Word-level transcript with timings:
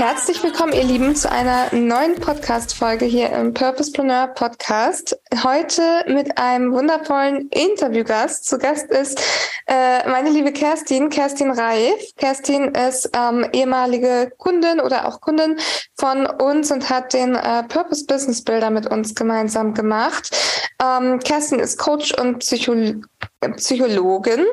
Herzlich 0.00 0.42
willkommen, 0.42 0.72
ihr 0.72 0.84
Lieben, 0.84 1.14
zu 1.14 1.30
einer 1.30 1.74
neuen 1.74 2.14
Podcast-Folge 2.14 3.04
hier 3.04 3.30
im 3.32 3.52
Purposepreneur 3.52 4.28
Podcast. 4.28 5.14
Heute 5.44 5.82
mit 6.08 6.38
einem 6.38 6.72
wundervollen 6.72 7.50
Interviewgast. 7.50 8.46
Zu 8.46 8.56
Gast 8.56 8.90
ist 8.90 9.20
äh, 9.66 10.08
meine 10.08 10.30
liebe 10.30 10.52
Kerstin, 10.52 11.10
Kerstin 11.10 11.50
Reif. 11.50 12.00
Kerstin 12.16 12.74
ist 12.74 13.10
ähm, 13.14 13.46
ehemalige 13.52 14.32
Kundin 14.38 14.80
oder 14.80 15.06
auch 15.06 15.20
Kundin 15.20 15.58
von 15.98 16.24
uns 16.24 16.72
und 16.72 16.88
hat 16.88 17.12
den 17.12 17.34
äh, 17.34 17.64
Purpose 17.64 18.06
Business 18.06 18.42
Builder 18.42 18.70
mit 18.70 18.86
uns 18.90 19.14
gemeinsam 19.14 19.74
gemacht. 19.74 20.34
Ähm, 20.82 21.18
Kerstin 21.18 21.58
ist 21.58 21.78
Coach 21.78 22.14
und 22.18 22.38
Psychologin. 22.38 23.04
Psychologin, 23.56 24.44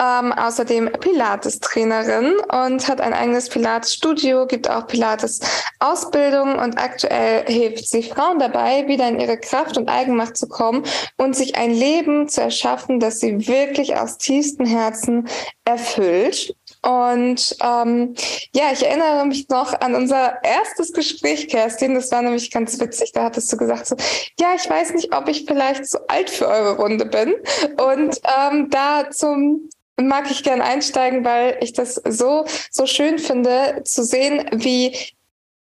ähm, 0.00 0.32
außerdem 0.32 0.90
Pilates-Trainerin 0.98 2.34
und 2.38 2.88
hat 2.88 3.00
ein 3.00 3.12
eigenes 3.12 3.48
Pilates-Studio, 3.48 4.46
gibt 4.46 4.68
auch 4.68 4.88
Pilates-Ausbildung 4.88 6.58
und 6.58 6.76
aktuell 6.76 7.44
hilft 7.46 7.86
sie 7.86 8.02
Frauen 8.02 8.40
dabei, 8.40 8.88
wieder 8.88 9.06
in 9.08 9.20
ihre 9.20 9.38
Kraft 9.38 9.78
und 9.78 9.88
Eigenmacht 9.88 10.36
zu 10.36 10.48
kommen 10.48 10.84
und 11.18 11.36
sich 11.36 11.54
ein 11.54 11.72
Leben 11.72 12.28
zu 12.28 12.40
erschaffen, 12.40 12.98
das 12.98 13.20
sie 13.20 13.46
wirklich 13.46 13.96
aus 13.96 14.18
tiefstem 14.18 14.66
Herzen 14.66 15.28
erfüllt. 15.64 16.56
Und 16.82 17.56
ähm, 17.62 18.14
ja, 18.54 18.72
ich 18.72 18.84
erinnere 18.84 19.24
mich 19.24 19.48
noch 19.48 19.80
an 19.80 19.94
unser 19.94 20.42
erstes 20.42 20.92
Gespräch, 20.92 21.48
Kerstin. 21.48 21.94
Das 21.94 22.10
war 22.10 22.22
nämlich 22.22 22.50
ganz 22.50 22.78
witzig. 22.80 23.12
Da 23.12 23.24
hattest 23.24 23.52
du 23.52 23.56
gesagt 23.56 23.86
so, 23.86 23.96
ja, 24.40 24.54
ich 24.56 24.68
weiß 24.68 24.94
nicht, 24.94 25.14
ob 25.14 25.28
ich 25.28 25.44
vielleicht 25.46 25.86
zu 25.86 26.08
alt 26.08 26.28
für 26.28 26.48
eure 26.48 26.76
Runde 26.76 27.06
bin. 27.06 27.34
Und 27.78 28.20
ähm, 28.36 28.68
da 28.70 29.10
zum 29.10 29.68
mag 30.00 30.30
ich 30.30 30.42
gern 30.42 30.60
einsteigen, 30.62 31.24
weil 31.24 31.58
ich 31.60 31.72
das 31.72 31.94
so 31.94 32.44
so 32.70 32.86
schön 32.86 33.18
finde 33.18 33.82
zu 33.84 34.02
sehen, 34.02 34.44
wie 34.52 34.96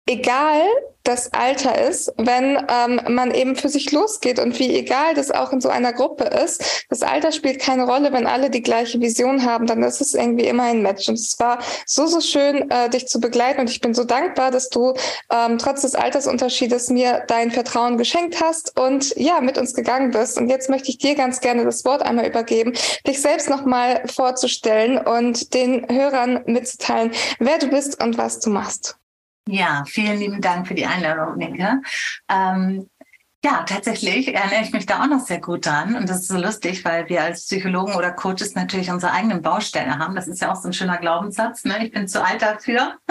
egal 0.09 0.63
das 1.03 1.33
Alter 1.33 1.87
ist, 1.87 2.13
wenn 2.17 2.57
ähm, 2.69 3.15
man 3.15 3.31
eben 3.31 3.55
für 3.55 3.69
sich 3.69 3.91
losgeht 3.91 4.37
und 4.37 4.59
wie 4.59 4.75
egal 4.75 5.15
das 5.15 5.31
auch 5.31 5.51
in 5.51 5.61
so 5.61 5.69
einer 5.69 5.93
Gruppe 5.93 6.25
ist. 6.25 6.85
Das 6.89 7.01
Alter 7.01 7.31
spielt 7.31 7.59
keine 7.59 7.85
Rolle, 7.85 8.11
wenn 8.11 8.27
alle 8.27 8.49
die 8.49 8.61
gleiche 8.61 8.99
Vision 8.99 9.45
haben, 9.45 9.65
dann 9.65 9.81
ist 9.81 10.01
es 10.01 10.13
irgendwie 10.13 10.45
immer 10.45 10.63
ein 10.63 10.81
Match. 10.81 11.07
Und 11.09 11.15
es 11.15 11.39
war 11.39 11.59
so, 11.85 12.05
so 12.05 12.21
schön, 12.21 12.69
äh, 12.69 12.89
dich 12.89 13.07
zu 13.07 13.19
begleiten 13.19 13.61
und 13.61 13.69
ich 13.69 13.81
bin 13.81 13.93
so 13.93 14.03
dankbar, 14.03 14.51
dass 14.51 14.69
du 14.69 14.93
ähm, 15.31 15.57
trotz 15.57 15.81
des 15.81 15.95
Altersunterschiedes 15.95 16.89
mir 16.89 17.23
dein 17.27 17.49
Vertrauen 17.49 17.97
geschenkt 17.97 18.39
hast 18.41 18.79
und 18.79 19.15
ja, 19.15 19.41
mit 19.41 19.57
uns 19.57 19.73
gegangen 19.73 20.11
bist. 20.11 20.37
Und 20.37 20.49
jetzt 20.49 20.69
möchte 20.69 20.89
ich 20.89 20.99
dir 20.99 21.15
ganz 21.15 21.39
gerne 21.39 21.63
das 21.63 21.85
Wort 21.85 22.03
einmal 22.03 22.27
übergeben, 22.27 22.73
dich 23.07 23.21
selbst 23.21 23.49
nochmal 23.49 24.03
vorzustellen 24.05 24.99
und 24.99 25.53
den 25.53 25.87
Hörern 25.89 26.41
mitzuteilen, 26.45 27.11
wer 27.39 27.57
du 27.57 27.67
bist 27.67 28.03
und 28.03 28.17
was 28.17 28.39
du 28.39 28.49
machst. 28.49 28.98
Ja, 29.51 29.83
vielen 29.87 30.19
lieben 30.19 30.41
Dank 30.41 30.67
für 30.67 30.75
die 30.75 30.85
Einladung, 30.85 31.37
Nike. 31.37 31.81
Ähm, 32.29 32.87
ja, 33.43 33.63
tatsächlich 33.63 34.35
erinnere 34.35 34.63
ich 34.63 34.73
mich 34.73 34.85
da 34.85 35.01
auch 35.01 35.07
noch 35.07 35.25
sehr 35.25 35.39
gut 35.39 35.65
dran. 35.65 35.95
Und 35.95 36.07
das 36.07 36.21
ist 36.21 36.27
so 36.27 36.37
lustig, 36.37 36.85
weil 36.85 37.09
wir 37.09 37.23
als 37.23 37.45
Psychologen 37.45 37.95
oder 37.95 38.11
Coaches 38.11 38.53
natürlich 38.53 38.91
unsere 38.91 39.13
eigenen 39.13 39.41
Baustellen 39.41 39.97
haben. 39.97 40.13
Das 40.13 40.27
ist 40.27 40.41
ja 40.41 40.51
auch 40.51 40.57
so 40.57 40.67
ein 40.67 40.73
schöner 40.73 40.97
Glaubenssatz. 40.97 41.63
Ne? 41.63 41.85
Ich 41.85 41.91
bin 41.91 42.07
zu 42.07 42.23
alt 42.23 42.41
dafür. 42.41 42.97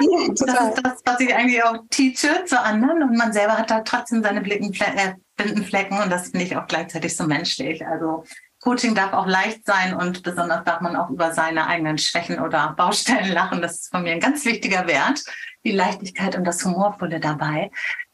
Ja, 0.00 0.28
das 0.28 0.68
ist 0.68 0.80
das, 0.82 1.00
was 1.04 1.20
ich 1.20 1.34
eigentlich 1.34 1.62
auch 1.62 1.76
teache 1.90 2.44
zu 2.44 2.60
anderen. 2.60 3.02
Und 3.02 3.16
man 3.16 3.32
selber 3.32 3.58
hat 3.58 3.70
da 3.70 3.80
trotzdem 3.80 4.22
seine 4.22 4.40
äh, 4.40 5.14
Blindenflecken. 5.36 5.98
Und 5.98 6.10
das 6.10 6.28
finde 6.28 6.44
ich 6.44 6.56
auch 6.56 6.66
gleichzeitig 6.66 7.16
so 7.16 7.26
menschlich. 7.26 7.86
Also 7.86 8.24
Coaching 8.60 8.94
darf 8.94 9.12
auch 9.12 9.26
leicht 9.26 9.64
sein 9.66 9.94
und 9.94 10.22
besonders 10.22 10.64
darf 10.64 10.80
man 10.80 10.96
auch 10.96 11.10
über 11.10 11.32
seine 11.32 11.66
eigenen 11.66 11.98
Schwächen 11.98 12.40
oder 12.40 12.74
Baustellen 12.76 13.32
lachen. 13.32 13.62
Das 13.62 13.80
ist 13.80 13.90
von 13.90 14.02
mir 14.02 14.12
ein 14.12 14.20
ganz 14.20 14.44
wichtiger 14.44 14.86
Wert 14.86 15.22
die 15.64 15.72
Leichtigkeit 15.72 16.36
und 16.36 16.44
das 16.44 16.64
Humorvolle 16.64 17.20
dabei. 17.20 17.70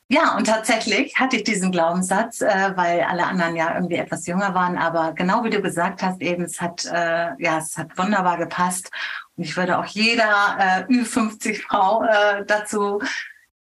Ja, 0.09 0.37
und 0.37 0.47
tatsächlich 0.47 1.17
hatte 1.19 1.37
ich 1.37 1.43
diesen 1.43 1.73
Glaubenssatz, 1.73 2.41
äh, 2.41 2.73
weil 2.77 3.01
alle 3.01 3.27
anderen 3.27 3.57
ja 3.57 3.75
irgendwie 3.75 3.97
etwas 3.97 4.25
jünger 4.27 4.55
waren. 4.55 4.79
Aber 4.79 5.13
genau 5.15 5.43
wie 5.43 5.51
du 5.51 5.61
gesagt 5.61 6.01
hast, 6.01 6.21
eben, 6.23 6.45
es 6.45 6.61
hat, 6.61 6.85
äh, 6.85 7.31
ja, 7.43 7.59
es 7.59 7.77
hat 7.77 7.99
wunderbar 7.99 8.39
gepasst. 8.39 8.91
Und 9.37 9.43
ich 9.43 9.57
würde 9.57 9.79
auch 9.79 9.87
jeder 9.87 10.57
äh, 10.59 10.85
Ü50-Frau 10.85 12.05
äh, 12.05 12.45
dazu 12.47 13.01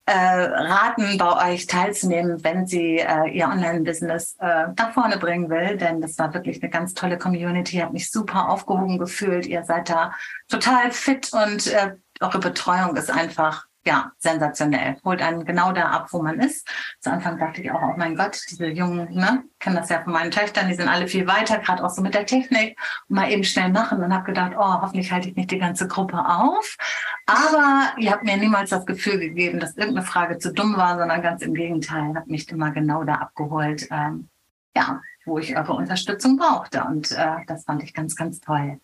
äh, 0.06 0.12
raten, 0.14 1.18
bei 1.18 1.52
euch 1.52 1.66
teilzunehmen, 1.66 2.42
wenn 2.42 2.66
sie 2.66 2.98
äh, 2.98 3.28
ihr 3.28 3.46
Online-Business 3.46 4.36
äh, 4.40 4.68
nach 4.78 4.92
vorne 4.94 5.18
bringen 5.18 5.50
will. 5.50 5.76
Denn 5.76 6.00
das 6.00 6.18
war 6.18 6.32
wirklich 6.32 6.62
eine 6.62 6.70
ganz 6.70 6.94
tolle 6.94 7.18
Community, 7.18 7.76
hat 7.76 7.92
mich 7.92 8.10
super 8.10 8.48
aufgehoben 8.48 8.98
gefühlt. 8.98 9.44
Ihr 9.44 9.62
seid 9.64 9.90
da 9.90 10.14
total 10.48 10.90
fit 10.90 11.30
und 11.34 11.66
äh, 11.66 11.96
eure 12.20 12.38
Betreuung 12.38 12.96
ist 12.96 13.10
einfach 13.10 13.66
ja, 13.86 14.12
sensationell. 14.18 14.96
Holt 15.04 15.22
einen 15.22 15.44
genau 15.44 15.72
da 15.72 15.86
ab, 15.86 16.08
wo 16.10 16.22
man 16.22 16.38
ist. 16.38 16.68
Zu 17.00 17.10
Anfang 17.10 17.38
dachte 17.38 17.62
ich 17.62 17.70
auch, 17.70 17.80
oh 17.80 17.94
mein 17.96 18.14
Gott, 18.14 18.38
diese 18.50 18.66
Jungen, 18.66 19.14
ne, 19.14 19.44
kennen 19.58 19.76
das 19.76 19.88
ja 19.88 20.02
von 20.02 20.12
meinen 20.12 20.30
Töchtern, 20.30 20.68
die 20.68 20.74
sind 20.74 20.88
alle 20.88 21.08
viel 21.08 21.26
weiter, 21.26 21.58
gerade 21.58 21.82
auch 21.82 21.90
so 21.90 22.02
mit 22.02 22.14
der 22.14 22.26
Technik 22.26 22.78
und 23.08 23.16
mal 23.16 23.30
eben 23.30 23.42
schnell 23.42 23.70
machen 23.70 24.02
und 24.02 24.12
habe 24.12 24.26
gedacht, 24.26 24.52
oh, 24.56 24.82
hoffentlich 24.82 25.10
halte 25.10 25.30
ich 25.30 25.36
nicht 25.36 25.50
die 25.50 25.58
ganze 25.58 25.88
Gruppe 25.88 26.18
auf. 26.18 26.76
Aber 27.26 27.92
ihr 27.96 28.12
habt 28.12 28.24
mir 28.24 28.36
niemals 28.36 28.70
das 28.70 28.84
Gefühl 28.84 29.18
gegeben, 29.18 29.60
dass 29.60 29.76
irgendeine 29.76 30.06
Frage 30.06 30.38
zu 30.38 30.52
dumm 30.52 30.76
war, 30.76 30.98
sondern 30.98 31.22
ganz 31.22 31.42
im 31.42 31.54
Gegenteil, 31.54 32.14
habt 32.14 32.28
mich 32.28 32.48
immer 32.50 32.72
genau 32.72 33.04
da 33.04 33.14
abgeholt, 33.14 33.88
ähm, 33.90 34.28
ja, 34.76 35.00
wo 35.24 35.38
ich 35.38 35.56
eure 35.56 35.72
Unterstützung 35.72 36.36
brauchte. 36.36 36.84
Und 36.84 37.12
äh, 37.12 37.36
das 37.46 37.64
fand 37.64 37.82
ich 37.82 37.94
ganz, 37.94 38.14
ganz 38.14 38.40
toll. 38.40 38.78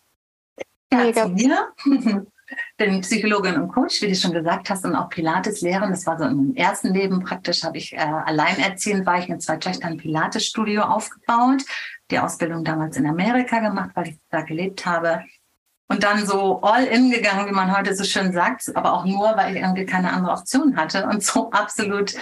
Ja, 0.91 0.99
Mega. 0.99 1.23
zu 1.23 1.29
mir. 1.29 1.73
bin 2.77 3.01
Psychologin 3.01 3.55
und 3.55 3.69
Coach, 3.69 4.01
wie 4.01 4.07
du 4.07 4.15
schon 4.15 4.33
gesagt 4.33 4.69
hast, 4.69 4.85
und 4.85 4.95
auch 4.95 5.09
Pilates 5.09 5.61
lehren. 5.61 5.89
Das 5.89 6.05
war 6.05 6.17
so 6.17 6.25
im 6.25 6.55
ersten 6.55 6.93
Leben 6.93 7.23
praktisch, 7.23 7.63
habe 7.63 7.77
ich 7.77 7.93
äh, 7.93 7.97
alleinerziehend, 7.97 9.05
war 9.05 9.19
ich 9.19 9.29
mit 9.29 9.41
zwei 9.41 9.57
Töchtern 9.57 9.97
Pilates-Studio 9.97 10.83
aufgebaut, 10.83 11.63
die 12.11 12.19
Ausbildung 12.19 12.63
damals 12.63 12.97
in 12.97 13.05
Amerika 13.05 13.59
gemacht, 13.59 13.91
weil 13.95 14.09
ich 14.09 14.19
da 14.29 14.41
gelebt 14.41 14.85
habe. 14.85 15.23
Und 15.89 16.03
dann 16.03 16.25
so 16.25 16.61
all 16.61 16.83
in 16.85 17.11
gegangen, 17.11 17.47
wie 17.47 17.53
man 17.53 17.75
heute 17.75 17.95
so 17.95 18.03
schön 18.03 18.33
sagt, 18.33 18.75
aber 18.75 18.93
auch 18.93 19.05
nur, 19.05 19.37
weil 19.37 19.55
ich 19.55 19.61
irgendwie 19.61 19.85
keine 19.85 20.11
andere 20.11 20.33
Option 20.33 20.75
hatte 20.75 21.05
und 21.05 21.23
so 21.23 21.49
absolut 21.51 22.13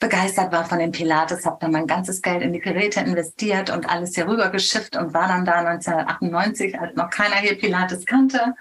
begeistert 0.00 0.52
war 0.52 0.64
von 0.64 0.78
den 0.80 0.92
Pilates, 0.92 1.46
habe 1.46 1.58
dann 1.60 1.70
mein 1.70 1.86
ganzes 1.86 2.20
Geld 2.20 2.42
in 2.42 2.52
die 2.52 2.60
Geräte 2.60 3.00
investiert 3.00 3.70
und 3.70 3.88
alles 3.88 4.14
hier 4.14 4.26
rüber 4.26 4.50
geschifft 4.50 4.96
und 4.96 5.14
war 5.14 5.28
dann 5.28 5.44
da 5.44 5.54
1998, 5.60 6.78
als 6.78 6.94
noch 6.96 7.10
keiner 7.10 7.36
hier 7.36 7.56
Pilates 7.56 8.04
kannte, 8.04 8.54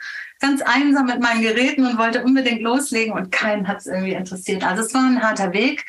ganz 0.43 0.61
einsam 0.61 1.05
mit 1.05 1.21
meinen 1.21 1.41
Geräten 1.41 1.85
und 1.85 1.97
wollte 1.97 2.21
unbedingt 2.21 2.61
loslegen 2.61 3.13
und 3.13 3.31
keinen 3.31 3.65
hat 3.65 3.77
es 3.77 3.85
irgendwie 3.85 4.13
interessiert. 4.13 4.65
Also 4.65 4.83
es 4.83 4.93
war 4.93 5.05
ein 5.05 5.23
harter 5.23 5.53
Weg, 5.53 5.85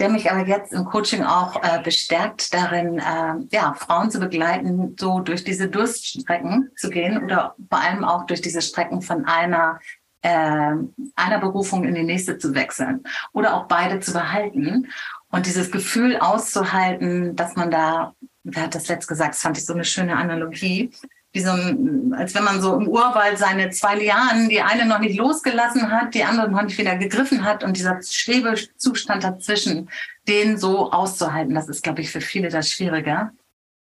der 0.00 0.08
mich 0.08 0.28
aber 0.28 0.44
jetzt 0.44 0.72
im 0.72 0.84
Coaching 0.86 1.22
auch 1.22 1.62
äh, 1.62 1.80
bestärkt 1.84 2.52
darin, 2.52 2.98
äh, 2.98 3.34
ja, 3.52 3.74
Frauen 3.74 4.10
zu 4.10 4.18
begleiten, 4.18 4.96
so 4.98 5.20
durch 5.20 5.44
diese 5.44 5.68
Durststrecken 5.68 6.72
zu 6.76 6.90
gehen 6.90 7.22
oder 7.22 7.54
vor 7.70 7.80
allem 7.80 8.04
auch 8.04 8.26
durch 8.26 8.40
diese 8.40 8.60
Strecken 8.60 9.02
von 9.02 9.24
einer 9.24 9.78
äh, 10.22 10.74
einer 11.14 11.38
Berufung 11.38 11.84
in 11.84 11.94
die 11.94 12.02
nächste 12.02 12.38
zu 12.38 12.56
wechseln 12.56 13.04
oder 13.32 13.54
auch 13.54 13.68
beide 13.68 14.00
zu 14.00 14.12
behalten 14.12 14.88
und 15.30 15.46
dieses 15.46 15.70
Gefühl 15.70 16.16
auszuhalten, 16.16 17.36
dass 17.36 17.54
man 17.54 17.70
da, 17.70 18.14
wer 18.42 18.64
hat 18.64 18.74
das 18.74 18.88
letzt 18.88 19.06
gesagt, 19.06 19.34
das 19.34 19.42
fand 19.42 19.58
ich 19.58 19.64
so 19.64 19.74
eine 19.74 19.84
schöne 19.84 20.16
Analogie, 20.16 20.90
wie 21.32 21.40
so 21.40 21.50
als 21.50 22.34
wenn 22.34 22.44
man 22.44 22.60
so 22.60 22.76
im 22.76 22.88
Urwald 22.88 23.38
seine 23.38 23.70
zwei 23.70 23.96
Lianen, 23.96 24.48
die 24.48 24.60
eine 24.60 24.84
noch 24.84 24.98
nicht 24.98 25.16
losgelassen 25.16 25.90
hat, 25.90 26.14
die 26.14 26.24
andere 26.24 26.50
noch 26.50 26.62
nicht 26.62 26.78
wieder 26.78 26.96
gegriffen 26.96 27.44
hat 27.44 27.64
und 27.64 27.76
dieser 27.76 28.00
Schwebezustand 28.02 29.24
dazwischen, 29.24 29.88
den 30.28 30.58
so 30.58 30.92
auszuhalten, 30.92 31.54
das 31.54 31.68
ist, 31.68 31.82
glaube 31.82 32.02
ich, 32.02 32.10
für 32.10 32.20
viele 32.20 32.50
das 32.50 32.70
Schwierige. 32.70 33.30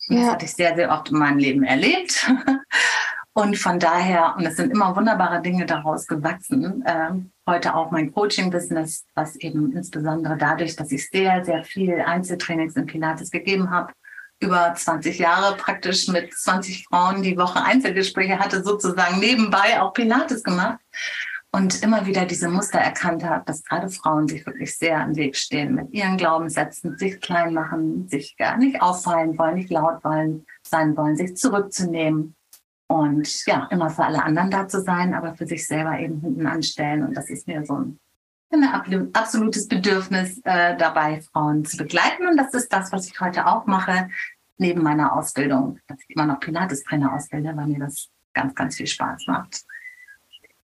Ja. 0.10 0.22
Das 0.22 0.32
hatte 0.32 0.46
ich 0.46 0.54
sehr, 0.54 0.76
sehr 0.76 0.92
oft 0.92 1.10
in 1.10 1.18
meinem 1.18 1.38
Leben 1.38 1.64
erlebt. 1.64 2.30
Und 3.34 3.56
von 3.56 3.78
daher, 3.78 4.34
und 4.36 4.48
es 4.48 4.56
sind 4.56 4.72
immer 4.72 4.96
wunderbare 4.96 5.44
Dinge 5.44 5.68
daraus 5.68 6.08
gewachsen. 6.08 6.84
Äh, 6.88 7.12
heute 7.48 7.76
auch 7.76 7.92
mein 7.92 8.12
Coaching-Business, 8.12 9.06
was 9.14 9.36
eben 9.36 9.74
insbesondere 9.74 10.38
dadurch, 10.38 10.76
dass 10.76 10.92
ich 10.92 11.08
sehr, 11.08 11.46
sehr 11.46 11.64
viel 11.64 12.02
Einzeltrainings 12.02 12.76
in 12.76 12.88
Pilates 12.88 13.30
gegeben 13.30 13.70
habe, 13.70 13.94
über 14.40 14.74
20 14.76 15.20
Jahre 15.20 15.56
praktisch 15.58 16.08
mit 16.08 16.34
20 16.34 16.86
Frauen 16.88 17.24
die 17.24 17.38
Woche 17.38 17.64
Einzelgespräche 17.64 18.40
hatte, 18.40 18.64
sozusagen 18.64 19.20
nebenbei 19.20 19.82
auch 19.82 19.94
Pilates 19.94 20.44
gemacht 20.44 20.80
und 21.52 21.82
immer 21.82 22.06
wieder 22.06 22.26
diese 22.26 22.50
Muster 22.50 22.80
erkannt 22.80 23.24
habe, 23.24 23.44
dass 23.46 23.64
gerade 23.64 23.90
Frauen 23.90 24.28
sich 24.28 24.46
wirklich 24.46 24.78
sehr 24.78 25.04
im 25.04 25.16
Weg 25.16 25.36
stehen 25.36 25.74
mit 25.74 25.92
ihren 25.92 26.18
Glaubenssätzen, 26.18 26.98
sich 26.98 27.20
klein 27.20 27.54
machen, 27.54 28.08
sich 28.08 28.38
gar 28.38 28.58
nicht 28.58 28.82
auffallen 28.82 29.38
wollen, 29.38 29.56
nicht 29.56 29.72
laut 29.72 30.04
wollen, 30.04 30.46
sein 30.62 30.96
wollen, 30.96 31.16
sich 31.16 31.36
zurückzunehmen 31.36 32.36
und 32.88 33.46
ja, 33.46 33.68
immer 33.72 33.90
für 33.90 34.06
alle 34.06 34.24
anderen 34.24 34.52
da 34.52 34.68
zu 34.68 34.82
sein, 34.82 35.14
aber 35.14 35.36
für 35.36 35.48
sich 35.48 35.68
selber 35.68 36.00
eben 36.00 36.22
hinten 36.22 36.48
anstellen. 36.48 37.04
Und 37.04 37.16
das 37.16 37.30
ist 37.30 37.48
mir 37.48 37.66
so 37.66 37.76
ein 37.76 38.00
ein 38.52 39.10
absolutes 39.14 39.68
Bedürfnis 39.68 40.40
äh, 40.44 40.78
dabei, 40.78 41.22
Frauen 41.22 41.66
zu 41.66 41.78
begleiten. 41.78 42.28
Und 42.28 42.38
das 42.38 42.54
ist 42.54 42.72
das, 42.72 42.92
was 42.92 43.08
ich 43.08 43.20
heute 43.20 43.46
auch 43.48 43.66
mache, 43.66 44.10
neben 44.58 44.82
meiner 44.82 45.14
Ausbildung, 45.14 45.80
dass 45.88 46.00
ich 46.02 46.16
immer 46.16 46.26
noch 46.26 46.40
Pilates-Trainer 46.40 47.14
ausbilde, 47.14 47.56
weil 47.56 47.68
mir 47.68 47.80
das 47.80 48.10
ganz, 48.34 48.56
ganz 48.56 48.76
viel 48.76 48.88
Spaß 48.88 49.26
macht. 49.28 49.64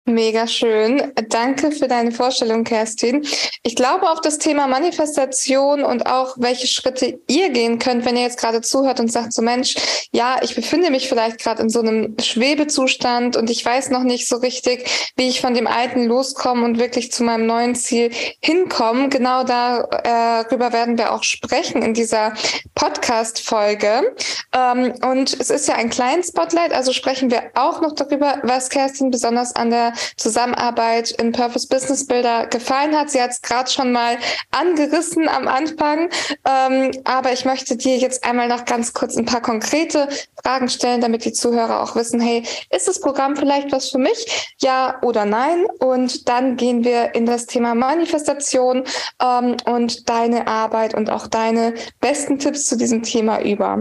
Mega 0.08 0.46
schön. 0.46 1.12
Danke 1.28 1.70
für 1.70 1.86
deine 1.86 2.12
Vorstellung, 2.12 2.64
Kerstin. 2.64 3.26
Ich 3.62 3.76
glaube 3.76 4.08
auf 4.10 4.22
das 4.22 4.38
Thema 4.38 4.66
Manifestation 4.66 5.84
und 5.84 6.06
auch 6.06 6.34
welche 6.38 6.66
Schritte 6.66 7.20
ihr 7.28 7.50
gehen 7.50 7.78
könnt, 7.78 8.06
wenn 8.06 8.16
ihr 8.16 8.22
jetzt 8.22 8.40
gerade 8.40 8.62
zuhört 8.62 9.00
und 9.00 9.12
sagt 9.12 9.34
so 9.34 9.42
Mensch, 9.42 9.74
ja, 10.10 10.36
ich 10.40 10.54
befinde 10.54 10.90
mich 10.90 11.10
vielleicht 11.10 11.38
gerade 11.40 11.60
in 11.60 11.68
so 11.68 11.80
einem 11.80 12.16
Schwebezustand 12.18 13.36
und 13.36 13.50
ich 13.50 13.62
weiß 13.62 13.90
noch 13.90 14.02
nicht 14.02 14.26
so 14.26 14.36
richtig, 14.36 14.88
wie 15.16 15.28
ich 15.28 15.42
von 15.42 15.52
dem 15.52 15.66
Alten 15.66 16.06
loskomme 16.06 16.64
und 16.64 16.78
wirklich 16.78 17.12
zu 17.12 17.22
meinem 17.22 17.44
neuen 17.44 17.74
Ziel 17.74 18.10
hinkomme. 18.40 19.10
Genau 19.10 19.44
darüber 19.44 20.72
werden 20.72 20.96
wir 20.96 21.12
auch 21.12 21.22
sprechen 21.22 21.82
in 21.82 21.92
dieser 21.92 22.32
Podcast-Folge. 22.74 24.14
Ähm, 24.56 24.94
und 25.04 25.38
es 25.38 25.50
ist 25.50 25.68
ja 25.68 25.74
ein 25.74 25.90
kleines 25.90 26.28
Spotlight, 26.28 26.72
also 26.72 26.94
sprechen 26.94 27.30
wir 27.30 27.50
auch 27.56 27.82
noch 27.82 27.94
darüber, 27.94 28.40
was 28.42 28.70
Kerstin 28.70 29.10
besonders 29.10 29.54
an 29.54 29.68
der 29.68 29.92
Zusammenarbeit 30.16 31.10
in 31.12 31.32
Purpose 31.32 31.68
Business 31.68 32.06
Builder 32.06 32.46
gefallen 32.46 32.96
hat. 32.96 33.10
Sie 33.10 33.20
hat 33.20 33.30
es 33.30 33.42
gerade 33.42 33.70
schon 33.70 33.92
mal 33.92 34.18
angerissen 34.50 35.28
am 35.28 35.48
Anfang, 35.48 36.10
ähm, 36.46 36.90
aber 37.04 37.32
ich 37.32 37.44
möchte 37.44 37.76
dir 37.76 37.96
jetzt 37.96 38.24
einmal 38.24 38.48
noch 38.48 38.64
ganz 38.64 38.92
kurz 38.92 39.16
ein 39.16 39.24
paar 39.24 39.42
konkrete 39.42 40.08
Fragen 40.42 40.68
stellen, 40.68 41.00
damit 41.00 41.24
die 41.24 41.32
Zuhörer 41.32 41.82
auch 41.82 41.96
wissen, 41.96 42.20
hey, 42.20 42.42
ist 42.70 42.88
das 42.88 43.00
Programm 43.00 43.36
vielleicht 43.36 43.72
was 43.72 43.90
für 43.90 43.98
mich? 43.98 44.54
Ja 44.60 44.98
oder 45.02 45.24
nein? 45.24 45.66
Und 45.78 46.28
dann 46.28 46.56
gehen 46.56 46.84
wir 46.84 47.14
in 47.14 47.26
das 47.26 47.46
Thema 47.46 47.74
Manifestation 47.74 48.84
ähm, 49.22 49.56
und 49.66 50.08
deine 50.08 50.46
Arbeit 50.46 50.94
und 50.94 51.10
auch 51.10 51.26
deine 51.26 51.74
besten 52.00 52.38
Tipps 52.38 52.64
zu 52.64 52.76
diesem 52.76 53.02
Thema 53.02 53.40
über. 53.40 53.76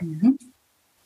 Mhm. 0.00 0.38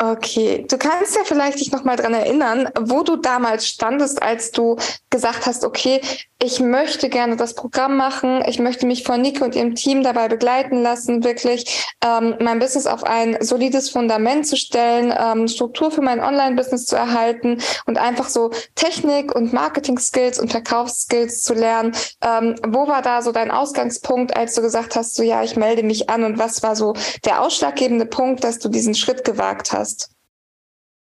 Okay, 0.03 0.65
du 0.67 0.79
kannst 0.79 1.15
ja 1.15 1.25
vielleicht 1.25 1.61
dich 1.61 1.73
noch 1.73 1.85
mal 1.85 1.97
dran 1.97 2.15
erinnern, 2.15 2.71
wo 2.81 3.03
du 3.03 3.17
damals 3.17 3.69
standest, 3.69 4.23
als 4.23 4.51
du 4.51 4.77
gesagt 5.11 5.45
hast, 5.45 5.63
okay, 5.63 6.01
ich 6.43 6.59
möchte 6.59 7.11
gerne 7.11 7.37
das 7.37 7.55
Programm 7.55 7.99
machen, 7.99 8.43
ich 8.47 8.59
möchte 8.59 8.87
mich 8.87 9.05
von 9.05 9.21
Nike 9.21 9.43
und 9.43 9.55
ihrem 9.55 9.75
Team 9.75 10.03
dabei 10.03 10.29
begleiten 10.29 10.81
lassen, 10.83 11.23
wirklich 11.23 11.87
ähm, 12.03 12.35
mein 12.41 12.59
Business 12.59 12.87
auf 12.87 13.05
ein 13.05 13.37
solides 13.41 13.91
Fundament 13.91 14.47
zu 14.47 14.57
stellen, 14.57 15.13
ähm, 15.17 15.49
Struktur 15.49 15.91
für 15.91 16.01
mein 16.01 16.19
Online-Business 16.19 16.87
zu 16.87 16.97
erhalten 16.97 17.59
und 17.85 17.99
einfach 17.99 18.31
so 18.31 18.51
Technik 18.75 19.35
und 19.35 19.53
Marketing-Skills 19.53 20.41
und 20.41 20.51
Verkaufsskills 20.51 21.43
zu 21.43 21.53
lernen. 21.53 21.93
Ähm, 22.23 22.55
wo 22.67 22.89
war 22.89 23.03
da 23.03 23.21
so 23.21 23.33
dein 23.33 23.51
Ausgangspunkt, 23.51 24.35
als 24.35 24.55
du 24.55 24.63
gesagt 24.63 24.97
hast, 24.97 25.17
so 25.17 25.23
ja, 25.23 25.43
ich 25.43 25.57
melde 25.57 25.83
mich 25.83 26.09
an 26.09 26.25
und 26.25 26.39
was 26.39 26.63
war 26.63 26.75
so 26.75 26.95
der 27.27 27.43
ausschlaggebende 27.43 28.07
Punkt, 28.07 28.45
dass 28.45 28.59
du 28.59 28.71
diesen 28.71 28.95
Schritt 28.95 29.25
gewagt 29.25 29.73
hast? 29.73 30.11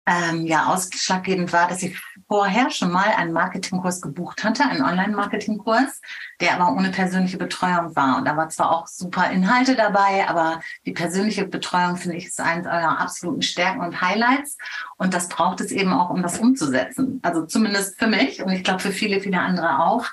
Ähm, 0.07 0.47
ja 0.47 0.67
ausschlaggebend 0.67 1.53
war, 1.53 1.69
dass 1.69 1.83
ich 1.83 2.01
vorher 2.29 2.71
schon 2.71 2.93
mal 2.93 3.09
einen 3.17 3.33
Marketingkurs 3.33 4.01
gebucht 4.01 4.45
hatte, 4.45 4.65
einen 4.65 4.83
Online-Marketingkurs, 4.83 6.01
der 6.41 6.55
aber 6.55 6.77
ohne 6.77 6.91
persönliche 6.91 7.39
Betreuung 7.39 7.95
war. 7.97 8.19
Und 8.19 8.25
da 8.25 8.37
war 8.37 8.49
zwar 8.49 8.71
auch 8.71 8.87
super 8.87 9.31
Inhalte 9.31 9.75
dabei, 9.75 10.29
aber 10.29 10.61
die 10.87 10.93
persönliche 10.93 11.47
Betreuung, 11.47 11.97
finde 11.97 12.17
ich, 12.17 12.27
ist 12.27 12.41
eines 12.41 12.67
eurer 12.67 13.01
absoluten 13.01 13.43
Stärken 13.43 13.81
und 13.81 14.01
Highlights. 14.01 14.57
Und 14.97 15.13
das 15.13 15.29
braucht 15.29 15.61
es 15.61 15.73
eben 15.73 15.93
auch, 15.93 16.11
um 16.11 16.23
das 16.23 16.39
umzusetzen. 16.39 17.21
Also 17.23 17.45
zumindest 17.45 17.99
für 17.99 18.07
mich 18.07 18.43
und 18.43 18.53
ich 18.53 18.63
glaube 18.63 18.81
für 18.81 18.93
viele, 18.93 19.21
viele 19.21 19.41
andere 19.41 19.81
auch. 19.81 20.07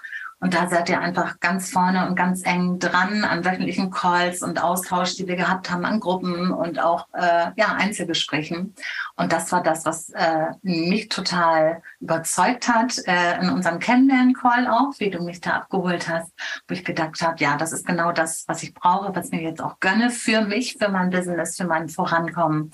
Und 0.43 0.53
da 0.53 0.67
seid 0.67 0.89
ihr 0.89 0.99
einfach 0.99 1.39
ganz 1.39 1.71
vorne 1.71 2.05
und 2.05 2.17
ganz 2.17 2.45
eng 2.45 2.77
dran 2.77 3.23
an 3.23 3.45
wöchentlichen 3.45 3.91
Calls 3.91 4.41
und 4.41 4.61
Austausch, 4.61 5.15
die 5.15 5.25
wir 5.25 5.37
gehabt 5.37 5.71
haben 5.71 5.85
an 5.85 6.01
Gruppen 6.01 6.51
und 6.51 6.79
auch 6.79 7.07
äh, 7.13 7.51
ja, 7.55 7.75
Einzelgesprächen. 7.77 8.75
Und 9.15 9.31
das 9.31 9.53
war 9.53 9.63
das, 9.63 9.85
was 9.85 10.09
äh, 10.09 10.47
mich 10.61 11.07
total 11.07 11.81
überzeugt 12.01 12.67
hat 12.67 12.97
äh, 13.05 13.39
in 13.39 13.51
unserem 13.51 13.79
Kennenlernen-Call 13.79 14.67
auch, 14.67 14.91
wie 14.97 15.09
du 15.09 15.23
mich 15.23 15.39
da 15.39 15.51
abgeholt 15.51 16.09
hast, 16.09 16.33
wo 16.67 16.73
ich 16.73 16.83
gedacht 16.83 17.21
habe, 17.21 17.35
ja, 17.37 17.55
das 17.55 17.71
ist 17.71 17.85
genau 17.85 18.11
das, 18.11 18.43
was 18.45 18.63
ich 18.63 18.73
brauche, 18.73 19.15
was 19.15 19.29
mir 19.29 19.41
jetzt 19.41 19.61
auch 19.61 19.79
gönne 19.79 20.09
für 20.09 20.41
mich, 20.41 20.75
für 20.77 20.89
mein 20.89 21.09
Business, 21.09 21.55
für 21.55 21.67
mein 21.67 21.87
Vorankommen 21.87 22.73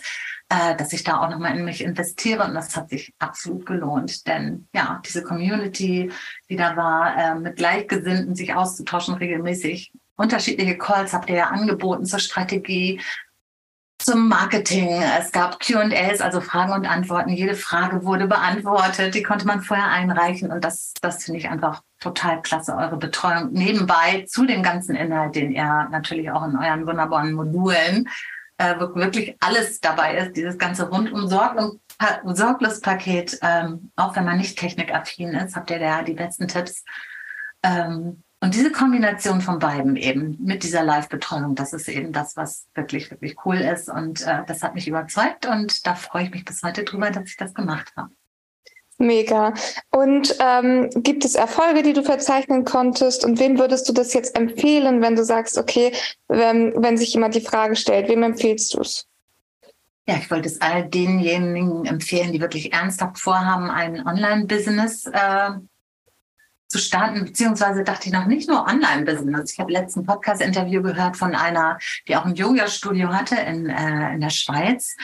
äh, 0.50 0.75
dass 0.75 0.94
ich 0.94 1.04
da 1.04 1.22
auch 1.22 1.30
nochmal 1.30 1.56
in 1.56 1.63
mich 1.63 1.84
investiere 1.84 2.44
und 2.44 2.56
das 2.56 2.75
hat 2.75 2.90
sich 2.90 3.13
absolut 3.19 3.66
gelohnt, 3.66 4.28
denn 4.28 4.68
ja, 4.74 5.01
diese 5.06 5.24
Community, 5.24 6.12
die 6.50 6.56
da 6.56 6.75
war, 6.75 7.16
äh, 7.16 7.36
mit 7.36 7.57
Gleichgesinnten 7.57 8.36
sich 8.36 8.56
auszutauschen 8.56 9.13
regelmäßig. 9.16 9.92
Unterschiedliche 10.16 10.78
Calls 10.78 11.13
habt 11.13 11.30
ihr 11.30 11.38
ja 11.38 11.48
angeboten 11.48 12.06
zur 12.06 12.19
Strategie, 12.19 13.00
zum 14.00 14.28
Marketing. 14.28 15.01
Es 15.19 15.31
gab 15.31 15.60
Q&As, 15.60 16.22
also 16.22 16.42
Fragen 16.42 16.74
und 16.74 16.86
Antworten. 16.90 17.30
Jede 17.30 17.54
Frage 17.54 18.04
wurde 18.06 18.28
beantwortet. 18.28 19.13
Die 19.13 19.24
konnte 19.24 19.46
man 19.46 19.62
vorher 19.62 19.90
einreichen. 19.90 20.51
Und 20.51 20.63
das, 20.63 20.94
das 21.01 21.25
finde 21.25 21.40
ich 21.40 21.50
einfach 21.50 21.84
total 22.00 22.42
klasse, 22.42 22.75
eure 22.75 22.98
Betreuung 22.98 23.51
nebenbei 23.51 24.25
zu 24.27 24.46
dem 24.46 24.63
ganzen 24.63 24.96
Inhalt, 24.96 25.36
den 25.36 25.51
ihr 25.51 25.88
natürlich 25.91 26.32
auch 26.32 26.48
in 26.48 26.56
euren 26.58 26.88
wunderbaren 26.88 27.34
Modulen 27.34 28.10
äh, 28.60 28.78
wirklich 28.80 29.36
alles 29.39 29.80
dabei 29.80 30.18
ist, 30.18 30.36
dieses 30.36 30.58
ganze 30.58 30.89
rundum 30.89 31.28
sorglos 31.28 32.82
Paket, 32.82 33.39
ähm, 33.42 33.92
auch 33.96 34.16
wenn 34.16 34.25
man 34.25 34.38
nicht 34.38 34.60
technikaffin 34.60 35.30
ist, 35.30 35.56
habt 35.56 35.72
ihr 35.72 35.80
da 35.80 36.04
die 36.04 36.13
besten 36.13 36.48
Tipps. 36.48 36.84
Ähm, 37.63 38.24
und 38.42 38.54
diese 38.56 38.72
Kombination 38.72 39.42
von 39.42 39.60
beiden 39.60 39.96
eben 39.96 40.38
mit 40.42 40.63
dieser 40.63 40.84
Live-Betreuung, 40.84 41.56
das 41.56 41.74
ist 41.74 41.89
eben 41.89 42.13
das, 42.13 42.38
was 42.38 42.68
wirklich, 42.74 43.10
wirklich 43.12 43.36
cool 43.46 43.58
ist. 43.58 43.89
Und 43.89 44.25
äh, 44.25 44.44
das 44.46 44.62
hat 44.62 44.75
mich 44.75 44.88
überzeugt 44.88 45.46
und 45.46 45.86
da 45.88 45.96
freue 45.96 46.24
ich 46.24 46.32
mich 46.32 46.46
bis 46.46 46.62
heute 46.62 46.84
drüber, 46.84 47.12
dass 47.12 47.28
ich 47.28 47.38
das 47.38 47.54
gemacht 47.54 47.92
habe. 47.96 48.12
Mega. 49.00 49.53
Und 49.91 50.36
ähm, 50.41 50.89
gibt 50.94 51.24
es 51.24 51.36
Erfolge, 51.36 51.84
die 51.84 51.94
du 51.94 52.03
verzeichnen 52.03 52.65
konntest? 52.65 53.24
Und 53.24 53.39
wem 53.39 53.58
würdest 53.58 53.88
du 53.88 53.94
das 53.94 54.13
jetzt 54.13 54.38
empfehlen, 54.38 55.01
wenn 55.01 55.15
du 55.15 55.24
sagst, 55.24 55.58
okay, 55.58 55.94
wenn, 56.27 56.74
wenn 56.84 56.98
sich 56.98 57.13
jemand 57.13 57.34
die 57.34 57.41
Frage 57.41 57.77
stellt, 57.77 58.10
wem 58.10 58.24
empfiehlst 58.24 58.74
du 58.74 58.82
es? 58.82 59.08
Ja, 60.06 60.15
ich 60.18 60.29
wollte 60.29 60.50
es 60.50 60.60
all 60.60 60.89
denjenigen 60.89 61.86
empfehlen, 61.86 62.34
die 62.34 62.41
wirklich 62.41 62.74
ernsthaft 62.74 63.20
vorhaben, 63.20 63.70
ein 63.70 64.06
Online-Business 64.06 65.06
äh, 65.06 65.51
zu 66.68 66.77
starten, 66.77 67.24
beziehungsweise 67.24 67.84
dachte 67.84 68.08
ich 68.08 68.13
noch 68.13 68.25
nicht 68.25 68.50
nur 68.50 68.65
Online-Business. 68.68 69.53
Ich 69.53 69.60
habe 69.60 69.72
letzten 69.72 70.06
Podcast-Interview 70.06 70.82
gehört 70.82 71.15
von 71.15 71.36
einer, 71.36 71.77
die 72.08 72.18
auch 72.18 72.25
ein 72.25 72.36
Yoga-Studio 72.36 73.10
hatte 73.10 73.36
in, 73.36 73.70
äh, 73.70 74.13
in 74.13 74.20
der 74.20 74.29
Schweiz 74.29 74.98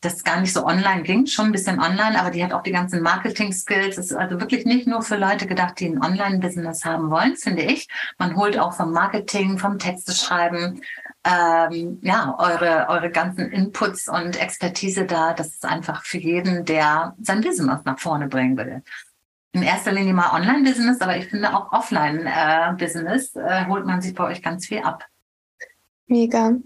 das 0.00 0.24
gar 0.24 0.40
nicht 0.40 0.52
so 0.52 0.64
online 0.64 1.02
ging, 1.02 1.26
schon 1.26 1.46
ein 1.46 1.52
bisschen 1.52 1.78
online, 1.78 2.18
aber 2.18 2.30
die 2.30 2.42
hat 2.42 2.52
auch 2.52 2.62
die 2.62 2.72
ganzen 2.72 3.02
Marketing-Skills. 3.02 3.98
Ist 3.98 4.14
also 4.14 4.40
wirklich 4.40 4.64
nicht 4.64 4.86
nur 4.86 5.02
für 5.02 5.16
Leute 5.16 5.46
gedacht, 5.46 5.78
die 5.78 5.86
ein 5.86 6.02
Online-Business 6.02 6.84
haben 6.84 7.10
wollen, 7.10 7.36
finde 7.36 7.62
ich. 7.62 7.86
Man 8.18 8.34
holt 8.34 8.58
auch 8.58 8.72
vom 8.72 8.92
Marketing, 8.92 9.58
vom 9.58 9.78
Texteschreiben, 9.78 10.80
ähm, 11.24 11.98
ja, 12.02 12.34
eure, 12.38 12.88
eure 12.88 13.10
ganzen 13.10 13.50
Inputs 13.50 14.08
und 14.08 14.40
Expertise 14.40 15.04
da. 15.04 15.34
Das 15.34 15.48
ist 15.48 15.66
einfach 15.66 16.04
für 16.04 16.18
jeden, 16.18 16.64
der 16.64 17.14
sein 17.20 17.42
Business 17.42 17.80
nach 17.84 17.98
vorne 17.98 18.28
bringen 18.28 18.56
will. 18.56 18.82
In 19.52 19.62
erster 19.62 19.92
Linie 19.92 20.14
mal 20.14 20.32
Online-Business, 20.32 21.00
aber 21.02 21.16
ich 21.18 21.26
finde 21.28 21.54
auch 21.54 21.72
Offline-Business 21.72 23.34
äh, 23.36 23.66
holt 23.66 23.84
man 23.84 24.00
sich 24.00 24.14
bei 24.14 24.24
euch 24.24 24.42
ganz 24.42 24.66
viel 24.66 24.78
ab. 24.78 25.04
Mega. 26.10 26.56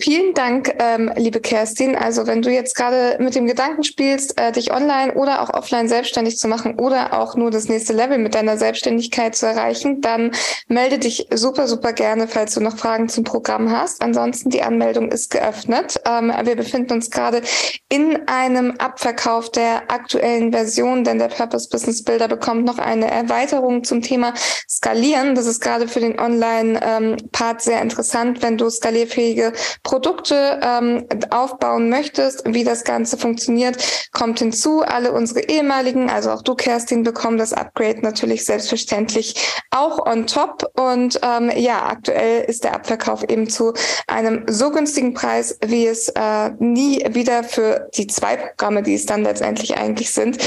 Vielen 0.00 0.34
Dank, 0.34 0.74
ähm, 0.80 1.12
liebe 1.14 1.38
Kerstin. 1.38 1.94
Also 1.94 2.26
wenn 2.26 2.42
du 2.42 2.50
jetzt 2.50 2.74
gerade 2.74 3.22
mit 3.22 3.36
dem 3.36 3.46
Gedanken 3.46 3.84
spielst, 3.84 4.40
äh, 4.40 4.50
dich 4.50 4.72
online 4.72 5.14
oder 5.14 5.40
auch 5.40 5.50
offline 5.50 5.88
selbstständig 5.88 6.36
zu 6.36 6.48
machen 6.48 6.80
oder 6.80 7.16
auch 7.20 7.36
nur 7.36 7.52
das 7.52 7.68
nächste 7.68 7.92
Level 7.92 8.18
mit 8.18 8.34
deiner 8.34 8.58
Selbstständigkeit 8.58 9.36
zu 9.36 9.46
erreichen, 9.46 10.00
dann 10.00 10.32
melde 10.66 10.98
dich 10.98 11.28
super, 11.32 11.68
super 11.68 11.92
gerne, 11.92 12.26
falls 12.26 12.54
du 12.54 12.60
noch 12.60 12.76
Fragen 12.76 13.08
zum 13.08 13.22
Programm 13.22 13.70
hast. 13.70 14.02
Ansonsten 14.02 14.50
die 14.50 14.62
Anmeldung 14.62 15.12
ist 15.12 15.30
geöffnet. 15.30 16.00
Ähm, 16.04 16.32
wir 16.42 16.56
befinden 16.56 16.94
uns 16.94 17.08
gerade 17.08 17.42
in 17.88 18.26
einem 18.26 18.72
Abverkauf 18.78 19.52
der 19.52 19.92
aktuellen 19.92 20.50
Version, 20.50 21.04
denn 21.04 21.20
der 21.20 21.28
Purpose 21.28 21.68
Business 21.70 22.02
Builder 22.02 22.26
bekommt 22.26 22.64
noch 22.64 22.78
eine 22.78 23.08
Erweiterung 23.08 23.84
zum 23.84 24.02
Thema 24.02 24.34
Skalieren. 24.68 25.36
Das 25.36 25.46
ist 25.46 25.60
gerade 25.60 25.86
für 25.86 26.00
den 26.00 26.18
Online-Part 26.18 27.56
ähm, 27.56 27.60
sehr 27.60 27.80
interessant, 27.80 28.42
wenn 28.42 28.58
du 28.58 28.71
skalierfähige 28.72 29.52
Produkte 29.82 30.60
ähm, 30.62 31.06
aufbauen 31.30 31.88
möchtest, 31.88 32.42
wie 32.46 32.64
das 32.64 32.84
Ganze 32.84 33.16
funktioniert, 33.16 33.76
kommt 34.12 34.38
hinzu. 34.38 34.82
Alle 34.82 35.12
unsere 35.12 35.40
ehemaligen, 35.48 36.10
also 36.10 36.30
auch 36.30 36.42
du, 36.42 36.54
Kerstin, 36.54 37.02
bekommen 37.02 37.38
das 37.38 37.52
Upgrade 37.52 38.00
natürlich 38.00 38.44
selbstverständlich 38.44 39.34
auch 39.70 40.04
on 40.06 40.26
top. 40.26 40.70
Und 40.78 41.20
ähm, 41.22 41.50
ja, 41.56 41.86
aktuell 41.86 42.44
ist 42.44 42.64
der 42.64 42.74
Abverkauf 42.74 43.22
eben 43.24 43.48
zu 43.48 43.72
einem 44.06 44.44
so 44.48 44.70
günstigen 44.70 45.14
Preis, 45.14 45.58
wie 45.64 45.86
es 45.86 46.08
äh, 46.08 46.50
nie 46.58 47.04
wieder 47.10 47.44
für 47.44 47.88
die 47.96 48.06
zwei 48.06 48.36
Programme, 48.36 48.82
die 48.82 48.94
es 48.94 49.06
dann 49.06 49.22
letztendlich 49.22 49.76
eigentlich 49.76 50.10
sind, 50.10 50.38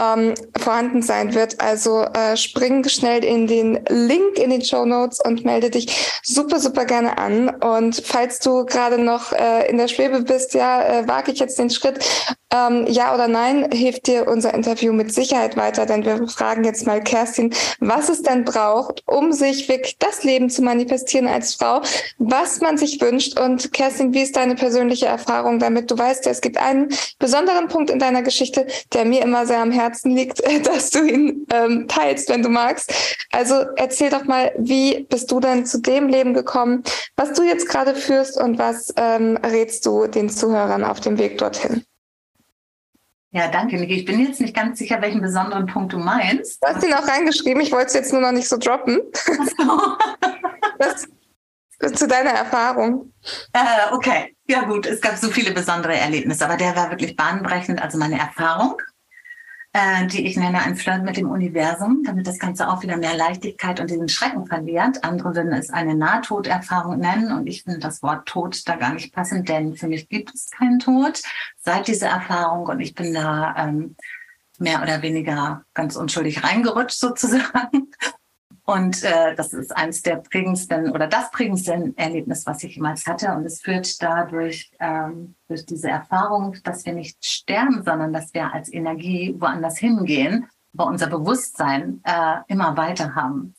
ähm, 0.00 0.34
vorhanden 0.58 1.02
sein 1.02 1.34
wird. 1.34 1.60
Also 1.60 2.02
äh, 2.02 2.36
spring 2.36 2.88
schnell 2.88 3.24
in 3.24 3.46
den 3.46 3.80
Link 3.88 4.38
in 4.38 4.50
den 4.50 4.64
Show 4.64 4.84
Notes 4.84 5.20
und 5.24 5.44
melde 5.44 5.70
dich 5.70 6.20
super, 6.22 6.58
super 6.58 6.84
gerne 6.84 7.18
an. 7.18 7.56
Und 7.76 8.02
falls 8.04 8.38
du 8.38 8.64
gerade 8.64 8.98
noch 8.98 9.32
äh, 9.32 9.68
in 9.68 9.78
der 9.78 9.88
Schwebe 9.88 10.22
bist, 10.22 10.54
ja, 10.54 10.82
äh, 10.82 11.08
wage 11.08 11.32
ich 11.32 11.38
jetzt 11.38 11.58
den 11.58 11.70
Schritt, 11.70 12.04
ähm, 12.52 12.86
ja 12.86 13.14
oder 13.14 13.28
nein, 13.28 13.70
hilft 13.72 14.06
dir 14.06 14.28
unser 14.28 14.54
Interview 14.54 14.92
mit 14.92 15.12
Sicherheit 15.12 15.56
weiter, 15.56 15.86
denn 15.86 16.04
wir 16.04 16.28
fragen 16.28 16.64
jetzt 16.64 16.86
mal 16.86 17.02
Kerstin, 17.02 17.52
was 17.80 18.08
es 18.08 18.22
denn 18.22 18.44
braucht, 18.44 19.02
um 19.06 19.32
sich 19.32 19.68
wirklich 19.68 19.96
das 19.98 20.22
Leben 20.22 20.50
zu 20.50 20.62
manifestieren 20.62 21.26
als 21.26 21.54
Frau, 21.54 21.82
was 22.18 22.60
man 22.60 22.76
sich 22.76 23.00
wünscht. 23.00 23.38
Und 23.38 23.72
Kerstin, 23.72 24.12
wie 24.12 24.22
ist 24.22 24.36
deine 24.36 24.54
persönliche 24.54 25.06
Erfahrung 25.06 25.58
damit? 25.58 25.90
Du 25.90 25.98
weißt 25.98 26.26
ja, 26.26 26.32
es 26.32 26.40
gibt 26.40 26.58
einen 26.58 26.88
besonderen 27.18 27.68
Punkt 27.68 27.90
in 27.90 27.98
deiner 27.98 28.22
Geschichte, 28.22 28.66
der 28.92 29.04
mir 29.04 29.22
immer 29.22 29.46
sehr 29.46 29.60
am 29.60 29.72
Herzen 29.72 30.14
liegt, 30.14 30.42
dass 30.66 30.90
du 30.90 31.04
ihn 31.04 31.46
ähm, 31.52 31.88
teilst, 31.88 32.28
wenn 32.28 32.42
du 32.42 32.48
magst. 32.48 32.92
Also 33.32 33.54
erzähl 33.76 34.10
doch 34.10 34.24
mal, 34.24 34.52
wie 34.58 35.06
bist 35.08 35.30
du 35.30 35.40
denn 35.40 35.64
zu 35.64 35.80
dem 35.80 36.08
Leben 36.08 36.34
gekommen, 36.34 36.82
was 37.16 37.32
du 37.32 37.42
jetzt 37.42 37.68
gerade 37.68 37.94
führst 37.94 38.38
und 38.38 38.58
was 38.58 38.92
ähm, 38.96 39.38
rätst 39.38 39.86
du 39.86 40.06
den 40.06 40.28
Zuhörern 40.28 40.84
auf 40.84 41.00
dem 41.00 41.18
Weg 41.18 41.38
dorthin? 41.38 41.84
Ja, 43.34 43.48
danke, 43.48 43.76
Niki. 43.76 43.94
Ich 43.94 44.04
bin 44.04 44.20
jetzt 44.20 44.42
nicht 44.42 44.54
ganz 44.54 44.78
sicher, 44.78 45.00
welchen 45.00 45.22
besonderen 45.22 45.66
Punkt 45.66 45.94
du 45.94 45.98
meinst. 45.98 46.62
Du 46.62 46.68
hast 46.68 46.84
ihn 46.84 46.92
auch 46.92 47.08
reingeschrieben. 47.08 47.62
Ich 47.62 47.72
wollte 47.72 47.86
es 47.86 47.94
jetzt 47.94 48.12
nur 48.12 48.20
noch 48.20 48.32
nicht 48.32 48.48
so 48.48 48.58
droppen. 48.58 49.00
So. 49.56 49.96
das, 50.78 51.08
zu 51.94 52.06
deiner 52.06 52.30
Erfahrung. 52.30 53.12
Äh, 53.54 53.92
okay, 53.92 54.36
ja 54.46 54.62
gut. 54.62 54.86
Es 54.86 55.00
gab 55.00 55.16
so 55.16 55.28
viele 55.30 55.52
besondere 55.52 55.96
Erlebnisse, 55.96 56.44
aber 56.44 56.58
der 56.58 56.76
war 56.76 56.90
wirklich 56.90 57.16
bahnbrechend. 57.16 57.80
Also 57.80 57.96
meine 57.96 58.18
Erfahrung 58.18 58.76
äh, 59.72 60.06
die 60.06 60.26
ich 60.26 60.36
nenne 60.36 60.60
ein 60.60 60.76
Flirt 60.76 61.02
mit 61.02 61.16
dem 61.16 61.30
Universum, 61.30 62.02
damit 62.04 62.26
das 62.26 62.38
Ganze 62.38 62.68
auch 62.68 62.82
wieder 62.82 62.96
mehr 62.96 63.16
Leichtigkeit 63.16 63.80
und 63.80 63.90
diesen 63.90 64.08
Schrecken 64.08 64.46
verliert. 64.46 65.02
Andere 65.02 65.34
würden 65.34 65.52
es 65.52 65.70
eine 65.70 65.94
Nahtoderfahrung 65.94 66.98
nennen 66.98 67.32
und 67.32 67.46
ich 67.46 67.64
finde 67.64 67.78
das 67.78 68.02
Wort 68.02 68.26
Tod 68.26 68.68
da 68.68 68.76
gar 68.76 68.92
nicht 68.92 69.14
passend, 69.14 69.48
denn 69.48 69.74
für 69.74 69.88
mich 69.88 70.08
gibt 70.08 70.34
es 70.34 70.50
keinen 70.50 70.78
Tod 70.78 71.22
seit 71.58 71.88
dieser 71.88 72.08
Erfahrung 72.08 72.66
und 72.66 72.80
ich 72.80 72.94
bin 72.94 73.14
da 73.14 73.54
ähm, 73.56 73.96
mehr 74.58 74.82
oder 74.82 75.02
weniger 75.02 75.64
ganz 75.74 75.96
unschuldig 75.96 76.44
reingerutscht 76.44 76.98
sozusagen 76.98 77.90
und 78.64 79.02
äh, 79.02 79.34
das 79.34 79.52
ist 79.52 79.76
eines 79.76 80.02
der 80.02 80.16
prägendsten 80.16 80.92
oder 80.92 81.08
das 81.08 81.30
prägendste 81.32 81.92
Erlebnis, 81.96 82.46
was 82.46 82.62
ich 82.62 82.76
jemals 82.76 83.06
hatte. 83.06 83.32
Und 83.32 83.44
es 83.44 83.60
führt 83.60 84.00
dadurch, 84.00 84.70
ähm, 84.78 85.34
durch 85.48 85.66
diese 85.66 85.88
Erfahrung, 85.88 86.56
dass 86.62 86.86
wir 86.86 86.92
nicht 86.92 87.24
sterben, 87.24 87.82
sondern 87.84 88.12
dass 88.12 88.32
wir 88.34 88.52
als 88.52 88.72
Energie 88.72 89.34
woanders 89.36 89.78
hingehen, 89.78 90.48
aber 90.74 90.86
unser 90.86 91.08
Bewusstsein 91.08 92.00
äh, 92.04 92.36
immer 92.46 92.76
weiter 92.76 93.16
haben. 93.16 93.54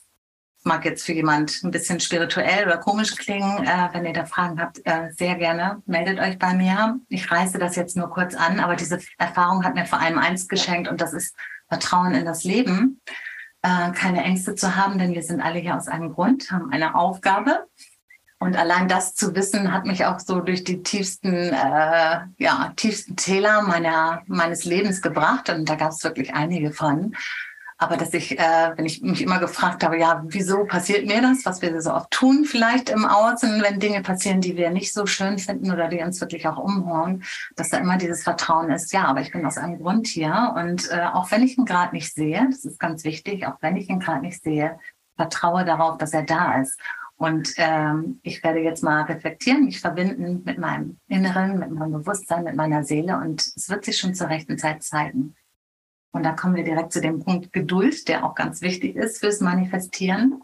Mag 0.66 0.86
jetzt 0.86 1.04
für 1.04 1.12
jemand 1.12 1.62
ein 1.62 1.70
bisschen 1.70 2.00
spirituell 2.00 2.64
oder 2.64 2.78
komisch 2.78 3.14
klingen. 3.14 3.64
Äh, 3.64 3.90
wenn 3.92 4.06
ihr 4.06 4.14
da 4.14 4.24
Fragen 4.24 4.58
habt, 4.58 4.80
äh, 4.86 5.10
sehr 5.12 5.34
gerne 5.34 5.82
meldet 5.84 6.18
euch 6.18 6.38
bei 6.38 6.54
mir. 6.54 6.98
Ich 7.10 7.30
reiße 7.30 7.58
das 7.58 7.76
jetzt 7.76 7.94
nur 7.94 8.08
kurz 8.08 8.34
an, 8.34 8.58
aber 8.58 8.74
diese 8.74 8.98
Erfahrung 9.18 9.64
hat 9.64 9.74
mir 9.74 9.84
vor 9.84 10.00
allem 10.00 10.18
eins 10.18 10.48
geschenkt 10.48 10.88
und 10.88 11.02
das 11.02 11.12
ist 11.12 11.36
Vertrauen 11.68 12.14
in 12.14 12.24
das 12.24 12.44
Leben 12.44 13.02
äh, 13.64 13.92
keine 13.92 14.22
Ängste 14.22 14.54
zu 14.54 14.76
haben, 14.76 14.98
denn 14.98 15.14
wir 15.14 15.22
sind 15.22 15.40
alle 15.40 15.58
hier 15.58 15.74
aus 15.74 15.88
einem 15.88 16.12
Grund, 16.12 16.50
haben 16.50 16.70
eine 16.70 16.94
Aufgabe. 16.94 17.66
Und 18.38 18.56
allein 18.56 18.88
das 18.88 19.14
zu 19.14 19.34
wissen, 19.34 19.72
hat 19.72 19.86
mich 19.86 20.04
auch 20.04 20.20
so 20.20 20.40
durch 20.40 20.64
die 20.64 20.82
tiefsten, 20.82 21.32
äh, 21.32 22.20
ja, 22.36 22.72
tiefsten 22.76 23.16
Täler 23.16 23.62
meiner, 23.62 24.22
meines 24.26 24.66
Lebens 24.66 25.00
gebracht. 25.00 25.48
Und 25.48 25.66
da 25.66 25.76
gab 25.76 25.92
es 25.92 26.04
wirklich 26.04 26.34
einige 26.34 26.72
von. 26.72 27.16
Aber 27.76 27.96
dass 27.96 28.14
ich, 28.14 28.38
äh, 28.38 28.72
wenn 28.76 28.86
ich 28.86 29.02
mich 29.02 29.22
immer 29.22 29.40
gefragt 29.40 29.82
habe, 29.82 29.98
ja, 29.98 30.22
wieso 30.26 30.64
passiert 30.64 31.06
mir 31.06 31.20
das, 31.20 31.44
was 31.44 31.60
wir 31.60 31.80
so 31.82 31.92
oft 31.92 32.10
tun, 32.10 32.44
vielleicht 32.44 32.88
im 32.88 33.04
Außen, 33.04 33.62
wenn 33.62 33.80
Dinge 33.80 34.00
passieren, 34.02 34.40
die 34.40 34.56
wir 34.56 34.70
nicht 34.70 34.92
so 34.92 35.06
schön 35.06 35.38
finden 35.38 35.72
oder 35.72 35.88
die 35.88 36.02
uns 36.02 36.20
wirklich 36.20 36.46
auch 36.46 36.58
umhauen, 36.58 37.24
dass 37.56 37.70
da 37.70 37.78
immer 37.78 37.98
dieses 37.98 38.22
Vertrauen 38.22 38.70
ist, 38.70 38.92
ja, 38.92 39.04
aber 39.04 39.20
ich 39.22 39.32
bin 39.32 39.44
aus 39.44 39.58
einem 39.58 39.78
Grund 39.78 40.06
hier. 40.06 40.54
Und 40.56 40.90
äh, 40.90 41.06
auch 41.12 41.30
wenn 41.30 41.42
ich 41.42 41.58
ihn 41.58 41.64
gerade 41.64 41.94
nicht 41.94 42.14
sehe, 42.14 42.46
das 42.48 42.64
ist 42.64 42.78
ganz 42.78 43.04
wichtig, 43.04 43.46
auch 43.46 43.56
wenn 43.60 43.76
ich 43.76 43.88
ihn 43.88 44.00
gerade 44.00 44.20
nicht 44.20 44.42
sehe, 44.42 44.78
vertraue 45.16 45.64
darauf, 45.64 45.98
dass 45.98 46.12
er 46.12 46.22
da 46.22 46.60
ist. 46.60 46.78
Und 47.16 47.54
ähm, 47.58 48.18
ich 48.22 48.42
werde 48.42 48.60
jetzt 48.60 48.82
mal 48.82 49.02
reflektieren, 49.02 49.64
mich 49.64 49.80
verbinden 49.80 50.42
mit 50.44 50.58
meinem 50.58 50.98
Inneren, 51.08 51.58
mit 51.58 51.70
meinem 51.70 51.92
Bewusstsein, 51.92 52.44
mit 52.44 52.56
meiner 52.56 52.82
Seele 52.82 53.18
und 53.18 53.40
es 53.40 53.68
wird 53.68 53.84
sich 53.84 53.96
schon 53.96 54.14
zur 54.14 54.28
rechten 54.28 54.58
Zeit 54.58 54.82
zeigen. 54.82 55.34
Und 56.14 56.22
da 56.22 56.32
kommen 56.32 56.54
wir 56.54 56.62
direkt 56.62 56.92
zu 56.92 57.00
dem 57.00 57.24
Punkt 57.24 57.52
Geduld, 57.52 58.06
der 58.06 58.24
auch 58.24 58.36
ganz 58.36 58.62
wichtig 58.62 58.94
ist 58.94 59.18
fürs 59.18 59.40
Manifestieren. 59.40 60.40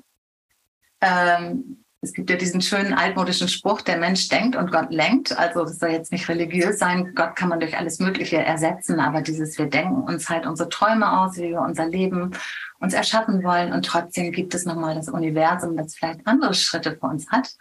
Ähm, 1.00 1.84
es 2.02 2.12
gibt 2.12 2.28
ja 2.28 2.36
diesen 2.36 2.60
schönen 2.60 2.92
altmodischen 2.92 3.46
Spruch, 3.46 3.80
der 3.82 3.98
Mensch 3.98 4.28
denkt 4.28 4.56
und 4.56 4.72
Gott 4.72 4.90
lenkt. 4.90 5.38
Also 5.38 5.62
das 5.62 5.78
soll 5.78 5.90
jetzt 5.90 6.10
nicht 6.10 6.28
religiös 6.28 6.80
sein. 6.80 7.12
Gott 7.14 7.36
kann 7.36 7.50
man 7.50 7.60
durch 7.60 7.76
alles 7.76 8.00
Mögliche 8.00 8.38
ersetzen, 8.38 8.98
aber 8.98 9.22
dieses, 9.22 9.58
wir 9.58 9.66
denken 9.66 10.02
uns 10.02 10.28
halt 10.28 10.44
unsere 10.44 10.68
Träume 10.68 11.20
aus, 11.20 11.36
wie 11.36 11.50
wir 11.50 11.60
unser 11.60 11.86
Leben 11.86 12.32
uns 12.80 12.92
erschaffen 12.92 13.44
wollen. 13.44 13.72
Und 13.72 13.86
trotzdem 13.86 14.32
gibt 14.32 14.54
es 14.54 14.64
nochmal 14.64 14.96
das 14.96 15.08
Universum, 15.08 15.76
das 15.76 15.94
vielleicht 15.94 16.26
andere 16.26 16.54
Schritte 16.54 16.96
für 16.96 17.06
uns 17.06 17.30
hat. 17.30 17.54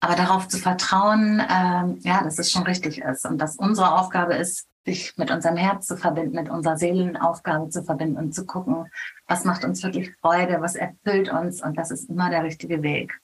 Aber 0.00 0.16
darauf 0.16 0.48
zu 0.48 0.58
vertrauen, 0.58 1.40
ähm, 1.48 1.98
ja, 2.00 2.24
dass 2.24 2.40
es 2.40 2.50
schon 2.50 2.64
richtig 2.64 3.02
ist 3.02 3.24
und 3.24 3.38
dass 3.38 3.56
unsere 3.56 3.94
Aufgabe 3.94 4.34
ist, 4.34 4.66
sich 4.86 5.16
mit 5.16 5.30
unserem 5.30 5.56
Herz 5.56 5.86
zu 5.86 5.96
verbinden, 5.96 6.36
mit 6.36 6.48
unserer 6.48 6.76
Seelenaufgabe 6.76 7.68
zu 7.68 7.82
verbinden 7.82 8.16
und 8.16 8.34
zu 8.34 8.46
gucken, 8.46 8.86
was 9.26 9.44
macht 9.44 9.64
uns 9.64 9.82
wirklich 9.82 10.14
Freude, 10.20 10.60
was 10.60 10.76
erfüllt 10.76 11.30
uns 11.30 11.62
und 11.62 11.76
das 11.76 11.90
ist 11.90 12.08
immer 12.08 12.30
der 12.30 12.44
richtige 12.44 12.82
Weg. 12.82 13.20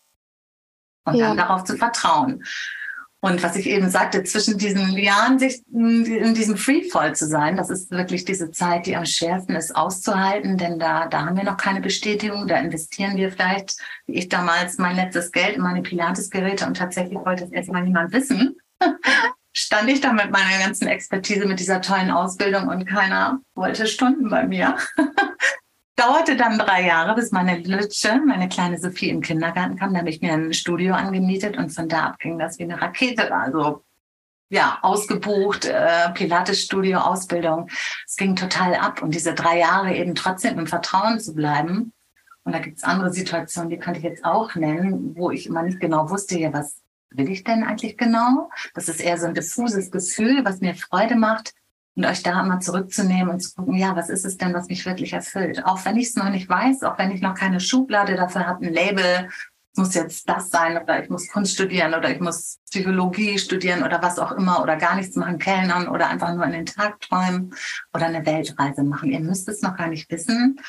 Und 1.05 1.15
ja. 1.15 1.29
dann 1.29 1.37
darauf 1.37 1.65
zu 1.65 1.77
vertrauen. 1.77 2.45
Und 3.25 3.41
was 3.45 3.55
ich 3.55 3.69
eben 3.69 3.89
sagte, 3.89 4.25
zwischen 4.25 4.59
diesen 4.59 4.89
Lianen, 4.91 5.39
sich 5.39 5.63
in 5.73 6.35
diesem 6.35 6.57
Freefall 6.57 7.15
zu 7.15 7.29
sein, 7.29 7.57
das 7.57 7.71
ist 7.71 7.93
wirklich 7.93 8.25
diese 8.25 8.51
Zeit, 8.51 8.87
die 8.87 8.97
am 8.97 9.07
schwersten 9.07 9.55
ist 9.55 9.77
auszuhalten, 9.77 10.59
denn 10.59 10.81
da, 10.81 11.07
da 11.07 11.27
haben 11.27 11.37
wir 11.37 11.45
noch 11.45 11.57
keine 11.57 11.81
Bestätigung, 11.81 12.49
da 12.49 12.57
investieren 12.57 13.17
wir 13.17 13.31
vielleicht, 13.31 13.81
wie 14.07 14.15
ich 14.15 14.29
damals, 14.29 14.79
mein 14.79 14.97
letztes 14.97 15.31
Geld 15.31 15.55
in 15.55 15.63
meine 15.63 15.83
Pilates-Geräte 15.83 16.67
und 16.67 16.77
tatsächlich 16.77 17.17
wollte 17.17 17.45
es 17.45 17.53
erstmal 17.53 17.85
niemand 17.85 18.13
wissen. 18.13 18.57
Stand 19.53 19.89
ich 19.89 20.01
da 20.01 20.13
mit 20.13 20.31
meiner 20.31 20.59
ganzen 20.65 20.89
Expertise, 20.89 21.47
mit 21.47 21.61
dieser 21.61 21.81
tollen 21.81 22.11
Ausbildung 22.11 22.69
und 22.69 22.87
keiner 22.87 23.41
wollte 23.55 23.87
Stunden 23.87 24.29
bei 24.31 24.47
mir. 24.47 24.77
Dauerte 25.97 26.37
dann 26.37 26.59
drei 26.59 26.87
Jahre, 26.87 27.15
bis 27.15 27.33
meine 27.33 27.59
Lütsche, 27.59 28.21
meine 28.27 28.49
kleine 28.49 28.79
Sophie 28.79 29.11
im 29.11 29.21
Kindergarten 29.21 29.77
kam. 29.77 29.93
Da 29.93 30.01
habe 30.01 30.11
ich 30.11 30.23
mir 30.23 30.33
ein 30.33 30.55
Studio 30.55 30.95
angemietet 30.95 31.59
und 31.59 31.71
von 31.71 31.89
da 31.89 32.07
ab 32.07 32.19
ging 32.19 32.39
das 32.39 32.59
wie 32.59 32.65
eine 32.65 32.81
Rakete. 32.81 33.33
Also 33.33 33.85
ja, 34.49 34.79
ausgebucht, 34.83 35.65
äh, 35.65 36.11
Pilates-Studio, 36.13 36.99
Ausbildung. 36.99 37.69
Es 38.07 38.17
ging 38.17 38.37
total 38.37 38.75
ab. 38.75 39.03
Und 39.03 39.15
diese 39.15 39.35
drei 39.35 39.59
Jahre 39.59 39.95
eben 39.95 40.15
trotzdem 40.15 40.59
im 40.59 40.67
Vertrauen 40.67 41.21
zu 41.21 41.35
bleiben. 41.35 41.93
Und 42.45 42.53
da 42.53 42.59
gibt 42.59 42.77
es 42.77 42.85
andere 42.85 43.11
Situationen, 43.13 43.71
die 43.71 43.79
könnte 43.79 43.99
ich 44.01 44.05
jetzt 44.05 44.25
auch 44.25 44.55
nennen, 44.55 45.17
wo 45.17 45.31
ich 45.31 45.47
immer 45.47 45.63
nicht 45.63 45.81
genau 45.81 46.11
wusste, 46.11 46.39
ja, 46.39 46.53
was 46.53 46.82
will 47.17 47.31
ich 47.31 47.45
denn 47.45 47.65
eigentlich 47.65 47.97
genau? 47.97 48.51
Das 48.75 48.89
ist 48.89 49.01
eher 49.01 49.19
so 49.19 49.27
ein 49.27 49.35
diffuses 49.35 49.91
Gefühl, 49.91 50.45
was 50.45 50.61
mir 50.61 50.75
Freude 50.75 51.17
macht. 51.17 51.55
Und 51.95 52.07
euch 52.07 52.23
da 52.23 52.43
mal 52.43 52.61
zurückzunehmen 52.61 53.29
und 53.29 53.41
zu 53.41 53.55
gucken, 53.55 53.75
ja, 53.75 53.95
was 53.95 54.09
ist 54.09 54.25
es 54.25 54.39
denn, 54.39 54.55
was 54.55 54.69
mich 54.69 54.87
wirklich 54.87 55.13
erfüllt? 55.13 55.63
Auch 55.67 55.85
wenn 55.85 55.99
ich 55.99 56.09
es 56.09 56.17
noch 56.17 56.31
nicht 56.31 56.49
weiß, 56.49 56.85
auch 56.85 56.97
wenn 56.97 57.11
ich 57.11 57.21
noch 57.21 57.35
keine 57.35 57.61
Schublade 57.61 58.17
dafür 58.17 58.47
habe, 58.47 58.65
ein 58.65 58.73
Label, 58.73 59.29
muss 59.77 59.95
jetzt 59.95 60.29
das 60.29 60.51
sein 60.51 60.77
oder 60.77 61.03
ich 61.03 61.09
muss 61.09 61.29
Kunst 61.29 61.55
studieren 61.55 61.95
oder 61.95 62.11
ich 62.11 62.21
muss 62.21 62.59
Psychologie 62.71 63.39
studieren 63.39 63.83
oder 63.83 64.03
was 64.03 64.19
auch 64.19 64.33
immer 64.33 64.63
oder 64.63 64.77
gar 64.77 64.97
nichts 64.97 65.17
machen, 65.17 65.39
Kellnern 65.39 65.89
oder 65.89 66.09
einfach 66.09 66.35
nur 66.35 66.45
in 66.45 66.53
den 66.53 66.67
Tag 66.67 67.01
träumen 67.01 67.55
oder 67.95 68.07
eine 68.07 68.25
Weltreise 68.27 68.83
machen. 68.85 69.11
Ihr 69.11 69.21
müsst 69.21 69.49
es 69.49 69.63
noch 69.63 69.77
gar 69.77 69.89
nicht 69.89 70.11
wissen. 70.11 70.61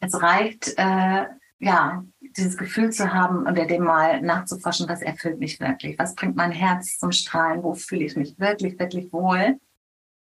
Es 0.00 0.20
reicht, 0.20 0.74
äh, 0.76 1.26
ja, 1.58 2.04
dieses 2.36 2.56
Gefühl 2.56 2.90
zu 2.90 3.12
haben 3.12 3.46
und 3.46 3.56
dem 3.56 3.84
mal 3.84 4.20
nachzuforschen, 4.22 4.88
was 4.88 5.02
erfüllt 5.02 5.38
mich 5.38 5.60
wirklich, 5.60 5.98
was 5.98 6.14
bringt 6.14 6.36
mein 6.36 6.52
Herz 6.52 6.98
zum 6.98 7.12
Strahlen, 7.12 7.62
wo 7.62 7.74
fühle 7.74 8.04
ich 8.04 8.16
mich 8.16 8.38
wirklich, 8.38 8.78
wirklich 8.78 9.12
wohl. 9.12 9.58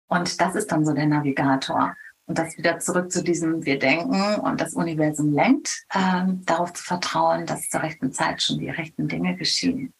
Und 0.09 0.41
das 0.41 0.55
ist 0.55 0.73
dann 0.73 0.85
so 0.85 0.93
der 0.93 1.07
Navigator. 1.07 1.97
Und 2.27 2.39
das 2.39 2.57
wieder 2.57 2.79
zurück 2.79 3.11
zu 3.11 3.23
diesem 3.23 3.65
Wir 3.65 3.79
denken 3.79 4.37
und 4.41 4.61
das 4.61 4.75
Universum 4.75 5.33
lenkt, 5.33 5.85
ähm, 5.93 6.43
darauf 6.45 6.73
zu 6.73 6.85
vertrauen, 6.85 7.47
dass 7.47 7.69
zur 7.69 7.83
rechten 7.83 8.13
Zeit 8.13 8.43
schon 8.43 8.59
die 8.59 8.71
rechten 8.71 9.09
Dinge 9.09 9.37
geschehen. 9.37 9.93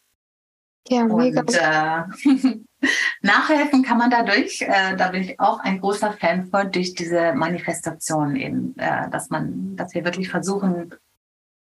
Ja, 0.89 1.05
mega. 1.05 1.41
Und 1.41 1.55
äh, 1.55 2.89
nachhelfen 3.23 3.83
kann 3.83 3.99
man 3.99 4.11
dadurch, 4.11 4.63
äh, 4.63 4.97
da 4.97 5.09
bin 5.09 5.23
ich 5.23 5.41
auch 5.41 5.61
ein 5.61 5.81
großer 5.81 6.13
Fan 6.13 6.47
von, 6.47 6.71
durch 6.73 6.95
diese 6.95 7.33
Manifestation 7.35 8.37
eben, 8.37 8.77
äh, 8.79 9.09
dass 9.11 9.31
man, 9.31 9.77
dass 9.77 9.95
wir 9.95 10.05
wirklich 10.05 10.29
versuchen, 10.29 10.95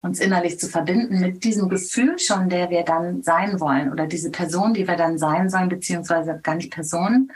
uns 0.03 0.21
innerlich 0.21 0.59
zu 0.59 0.69
verbinden 0.69 1.21
mit 1.21 1.45
diesem 1.45 1.69
Gefühl 1.69 2.19
schon, 2.19 2.49
der 2.49 2.71
wir 2.71 2.85
dann 2.85 3.23
sein 3.23 3.61
wollen 3.61 3.93
oder 3.93 4.07
diese 4.07 4.31
Person, 4.31 4.73
die 4.73 4.89
wir 4.89 4.97
dann 4.97 5.19
sein 5.19 5.51
sollen, 5.51 5.69
beziehungsweise 5.69 6.41
gar 6.43 6.55
nicht 6.55 6.73
Person, 6.73 7.31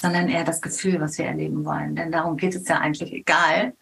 sondern 0.00 0.28
eher 0.28 0.44
das 0.44 0.60
Gefühl, 0.60 1.00
was 1.00 1.18
wir 1.18 1.26
erleben 1.26 1.64
wollen. 1.64 1.94
Denn 1.94 2.10
darum 2.10 2.36
geht 2.36 2.54
es 2.54 2.66
ja 2.66 2.78
eigentlich 2.78 3.12
egal, 3.12 3.74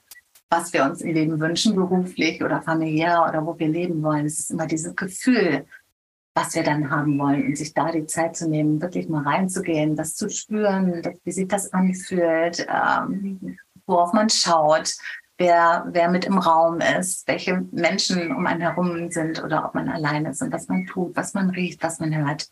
was 0.50 0.73
wir 0.73 0.85
uns 0.85 1.00
im 1.00 1.14
Leben 1.14 1.40
wünschen, 1.40 1.75
beruflich 1.75 2.42
oder 2.42 2.62
familiär 2.62 3.25
oder 3.28 3.44
wo 3.47 3.58
wir 3.58 3.68
leben 3.68 4.02
wollen. 4.02 4.26
Es 4.26 4.40
ist 4.40 4.50
immer 4.50 4.66
dieses 4.66 4.97
Gefühl, 4.97 5.66
was 6.35 6.54
wir 6.54 6.62
dann 6.62 6.90
haben 6.90 7.18
wollen 7.18 7.47
und 7.47 7.56
sich 7.56 7.75
da 7.75 7.90
die 7.90 8.06
Zeit 8.06 8.37
zu 8.37 8.49
nehmen, 8.49 8.80
wirklich 8.80 9.08
mal 9.08 9.23
reinzugehen, 9.23 9.97
das 9.97 10.14
zu 10.14 10.30
spüren, 10.30 11.02
wie 11.25 11.32
sich 11.32 11.49
das 11.49 11.73
anfühlt, 11.73 12.66
ähm, 12.68 13.58
worauf 13.87 14.12
man 14.12 14.28
schaut, 14.28 14.94
wer, 15.38 15.87
wer 15.88 16.11
mit 16.11 16.25
im 16.25 16.38
Raum 16.38 16.80
ist, 16.80 17.26
welche 17.26 17.64
Menschen 17.71 18.35
um 18.35 18.47
einen 18.47 18.61
herum 18.61 19.11
sind 19.11 19.42
oder 19.42 19.64
ob 19.64 19.75
man 19.75 19.88
alleine 19.88 20.30
ist 20.30 20.42
und 20.42 20.52
was 20.52 20.68
man 20.68 20.87
tut, 20.87 21.16
was 21.16 21.33
man 21.35 21.50
riecht, 21.50 21.83
was 21.83 22.00
man 22.00 22.14
hört. 22.14 22.49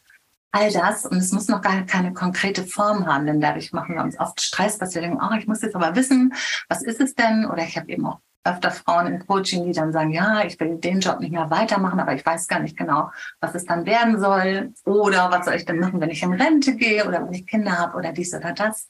All 0.52 0.72
das 0.72 1.04
und 1.04 1.18
es 1.18 1.32
muss 1.32 1.48
noch 1.48 1.60
gar 1.60 1.82
keine 1.82 2.14
konkrete 2.14 2.64
Form 2.64 3.06
haben, 3.06 3.26
denn 3.26 3.40
dadurch 3.40 3.72
machen 3.72 3.96
wir 3.96 4.02
uns 4.02 4.18
oft 4.18 4.40
Stress, 4.40 4.78
dass 4.78 4.94
wir 4.94 5.02
denken, 5.02 5.18
oh, 5.20 5.34
ich 5.36 5.46
muss 5.46 5.60
jetzt 5.60 5.76
aber 5.76 5.94
wissen, 5.96 6.32
was 6.68 6.82
ist 6.82 7.00
es 7.00 7.14
denn? 7.14 7.44
Oder 7.44 7.64
ich 7.64 7.76
habe 7.76 7.90
eben 7.90 8.06
auch 8.06 8.20
öfter 8.46 8.70
Frauen 8.70 9.08
im 9.08 9.26
Coaching, 9.26 9.64
die 9.64 9.72
dann 9.72 9.92
sagen, 9.92 10.12
ja, 10.12 10.44
ich 10.44 10.58
will 10.60 10.76
den 10.76 11.00
Job 11.00 11.20
nicht 11.20 11.32
mehr 11.32 11.50
weitermachen, 11.50 12.00
aber 12.00 12.14
ich 12.14 12.24
weiß 12.24 12.46
gar 12.46 12.60
nicht 12.60 12.76
genau, 12.76 13.10
was 13.40 13.54
es 13.54 13.64
dann 13.64 13.84
werden 13.86 14.20
soll. 14.20 14.72
Oder 14.84 15.30
was 15.30 15.46
soll 15.46 15.54
ich 15.54 15.64
denn 15.64 15.80
machen, 15.80 16.00
wenn 16.00 16.10
ich 16.10 16.22
in 16.22 16.32
Rente 16.32 16.76
gehe 16.76 17.06
oder 17.06 17.24
wenn 17.24 17.32
ich 17.32 17.46
Kinder 17.46 17.76
habe 17.76 17.96
oder 17.96 18.12
dies 18.12 18.32
oder 18.32 18.52
das. 18.52 18.88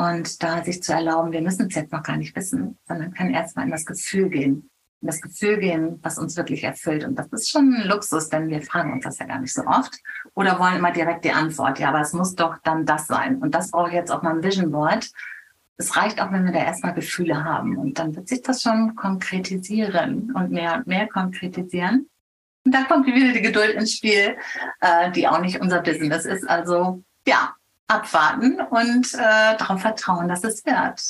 Und 0.00 0.42
da 0.42 0.64
sich 0.64 0.82
zu 0.82 0.94
erlauben, 0.94 1.30
wir 1.30 1.42
müssen 1.42 1.66
es 1.66 1.74
jetzt 1.74 1.92
noch 1.92 2.02
gar 2.02 2.16
nicht 2.16 2.34
wissen, 2.34 2.78
sondern 2.88 3.12
können 3.12 3.34
erstmal 3.34 3.66
in 3.66 3.70
das 3.70 3.84
Gefühl 3.84 4.30
gehen. 4.30 4.70
In 5.02 5.06
das 5.06 5.20
Gefühl 5.20 5.58
gehen, 5.58 5.98
was 6.00 6.16
uns 6.16 6.38
wirklich 6.38 6.64
erfüllt. 6.64 7.04
Und 7.04 7.16
das 7.16 7.26
ist 7.32 7.50
schon 7.50 7.74
ein 7.74 7.86
Luxus, 7.86 8.30
denn 8.30 8.48
wir 8.48 8.62
fragen 8.62 8.94
uns 8.94 9.04
das 9.04 9.18
ja 9.18 9.26
gar 9.26 9.40
nicht 9.40 9.52
so 9.52 9.62
oft 9.66 9.98
oder 10.32 10.58
wollen 10.58 10.76
immer 10.76 10.90
direkt 10.90 11.26
die 11.26 11.32
Antwort. 11.32 11.78
Ja, 11.78 11.90
aber 11.90 12.00
es 12.00 12.14
muss 12.14 12.34
doch 12.34 12.56
dann 12.64 12.86
das 12.86 13.08
sein. 13.08 13.42
Und 13.42 13.54
das 13.54 13.72
brauche 13.72 13.88
ich 13.88 13.94
jetzt 13.94 14.10
auf 14.10 14.22
meinem 14.22 14.42
Vision 14.42 14.70
Board. 14.70 15.10
Es 15.76 15.94
reicht 15.94 16.18
auch, 16.22 16.32
wenn 16.32 16.46
wir 16.46 16.52
da 16.52 16.60
erstmal 16.60 16.94
Gefühle 16.94 17.44
haben. 17.44 17.76
Und 17.76 17.98
dann 17.98 18.16
wird 18.16 18.26
sich 18.26 18.40
das 18.40 18.62
schon 18.62 18.94
konkretisieren 18.94 20.32
und 20.34 20.50
mehr 20.50 20.76
und 20.76 20.86
mehr 20.86 21.08
konkretisieren. 21.08 22.08
Und 22.64 22.74
da 22.74 22.84
kommt 22.84 23.06
wieder 23.06 23.34
die 23.34 23.42
Geduld 23.42 23.74
ins 23.74 23.92
Spiel, 23.92 24.34
äh, 24.80 25.10
die 25.10 25.28
auch 25.28 25.40
nicht 25.40 25.60
unser 25.60 25.82
Business 25.82 26.24
ist. 26.24 26.48
Also 26.48 27.02
ja, 27.26 27.54
abwarten 27.90 28.60
und 28.60 29.14
äh, 29.14 29.56
darauf 29.56 29.80
vertrauen, 29.80 30.28
dass 30.28 30.44
es 30.44 30.64
wird. 30.64 31.02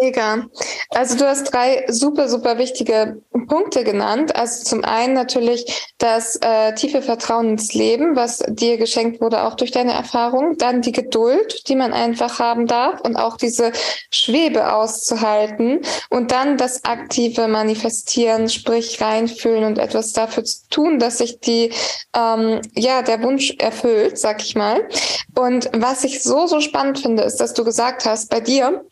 Mega. 0.00 0.46
Also 0.90 1.16
du 1.16 1.24
hast 1.24 1.44
drei 1.44 1.84
super, 1.88 2.28
super 2.28 2.58
wichtige 2.58 3.22
Punkte 3.46 3.84
genannt. 3.84 4.34
Also 4.34 4.64
zum 4.64 4.84
einen 4.84 5.14
natürlich 5.14 5.92
das 5.98 6.36
äh, 6.36 6.74
tiefe 6.74 7.00
Vertrauen 7.00 7.50
ins 7.50 7.74
Leben, 7.74 8.16
was 8.16 8.42
dir 8.48 8.76
geschenkt 8.76 9.20
wurde, 9.20 9.44
auch 9.44 9.54
durch 9.54 9.70
deine 9.70 9.92
Erfahrung. 9.92 10.56
Dann 10.58 10.82
die 10.82 10.90
Geduld, 10.90 11.68
die 11.68 11.76
man 11.76 11.92
einfach 11.92 12.40
haben 12.40 12.66
darf 12.66 13.00
und 13.02 13.14
auch 13.16 13.36
diese 13.36 13.70
Schwebe 14.10 14.72
auszuhalten. 14.72 15.80
Und 16.10 16.32
dann 16.32 16.56
das 16.56 16.84
aktive 16.84 17.46
Manifestieren, 17.46 18.48
sprich 18.48 19.00
reinfühlen 19.00 19.62
und 19.62 19.78
etwas 19.78 20.12
dafür 20.12 20.44
zu 20.44 20.68
tun, 20.70 20.98
dass 20.98 21.18
sich 21.18 21.38
die, 21.38 21.72
ähm, 22.16 22.60
ja, 22.74 23.02
der 23.02 23.22
Wunsch 23.22 23.54
erfüllt, 23.58 24.18
sag 24.18 24.42
ich 24.42 24.56
mal. 24.56 24.88
Und 25.36 25.70
was 25.72 26.02
ich 26.02 26.22
so, 26.22 26.48
so 26.48 26.60
spannend 26.60 26.98
finde, 26.98 27.22
ist, 27.22 27.36
dass 27.36 27.54
du 27.54 27.64
gesagt 27.64 28.04
hast, 28.04 28.28
bei 28.30 28.40
dir, 28.40 28.84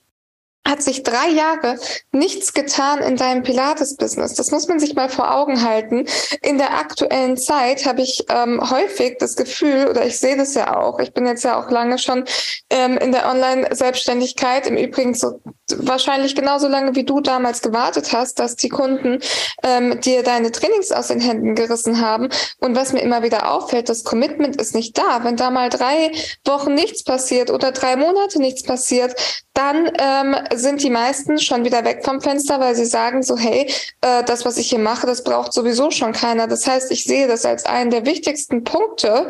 hat 0.66 0.82
sich 0.82 1.02
drei 1.02 1.28
Jahre 1.28 1.78
nichts 2.12 2.52
getan 2.54 3.00
in 3.00 3.16
deinem 3.16 3.42
Pilates-Business. 3.42 4.34
Das 4.34 4.50
muss 4.50 4.68
man 4.68 4.78
sich 4.78 4.94
mal 4.94 5.08
vor 5.08 5.34
Augen 5.34 5.62
halten. 5.62 6.06
In 6.40 6.58
der 6.58 6.78
aktuellen 6.78 7.36
Zeit 7.36 7.84
habe 7.84 8.02
ich 8.02 8.24
ähm, 8.28 8.70
häufig 8.70 9.18
das 9.18 9.36
Gefühl, 9.36 9.88
oder 9.88 10.06
ich 10.06 10.18
sehe 10.18 10.36
das 10.36 10.54
ja 10.54 10.76
auch, 10.76 11.00
ich 11.00 11.12
bin 11.12 11.26
jetzt 11.26 11.44
ja 11.44 11.60
auch 11.60 11.70
lange 11.70 11.98
schon 11.98 12.24
ähm, 12.70 12.96
in 12.98 13.12
der 13.12 13.28
Online-Selbstständigkeit, 13.28 14.66
im 14.66 14.76
Übrigen 14.76 15.14
so 15.14 15.40
wahrscheinlich 15.78 16.34
genauso 16.34 16.68
lange 16.68 16.94
wie 16.94 17.04
du 17.04 17.20
damals 17.20 17.62
gewartet 17.62 18.12
hast, 18.12 18.38
dass 18.38 18.56
die 18.56 18.68
Kunden 18.68 19.20
ähm, 19.62 20.00
dir 20.00 20.22
deine 20.22 20.52
Trainings 20.52 20.92
aus 20.92 21.08
den 21.08 21.20
Händen 21.20 21.54
gerissen 21.54 22.00
haben. 22.00 22.28
Und 22.58 22.76
was 22.76 22.92
mir 22.92 23.00
immer 23.00 23.22
wieder 23.22 23.50
auffällt, 23.50 23.88
das 23.88 24.04
Commitment 24.04 24.60
ist 24.60 24.74
nicht 24.74 24.96
da. 24.96 25.24
Wenn 25.24 25.36
da 25.36 25.50
mal 25.50 25.70
drei 25.70 26.12
Wochen 26.44 26.74
nichts 26.74 27.04
passiert 27.04 27.50
oder 27.50 27.72
drei 27.72 27.96
Monate 27.96 28.40
nichts 28.40 28.62
passiert, 28.62 29.14
dann 29.54 29.90
ähm, 29.98 30.36
sind 30.54 30.82
die 30.82 30.90
meisten 30.90 31.38
schon 31.38 31.64
wieder 31.64 31.84
weg 31.84 32.02
vom 32.04 32.20
Fenster, 32.20 32.58
weil 32.58 32.74
sie 32.74 32.86
sagen 32.86 33.22
so, 33.22 33.36
hey, 33.36 33.70
äh, 34.00 34.24
das, 34.24 34.46
was 34.46 34.56
ich 34.56 34.70
hier 34.70 34.78
mache, 34.78 35.06
das 35.06 35.24
braucht 35.24 35.52
sowieso 35.52 35.90
schon 35.90 36.12
keiner. 36.12 36.46
Das 36.46 36.66
heißt, 36.66 36.90
ich 36.90 37.04
sehe 37.04 37.28
das 37.28 37.44
als 37.44 37.66
einen 37.66 37.90
der 37.90 38.06
wichtigsten 38.06 38.64
Punkte, 38.64 39.28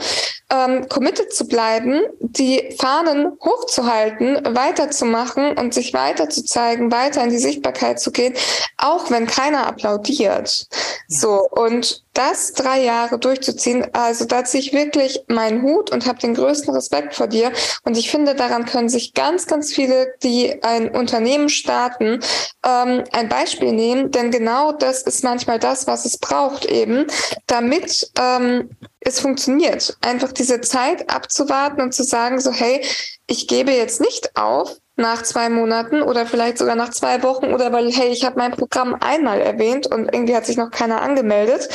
ähm, 0.50 0.88
committed 0.88 1.32
zu 1.32 1.46
bleiben, 1.46 2.02
die 2.20 2.74
Fahnen 2.78 3.32
hochzuhalten, 3.44 4.54
weiterzumachen 4.54 5.58
und 5.58 5.74
sich 5.74 5.92
weiter 5.92 6.28
zu 6.28 6.44
zeigen, 6.44 6.92
weiter 6.92 7.24
in 7.24 7.30
die 7.30 7.38
Sichtbarkeit 7.38 7.98
zu 7.98 8.12
gehen, 8.12 8.35
auch 8.76 9.11
wenn 9.11 9.26
keiner 9.26 9.66
applaudiert. 9.66 10.66
Ja. 10.70 10.76
So, 11.08 11.48
und 11.50 12.04
das 12.14 12.53
drei 12.53 12.83
Jahre 12.83 13.18
durchzuziehen, 13.18 13.87
also 13.92 14.25
da 14.25 14.44
ziehe 14.44 14.62
ich 14.62 14.72
wirklich 14.72 15.20
meinen 15.29 15.62
Hut 15.62 15.90
und 15.90 16.07
habe 16.07 16.18
den 16.18 16.35
größten 16.35 16.75
Respekt 16.75 17.14
vor 17.14 17.27
dir. 17.27 17.53
Und 17.85 17.96
ich 17.96 18.11
finde, 18.11 18.35
daran 18.35 18.66
können 18.66 18.88
sich 18.88 19.14
ganz, 19.14 19.46
ganz 19.46 19.72
viele, 19.72 20.14
die 20.22 20.62
ein 20.62 20.90
Unternehmen 20.90 21.48
starten, 21.48 22.20
ähm, 22.64 23.05
ein 23.12 23.29
Beispiel 23.29 23.72
nehmen. 23.72 24.11
Denn 24.11 24.31
genau 24.31 24.72
das 24.72 25.03
ist 25.03 25.25
manchmal 25.25 25.59
das, 25.59 25.87
was 25.87 26.05
es 26.05 26.18
braucht 26.18 26.64
eben, 26.66 27.07
damit 27.46 28.11
ähm, 28.20 28.70
es 29.01 29.20
funktioniert. 29.20 29.96
Einfach 30.03 30.33
diese 30.33 30.61
Zeit 30.61 31.11
abzuwarten 31.11 31.81
und 31.81 31.92
zu 31.92 32.05
sagen, 32.05 32.40
so, 32.40 32.53
hey, 32.53 32.85
ich 33.27 33.48
gebe 33.48 33.72
jetzt 33.72 34.01
nicht 34.01 34.37
auf, 34.37 34.77
nach 34.96 35.22
zwei 35.22 35.48
Monaten 35.48 36.03
oder 36.03 36.27
vielleicht 36.27 36.59
sogar 36.59 36.77
nach 36.77 36.90
zwei 36.90 37.22
Wochen 37.22 37.55
oder 37.55 37.72
weil, 37.72 37.90
hey, 37.90 38.09
ich 38.09 38.25
habe 38.25 38.38
mein 38.38 38.53
Programm 38.53 38.94
einmal 38.94 39.40
erwähnt 39.40 39.87
und 39.87 40.12
irgendwie 40.12 40.37
hat 40.37 40.44
sich 40.44 40.57
noch 40.57 40.70
keiner 40.70 41.01
angemeldet, 41.01 41.68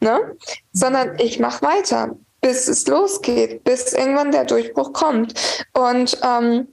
ne? 0.00 0.36
Sondern 0.72 1.18
ich 1.18 1.38
mache 1.38 1.62
weiter, 1.62 2.16
bis 2.40 2.68
es 2.68 2.86
losgeht, 2.86 3.64
bis 3.64 3.92
irgendwann 3.92 4.32
der 4.32 4.44
Durchbruch 4.44 4.92
kommt. 4.92 5.34
Und 5.72 6.18
ähm, 6.22 6.68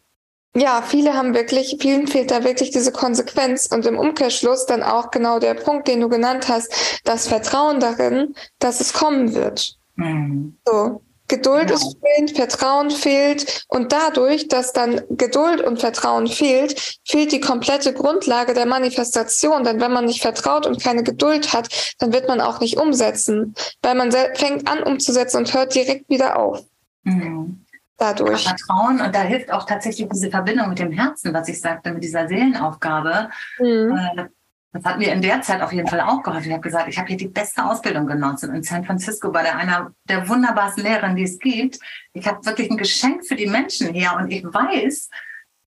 ja, 0.56 0.82
viele 0.82 1.14
haben 1.14 1.36
wirklich, 1.36 1.78
vielen 1.80 2.08
fehlt 2.08 2.32
da 2.32 2.44
wirklich 2.44 2.72
diese 2.72 2.92
Konsequenz 2.92 3.68
und 3.68 3.86
im 3.86 4.00
Umkehrschluss 4.00 4.66
dann 4.66 4.82
auch 4.82 5.12
genau 5.12 5.40
der 5.40 5.54
Punkt, 5.54 5.88
den 5.88 6.02
du 6.02 6.10
genannt 6.10 6.48
hast, 6.48 7.02
das 7.04 7.28
Vertrauen 7.28 7.80
darin, 7.80 8.34
dass 8.60 8.82
es 8.82 8.94
kommen 8.94 9.36
wird. 9.36 9.78
Mhm. 9.96 10.58
So. 10.66 11.02
Geduld 11.28 11.68
genau. 11.68 11.76
ist 11.76 11.98
fehlend, 12.00 12.38
Vertrauen 12.38 12.90
fehlt 12.90 13.66
und 13.68 13.92
dadurch, 13.92 14.48
dass 14.48 14.72
dann 14.72 15.02
Geduld 15.10 15.62
und 15.62 15.80
Vertrauen 15.80 16.28
fehlt, 16.28 17.00
fehlt 17.06 17.32
die 17.32 17.42
komplette 17.42 17.94
Grundlage 17.94 18.54
der 18.54 18.66
Manifestation. 18.66 19.64
Denn 19.64 19.82
wenn 19.82 19.92
man 19.92 20.06
nicht 20.06 20.22
vertraut 20.22 20.66
und 20.66 20.82
keine 20.82 21.04
Geduld 21.04 21.54
hat, 21.54 21.96
dann 22.00 22.14
wird 22.14 22.28
man 22.28 22.40
auch 22.40 22.60
nicht 22.60 22.78
umsetzen, 22.78 23.56
weil 23.82 23.96
man 23.96 24.12
fängt 24.12 24.70
an 24.70 24.84
umzusetzen 24.84 25.38
und 25.38 25.54
hört 25.54 25.76
direkt 25.76 26.10
wieder 26.10 26.38
auf. 26.38 26.64
Mhm. 27.04 27.66
Dadurch. 27.98 28.46
Ja, 28.46 28.56
Vertrauen 28.56 29.02
und 29.02 29.16
da 29.16 29.22
hilft 29.22 29.52
auch 29.52 29.66
tatsächlich 29.66 30.08
diese 30.14 30.30
Verbindung 30.30 30.70
mit 30.70 30.78
dem 30.78 30.92
Herzen, 30.92 31.34
was 31.34 31.48
ich 31.48 31.60
sagte, 31.60 31.92
mit 31.92 32.04
dieser 32.04 32.28
Seelenaufgabe. 32.28 33.30
Mhm. 33.60 34.00
Äh, 34.16 34.26
das 34.74 34.84
hat 34.84 34.98
mir 35.00 35.12
in 35.14 35.22
der 35.22 35.42
Zeit 35.42 35.62
auf 35.62 35.72
jeden 35.72 35.88
Fall 35.88 36.02
auch 36.02 36.22
geholfen. 36.24 36.48
Ich 36.48 36.54
habe 36.54 36.62
gesagt, 36.62 36.90
ich 36.90 36.98
habe 36.98 37.08
hier 37.08 37.18
die 37.18 37.28
beste 37.28 37.66
Ausbildung 37.66 38.06
genossen 38.06 38.54
in 38.54 38.64
San 38.64 38.86
Francisco 38.86 39.32
bei 39.32 39.42
der, 39.42 39.58
einer 39.58 39.94
der 40.04 40.28
wunderbarsten 40.28 40.84
Lehrerinnen, 40.84 41.16
die 41.16 41.24
es 41.24 41.40
gibt. 41.40 41.80
Ich 42.14 42.28
habe 42.28 42.46
wirklich 42.46 42.70
ein 42.70 42.78
Geschenk 42.78 43.26
für 43.26 43.36
die 43.36 43.48
Menschen 43.48 43.94
hier 43.94 44.14
und 44.18 44.30
ich 44.30 44.44
weiß, 44.44 45.10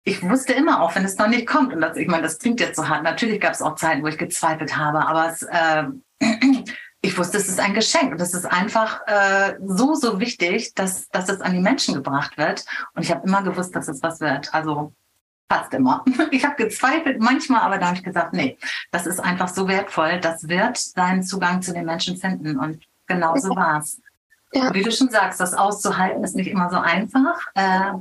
ich 0.06 0.22
wusste 0.22 0.54
immer 0.54 0.82
auch, 0.82 0.96
wenn 0.96 1.06
es 1.06 1.18
noch 1.18 1.28
nicht 1.28 1.48
kommt. 1.48 1.74
Und 1.74 1.82
das, 1.82 1.98
ich 1.98 2.08
meine, 2.08 2.24
das 2.24 2.38
klingt 2.38 2.60
jetzt 2.60 2.76
so 2.76 2.88
hart. 2.88 3.04
Natürlich 3.04 3.40
gab 3.40 3.54
es 3.54 3.62
auch 3.62 3.76
Zeiten, 3.76 4.04
wo 4.04 4.08
ich 4.08 4.18
gezweifelt 4.18 4.78
habe, 4.78 5.06
aber 5.08 5.30
es, 5.30 5.44
äh, 5.44 5.84
ich 7.02 7.18
wusste, 7.18 7.38
es 7.38 7.50
ist 7.50 7.60
ein 7.60 7.74
Geschenk 7.74 8.12
und 8.12 8.22
es 8.22 8.34
ist 8.34 8.46
einfach 8.46 9.02
äh, 9.08 9.56
so, 9.66 9.96
so 9.96 10.20
wichtig, 10.20 10.74
dass, 10.76 11.10
dass 11.10 11.30
es 11.30 11.42
an 11.42 11.54
die 11.54 11.62
Menschen 11.62 11.96
gebracht 11.96 12.38
wird. 12.38 12.66
Und 12.94 13.04
ich 13.04 13.12
habe 13.12 13.26
immer 13.26 13.44
gewusst, 13.44 13.76
dass 13.76 13.88
es 13.88 14.04
was 14.04 14.20
wird. 14.20 14.54
Also 14.54 14.94
fast 15.50 15.74
immer. 15.74 16.04
Ich 16.32 16.46
habe 16.46 16.56
gezweifelt 16.56 17.22
manchmal, 17.22 17.62
aber 17.62 17.78
da 17.78 17.88
habe 17.88 17.98
ich 17.98 18.04
gesagt, 18.04 18.34
nee, 18.34 18.58
das 18.92 19.06
ist 19.06 19.20
einfach 19.20 19.48
so 19.48 19.68
wertvoll. 19.68 20.20
Das 20.20 20.48
wird 20.48 20.78
seinen 20.78 21.24
Zugang 21.24 21.62
zu 21.62 21.74
den 21.74 21.86
Menschen 21.86 22.18
finden. 22.18 22.58
Und 22.58 22.84
genau 23.08 23.36
so 23.36 23.56
war 23.56 23.80
es. 23.80 24.02
Ja. 24.54 24.74
Wie 24.74 24.84
du 24.84 24.92
schon 24.92 25.10
sagst, 25.10 25.40
das 25.40 25.54
auszuhalten 25.54 26.24
ist 26.24 26.36
nicht 26.36 26.48
immer 26.48 26.70
so 26.70 26.78
einfach. 26.78 27.40
Äh, 27.56 27.94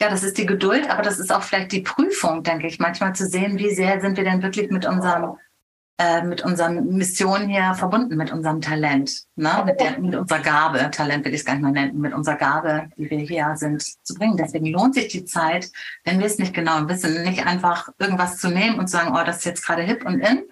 ja, 0.00 0.08
das 0.08 0.22
ist 0.22 0.38
die 0.38 0.46
Geduld, 0.46 0.88
aber 0.88 1.02
das 1.02 1.18
ist 1.18 1.30
auch 1.30 1.42
vielleicht 1.42 1.72
die 1.72 1.82
Prüfung, 1.82 2.42
denke 2.42 2.66
ich, 2.66 2.78
manchmal 2.78 3.14
zu 3.14 3.26
sehen, 3.26 3.58
wie 3.58 3.74
sehr 3.74 4.00
sind 4.00 4.16
wir 4.16 4.24
denn 4.24 4.42
wirklich 4.42 4.70
mit 4.70 4.86
unserem 4.86 5.36
äh, 6.00 6.22
mit 6.22 6.42
unserer 6.42 6.70
Mission 6.70 7.46
hier 7.46 7.74
verbunden, 7.74 8.16
mit 8.16 8.32
unserem 8.32 8.62
Talent, 8.62 9.24
ne? 9.36 9.62
mit, 9.66 9.80
der, 9.80 9.98
mit 9.98 10.14
unserer 10.14 10.38
Gabe, 10.38 10.90
Talent 10.90 11.26
will 11.26 11.34
ich 11.34 11.40
es 11.40 11.44
gar 11.44 11.52
nicht 11.56 11.62
mehr 11.62 11.72
nennen, 11.72 12.00
mit 12.00 12.14
unserer 12.14 12.36
Gabe, 12.36 12.88
die 12.96 13.10
wir 13.10 13.18
hier 13.18 13.52
sind, 13.56 13.82
zu 14.02 14.14
bringen. 14.14 14.38
Deswegen 14.38 14.64
lohnt 14.64 14.94
sich 14.94 15.08
die 15.08 15.26
Zeit, 15.26 15.70
wenn 16.04 16.18
wir 16.18 16.24
es 16.24 16.38
nicht 16.38 16.54
genau 16.54 16.88
wissen, 16.88 17.22
nicht 17.22 17.46
einfach 17.46 17.90
irgendwas 17.98 18.38
zu 18.38 18.48
nehmen 18.48 18.78
und 18.78 18.86
zu 18.86 18.96
sagen, 18.96 19.14
oh, 19.14 19.22
das 19.26 19.40
ist 19.40 19.44
jetzt 19.44 19.66
gerade 19.66 19.82
hip 19.82 20.06
und 20.06 20.20
in, 20.20 20.44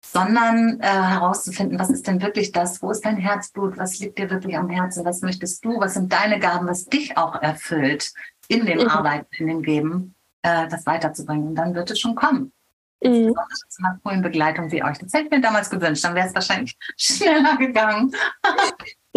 sondern 0.00 0.80
äh, 0.80 0.86
herauszufinden, 0.86 1.78
was 1.78 1.90
ist 1.90 2.06
denn 2.06 2.22
wirklich 2.22 2.52
das, 2.52 2.80
wo 2.80 2.90
ist 2.90 3.04
dein 3.04 3.18
Herzblut, 3.18 3.76
was 3.76 3.98
liegt 3.98 4.18
dir 4.18 4.30
wirklich 4.30 4.56
am 4.56 4.70
Herzen, 4.70 5.04
was 5.04 5.20
möchtest 5.20 5.62
du, 5.66 5.78
was 5.78 5.94
sind 5.94 6.10
deine 6.10 6.38
Gaben, 6.38 6.66
was 6.66 6.86
dich 6.86 7.14
auch 7.18 7.42
erfüllt 7.42 8.10
in 8.48 8.64
dem 8.64 8.78
mhm. 8.78 8.88
Arbeiten, 8.88 9.34
in 9.36 9.48
dem 9.48 9.62
Geben, 9.62 10.14
äh, 10.40 10.66
das 10.68 10.86
weiterzubringen. 10.86 11.48
Und 11.48 11.56
dann 11.56 11.74
wird 11.74 11.90
es 11.90 12.00
schon 12.00 12.14
kommen. 12.14 12.54
Mhm. 13.02 13.34
Zu 13.68 13.84
einer 13.84 13.98
coolen 14.02 14.22
Begleitung 14.22 14.70
wie 14.72 14.82
euch. 14.82 14.98
Das 14.98 15.12
hätte 15.12 15.24
ich 15.24 15.30
mir 15.30 15.40
damals 15.40 15.70
gewünscht, 15.70 16.04
dann 16.04 16.14
wäre 16.14 16.26
es 16.26 16.34
wahrscheinlich 16.34 16.76
schneller 16.96 17.56
gegangen. 17.56 18.12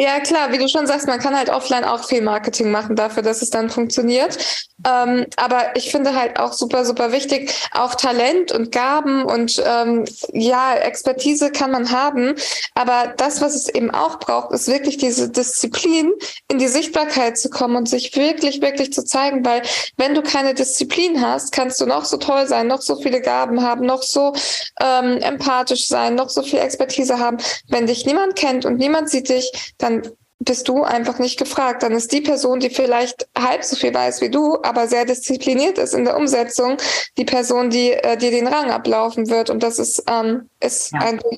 Ja, 0.02 0.20
klar, 0.20 0.52
wie 0.52 0.58
du 0.58 0.68
schon 0.68 0.88
sagst, 0.88 1.06
man 1.06 1.20
kann 1.20 1.38
halt 1.38 1.52
offline 1.52 1.84
auch 1.84 2.04
viel 2.04 2.24
Marketing 2.24 2.72
machen 2.72 2.96
dafür, 2.96 3.22
dass 3.22 3.44
es 3.44 3.52
dann 3.52 3.70
funktioniert. 3.70 4.36
Ähm, 4.84 5.28
aber 5.36 5.76
ich 5.76 5.92
finde 5.92 6.16
halt 6.16 6.40
auch 6.40 6.54
super, 6.54 6.86
super 6.86 7.12
wichtig, 7.12 7.54
auch 7.72 7.94
Talent 7.94 8.52
und 8.52 8.72
Gaben 8.72 9.24
und 9.24 9.62
ähm, 9.64 10.06
ja, 10.34 10.74
Expertise 10.74 11.52
kann 11.52 11.70
man 11.70 11.92
haben. 11.92 12.34
Aber 12.74 13.14
das, 13.16 13.42
was 13.42 13.54
es 13.54 13.70
eben 13.70 13.92
auch 13.92 14.18
braucht, 14.18 14.52
ist 14.54 14.68
wirklich 14.68 14.98
diese 14.98 15.30
Disziplin, 15.30 16.12
in 16.48 16.58
die 16.58 16.68
Sichtbarkeit 16.68 17.38
zu 17.38 17.52
kommen 17.52 17.76
und 17.76 17.88
sich 17.88 18.16
wirklich, 18.16 18.60
wirklich 18.62 18.92
zu 18.94 19.06
zeigen. 19.06 19.46
Weil 19.46 19.62
wenn 19.98 20.16
du 20.16 20.24
keine 20.24 20.56
Disziplin 20.56 21.22
hast, 21.22 21.52
kannst 21.52 21.80
du 21.80 21.86
noch 21.86 22.06
so 22.06 22.18
toll 22.18 22.48
sein, 22.48 22.66
noch 22.66 22.82
so 22.82 22.96
viele 22.96 23.22
Gaben 23.22 23.62
haben, 23.62 23.86
noch 23.86 24.02
so 24.02 24.34
ähm, 24.82 25.18
empathisch 25.18 25.86
sein, 25.86 26.16
noch 26.16 26.30
so 26.30 26.42
viel 26.42 26.58
Expertise 26.58 27.20
haben. 27.20 27.38
Wenn 27.68 27.86
dich 27.86 28.08
niemand 28.08 28.36
kennt 28.36 28.66
und 28.66 28.78
niemand 28.78 29.12
sieht 29.12 29.30
dich, 29.30 29.52
dann 29.78 29.91
dann 29.92 30.12
bist 30.40 30.68
du 30.68 30.84
einfach 30.84 31.20
nicht 31.20 31.38
gefragt. 31.38 31.84
Dann 31.84 31.92
ist 31.92 32.12
die 32.12 32.22
Person, 32.22 32.60
die 32.60 32.70
vielleicht 32.70 33.28
halb 33.38 33.64
so 33.64 33.76
viel 33.76 33.94
weiß 33.94 34.22
wie 34.22 34.30
du, 34.30 34.58
aber 34.64 34.88
sehr 34.88 35.06
diszipliniert 35.06 35.78
ist 35.78 35.94
in 35.94 36.06
der 36.06 36.18
Umsetzung, 36.18 36.78
die 37.18 37.26
Person, 37.26 37.70
die 37.70 37.92
äh, 37.92 38.18
dir 38.18 38.32
den 38.32 38.48
Rang 38.48 38.72
ablaufen 38.72 39.30
wird. 39.30 39.50
Und 39.50 39.62
das 39.62 39.78
ist, 39.78 40.04
ähm, 40.08 40.50
ist 40.60 40.92
ja, 40.94 41.00
einfach, 41.00 41.32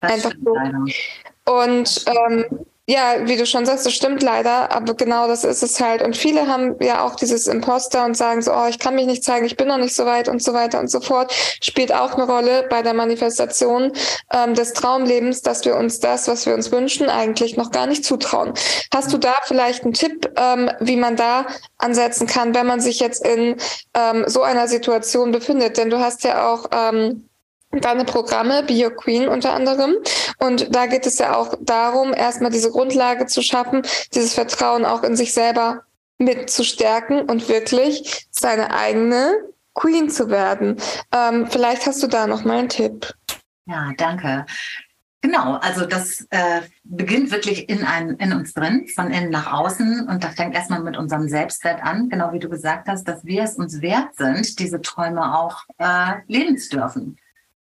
einfach 0.00 0.32
so. 0.44 0.52
Und 1.52 2.04
ähm, 2.06 2.66
ja, 2.86 3.26
wie 3.26 3.36
du 3.36 3.46
schon 3.46 3.64
sagst, 3.64 3.86
das 3.86 3.94
stimmt 3.94 4.22
leider, 4.22 4.70
aber 4.70 4.92
genau 4.94 5.26
das 5.26 5.42
ist 5.42 5.62
es 5.62 5.80
halt. 5.80 6.02
Und 6.02 6.18
viele 6.18 6.48
haben 6.48 6.76
ja 6.80 7.02
auch 7.02 7.16
dieses 7.16 7.46
Imposter 7.46 8.04
und 8.04 8.14
sagen 8.14 8.42
so, 8.42 8.52
oh, 8.52 8.66
ich 8.68 8.78
kann 8.78 8.94
mich 8.94 9.06
nicht 9.06 9.24
zeigen, 9.24 9.46
ich 9.46 9.56
bin 9.56 9.68
noch 9.68 9.78
nicht 9.78 9.94
so 9.94 10.04
weit 10.04 10.28
und 10.28 10.42
so 10.42 10.52
weiter 10.52 10.80
und 10.80 10.90
so 10.90 11.00
fort. 11.00 11.32
Spielt 11.62 11.94
auch 11.94 12.14
eine 12.14 12.24
Rolle 12.24 12.66
bei 12.68 12.82
der 12.82 12.92
Manifestation 12.92 13.92
ähm, 14.30 14.52
des 14.52 14.74
Traumlebens, 14.74 15.40
dass 15.40 15.64
wir 15.64 15.76
uns 15.76 16.00
das, 16.00 16.28
was 16.28 16.44
wir 16.44 16.52
uns 16.52 16.70
wünschen, 16.72 17.08
eigentlich 17.08 17.56
noch 17.56 17.70
gar 17.70 17.86
nicht 17.86 18.04
zutrauen. 18.04 18.52
Hast 18.92 19.10
du 19.14 19.18
da 19.18 19.34
vielleicht 19.44 19.84
einen 19.84 19.94
Tipp, 19.94 20.30
ähm, 20.36 20.70
wie 20.80 20.96
man 20.96 21.16
da 21.16 21.46
ansetzen 21.78 22.26
kann, 22.26 22.54
wenn 22.54 22.66
man 22.66 22.80
sich 22.80 23.00
jetzt 23.00 23.24
in 23.26 23.56
ähm, 23.94 24.24
so 24.26 24.42
einer 24.42 24.68
Situation 24.68 25.32
befindet? 25.32 25.78
Denn 25.78 25.88
du 25.88 26.00
hast 26.00 26.22
ja 26.24 26.52
auch 26.52 26.66
ähm, 26.70 27.30
deine 27.80 28.04
Programme, 28.04 28.62
Be 28.62 28.74
Your 28.74 28.94
Queen 28.94 29.28
unter 29.28 29.52
anderem. 29.52 29.94
Und 30.38 30.74
da 30.74 30.86
geht 30.86 31.06
es 31.06 31.18
ja 31.18 31.36
auch 31.36 31.54
darum, 31.60 32.12
erstmal 32.12 32.50
diese 32.50 32.70
Grundlage 32.70 33.26
zu 33.26 33.42
schaffen, 33.42 33.82
dieses 34.14 34.34
Vertrauen 34.34 34.84
auch 34.84 35.02
in 35.02 35.16
sich 35.16 35.32
selber 35.32 35.82
mit 36.18 36.50
zu 36.50 36.64
stärken 36.64 37.22
und 37.22 37.48
wirklich 37.48 38.26
seine 38.30 38.74
eigene 38.74 39.34
Queen 39.74 40.08
zu 40.08 40.30
werden. 40.30 40.76
Ähm, 41.12 41.46
vielleicht 41.48 41.86
hast 41.86 42.02
du 42.02 42.06
da 42.06 42.26
noch 42.26 42.44
mal 42.44 42.58
einen 42.58 42.68
Tipp. 42.68 43.12
Ja, 43.66 43.92
danke. 43.96 44.46
Genau, 45.24 45.54
also 45.54 45.86
das 45.86 46.26
äh, 46.28 46.60
beginnt 46.84 47.30
wirklich 47.30 47.70
in, 47.70 47.82
ein, 47.82 48.10
in 48.16 48.34
uns 48.34 48.52
drin, 48.52 48.86
von 48.94 49.10
innen 49.10 49.30
nach 49.30 49.50
außen. 49.50 50.06
Und 50.06 50.22
das 50.22 50.34
fängt 50.34 50.54
erstmal 50.54 50.82
mit 50.82 50.98
unserem 50.98 51.30
Selbstwert 51.30 51.82
an, 51.82 52.10
genau 52.10 52.32
wie 52.34 52.38
du 52.38 52.50
gesagt 52.50 52.88
hast, 52.88 53.08
dass 53.08 53.24
wir 53.24 53.42
es 53.42 53.56
uns 53.56 53.80
wert 53.80 54.14
sind, 54.16 54.58
diese 54.58 54.82
Träume 54.82 55.34
auch 55.34 55.62
äh, 55.78 56.16
leben 56.26 56.58
zu 56.58 56.76
dürfen. 56.76 57.16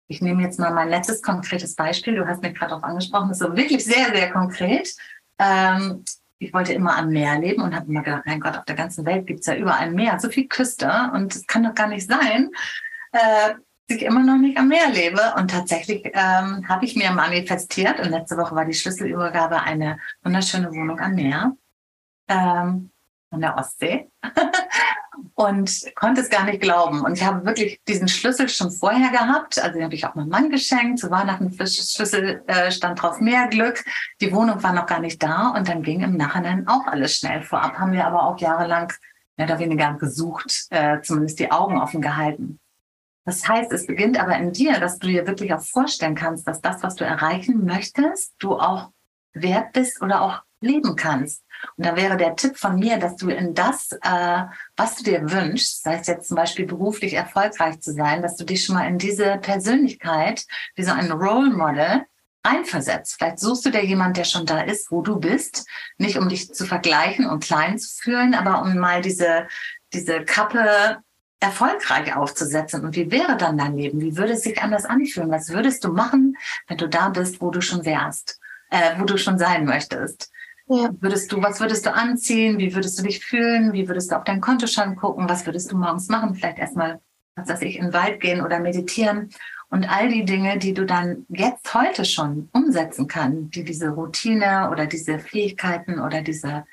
Ich 0.08 0.22
nehme 0.22 0.44
jetzt 0.44 0.60
mal 0.60 0.74
mein 0.74 0.90
letztes 0.90 1.22
konkretes 1.22 1.76
Beispiel. 1.76 2.16
Du 2.16 2.28
hast 2.28 2.42
mich 2.42 2.54
gerade 2.54 2.70
darauf 2.72 2.84
angesprochen. 2.84 3.30
Das 3.30 3.40
ist 3.40 3.48
so 3.48 3.56
wirklich 3.56 3.84
sehr, 3.84 4.14
sehr 4.14 4.32
konkret. 4.32 4.94
Ähm, 5.40 6.04
ich 6.44 6.54
wollte 6.54 6.74
immer 6.74 6.98
am 6.98 7.10
Meer 7.10 7.40
leben 7.40 7.62
und 7.62 7.76
habe 7.76 7.88
immer 7.88 8.04
gedacht, 8.04 8.24
mein 8.26 8.40
Gott, 8.40 8.58
auf 8.58 8.66
der 8.66 8.76
ganzen 8.76 9.06
Welt 9.06 9.26
gibt 9.26 9.42
es 9.42 9.46
ja 9.46 9.56
überall 9.56 9.92
Meer, 9.92 10.20
so 10.20 10.30
viel 10.30 10.48
Küste 10.48 10.92
und 11.14 11.34
es 11.34 11.48
kann 11.48 11.64
doch 11.64 11.74
gar 11.74 11.88
nicht 11.88 12.08
sein, 12.08 12.52
äh, 13.14 13.54
dass 13.88 13.98
ich 13.98 14.04
immer 14.04 14.24
noch 14.24 14.38
nicht 14.38 14.58
am 14.58 14.68
Meer 14.68 14.90
lebe. 14.92 15.22
Und 15.38 15.52
tatsächlich 15.52 16.06
ähm, 16.06 16.68
habe 16.68 16.86
ich 16.86 16.96
mir 16.96 17.12
manifestiert 17.12 18.00
und 18.00 18.10
letzte 18.10 18.38
Woche 18.38 18.56
war 18.56 18.66
die 18.66 18.74
Schlüsselübergabe 18.74 19.62
eine 19.62 19.98
wunderschöne 20.24 20.72
Wohnung 20.72 21.00
am 21.00 21.16
Meer. 21.16 21.56
Ähm, 22.28 22.92
an 23.34 23.42
der 23.42 23.58
Ostsee. 23.58 24.10
und 25.36 25.92
konnte 25.96 26.22
es 26.22 26.30
gar 26.30 26.46
nicht 26.46 26.62
glauben. 26.62 27.02
Und 27.02 27.14
ich 27.14 27.24
habe 27.24 27.46
wirklich 27.46 27.82
diesen 27.88 28.08
Schlüssel 28.08 28.50
schon 28.50 28.72
vorher 28.72 29.12
gehabt. 29.12 29.60
Also 29.60 29.74
den 29.74 29.84
habe 29.84 29.96
ich 29.96 30.06
auch 30.06 30.16
meinem 30.16 30.30
Mann 30.30 30.50
geschenkt. 30.50 31.00
Zu 31.00 31.12
Weihnachten 31.12 31.52
Schlüssel 31.54 32.44
äh, 32.48 32.72
stand 32.72 33.02
drauf 33.02 33.20
mehr 33.20 33.48
Glück. 33.48 33.84
Die 34.22 34.34
Wohnung 34.34 34.62
war 34.64 34.74
noch 34.74 34.86
gar 34.86 35.00
nicht 35.00 35.22
da 35.22 35.50
und 35.50 35.68
dann 35.68 35.84
ging 35.84 36.02
im 36.02 36.18
Nachhinein 36.18 36.68
auch 36.68 36.88
alles 36.88 37.18
schnell. 37.18 37.42
Vorab 37.42 37.78
haben 37.78 37.92
wir 37.92 38.06
aber 38.06 38.24
auch 38.28 38.40
jahrelang 38.40 38.94
mehr 39.38 39.48
oder 39.48 39.60
weniger 39.60 39.94
gesucht, 39.94 40.68
äh, 40.70 41.02
zumindest 41.02 41.40
die 41.40 41.52
Augen 41.52 41.82
offen 41.82 42.02
gehalten. 42.02 42.60
Das 43.26 43.48
heißt, 43.48 43.72
es 43.72 43.88
beginnt 43.88 44.20
aber 44.20 44.38
in 44.38 44.52
dir, 44.52 44.80
dass 44.80 45.00
du 45.00 45.08
dir 45.08 45.26
wirklich 45.26 45.54
auch 45.54 45.62
vorstellen 45.62 46.16
kannst, 46.16 46.48
dass 46.48 46.62
das, 46.62 46.84
was 46.84 46.96
du 46.96 47.06
erreichen 47.06 47.66
möchtest, 47.66 48.34
du 48.40 48.58
auch 48.58 48.92
wert 49.34 49.72
bist 49.72 50.02
oder 50.02 50.22
auch 50.22 50.42
leben 50.64 50.96
kannst. 50.96 51.44
Und 51.78 51.86
da 51.86 51.96
wäre 51.96 52.18
der 52.18 52.36
Tipp 52.36 52.58
von 52.58 52.78
mir, 52.78 52.98
dass 52.98 53.16
du 53.16 53.30
in 53.30 53.54
das, 53.54 53.92
äh, 54.02 54.44
was 54.76 54.96
du 54.98 55.04
dir 55.04 55.32
wünschst, 55.32 55.84
sei 55.84 55.96
es 55.96 56.08
jetzt 56.08 56.28
zum 56.28 56.36
Beispiel 56.36 56.66
beruflich 56.66 57.14
erfolgreich 57.14 57.80
zu 57.80 57.94
sein, 57.94 58.22
dass 58.22 58.36
du 58.36 58.44
dich 58.44 58.66
schon 58.66 58.76
mal 58.76 58.88
in 58.88 58.98
diese 58.98 59.38
Persönlichkeit, 59.38 60.46
wie 60.76 60.84
so 60.84 60.92
ein 60.92 61.12
Role 61.12 61.52
Model, 61.52 62.06
reinversetzt. 62.46 63.16
Vielleicht 63.18 63.40
suchst 63.40 63.66
du 63.66 63.70
dir 63.70 63.86
jemand, 63.86 64.18
der 64.18 64.26
schon 64.26 64.46
da 64.46 64.62
ist, 64.62 64.92
wo 64.92 65.02
du 65.02 65.18
bist, 65.18 65.66
nicht 65.98 66.18
um 66.18 66.28
dich 66.28 66.54
zu 66.54 66.66
vergleichen 66.66 67.26
und 67.26 67.44
klein 67.44 67.78
zu 67.78 67.96
fühlen, 68.02 68.34
aber 68.34 68.62
um 68.62 68.78
mal 68.78 69.02
diese, 69.02 69.48
diese 69.94 70.26
Kappe 70.26 70.98
erfolgreich 71.40 72.16
aufzusetzen. 72.16 72.84
Und 72.84 72.96
wie 72.96 73.12
wäre 73.12 73.38
dann 73.38 73.58
dein 73.58 73.78
Leben? 73.78 74.02
Wie 74.02 74.18
würde 74.18 74.34
es 74.34 74.44
sich 74.44 74.62
anders 74.62 74.86
anfühlen? 74.86 75.32
Was 75.32 75.50
würdest 75.50 75.84
du 75.84 75.90
machen, 75.90 76.38
wenn 76.68 76.78
du 76.78 76.88
da 76.88 77.10
bist, 77.10 77.42
wo 77.42 77.52
du 77.52 77.62
schon 77.62 77.86
wärst, 77.86 78.40
äh, 78.70 78.98
wo 78.98 79.06
du 79.06 79.18
schon 79.18 79.38
sein 79.38 79.66
möchtest? 79.66 80.32
Ja. 80.68 80.90
Würdest 81.00 81.32
du, 81.32 81.42
was 81.42 81.60
würdest 81.60 81.86
du 81.86 81.94
anziehen? 81.94 82.58
Wie 82.58 82.74
würdest 82.74 82.98
du 82.98 83.04
dich 83.04 83.24
fühlen? 83.24 83.74
Wie 83.74 83.88
würdest 83.88 84.12
du 84.12 84.16
auf 84.16 84.24
deinen 84.24 84.42
Kontoschein 84.42 84.96
gucken? 84.96 85.28
Was 85.28 85.46
würdest 85.46 85.72
du 85.72 85.78
morgens 85.78 86.08
machen? 86.08 86.36
Vielleicht 86.36 86.58
erstmal, 86.58 87.02
was 87.36 87.50
weiß 87.50 87.62
ich, 87.64 87.78
in 87.78 87.86
den 87.86 87.94
Wald 87.94 88.22
gehen 88.22 88.42
oder 88.42 88.60
meditieren. 88.60 89.30
Und 89.70 89.86
all 89.86 90.10
die 90.10 90.24
Dinge, 90.24 90.58
die 90.58 90.74
du 90.74 90.86
dann 90.86 91.26
jetzt 91.30 91.74
heute 91.74 92.06
schon 92.06 92.50
umsetzen 92.54 93.08
kannst, 93.08 93.56
die 93.56 93.64
diese 93.64 93.90
Routine 93.90 94.70
oder 94.72 94.86
diese 94.86 95.20
Fähigkeiten 95.20 96.00
oder 96.00 96.22
diese 96.22 96.66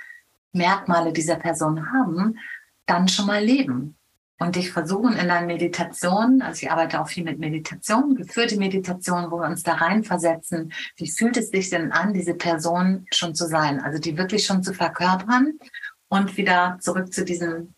Merkmale 0.52 1.12
dieser 1.12 1.36
Person 1.36 1.92
haben, 1.92 2.38
dann 2.86 3.08
schon 3.08 3.26
mal 3.26 3.42
leben 3.42 3.96
und 4.40 4.56
dich 4.56 4.72
versuchen 4.72 5.12
in 5.16 5.28
deinen 5.28 5.46
Meditationen, 5.46 6.40
also 6.40 6.62
ich 6.62 6.70
arbeite 6.70 7.00
auch 7.00 7.08
viel 7.08 7.24
mit 7.24 7.38
Meditation, 7.38 8.14
geführte 8.14 8.56
Meditation, 8.56 9.30
wo 9.30 9.38
wir 9.38 9.46
uns 9.46 9.62
da 9.62 9.74
reinversetzen, 9.74 10.72
wie 10.96 11.10
fühlt 11.10 11.36
es 11.36 11.50
sich 11.50 11.68
denn 11.68 11.92
an, 11.92 12.14
diese 12.14 12.34
Person 12.34 13.06
schon 13.12 13.34
zu 13.34 13.46
sein, 13.46 13.80
also 13.80 13.98
die 13.98 14.16
wirklich 14.16 14.46
schon 14.46 14.62
zu 14.62 14.72
verkörpern 14.72 15.58
und 16.08 16.38
wieder 16.38 16.78
zurück 16.80 17.12
zu 17.12 17.22
diesem 17.22 17.74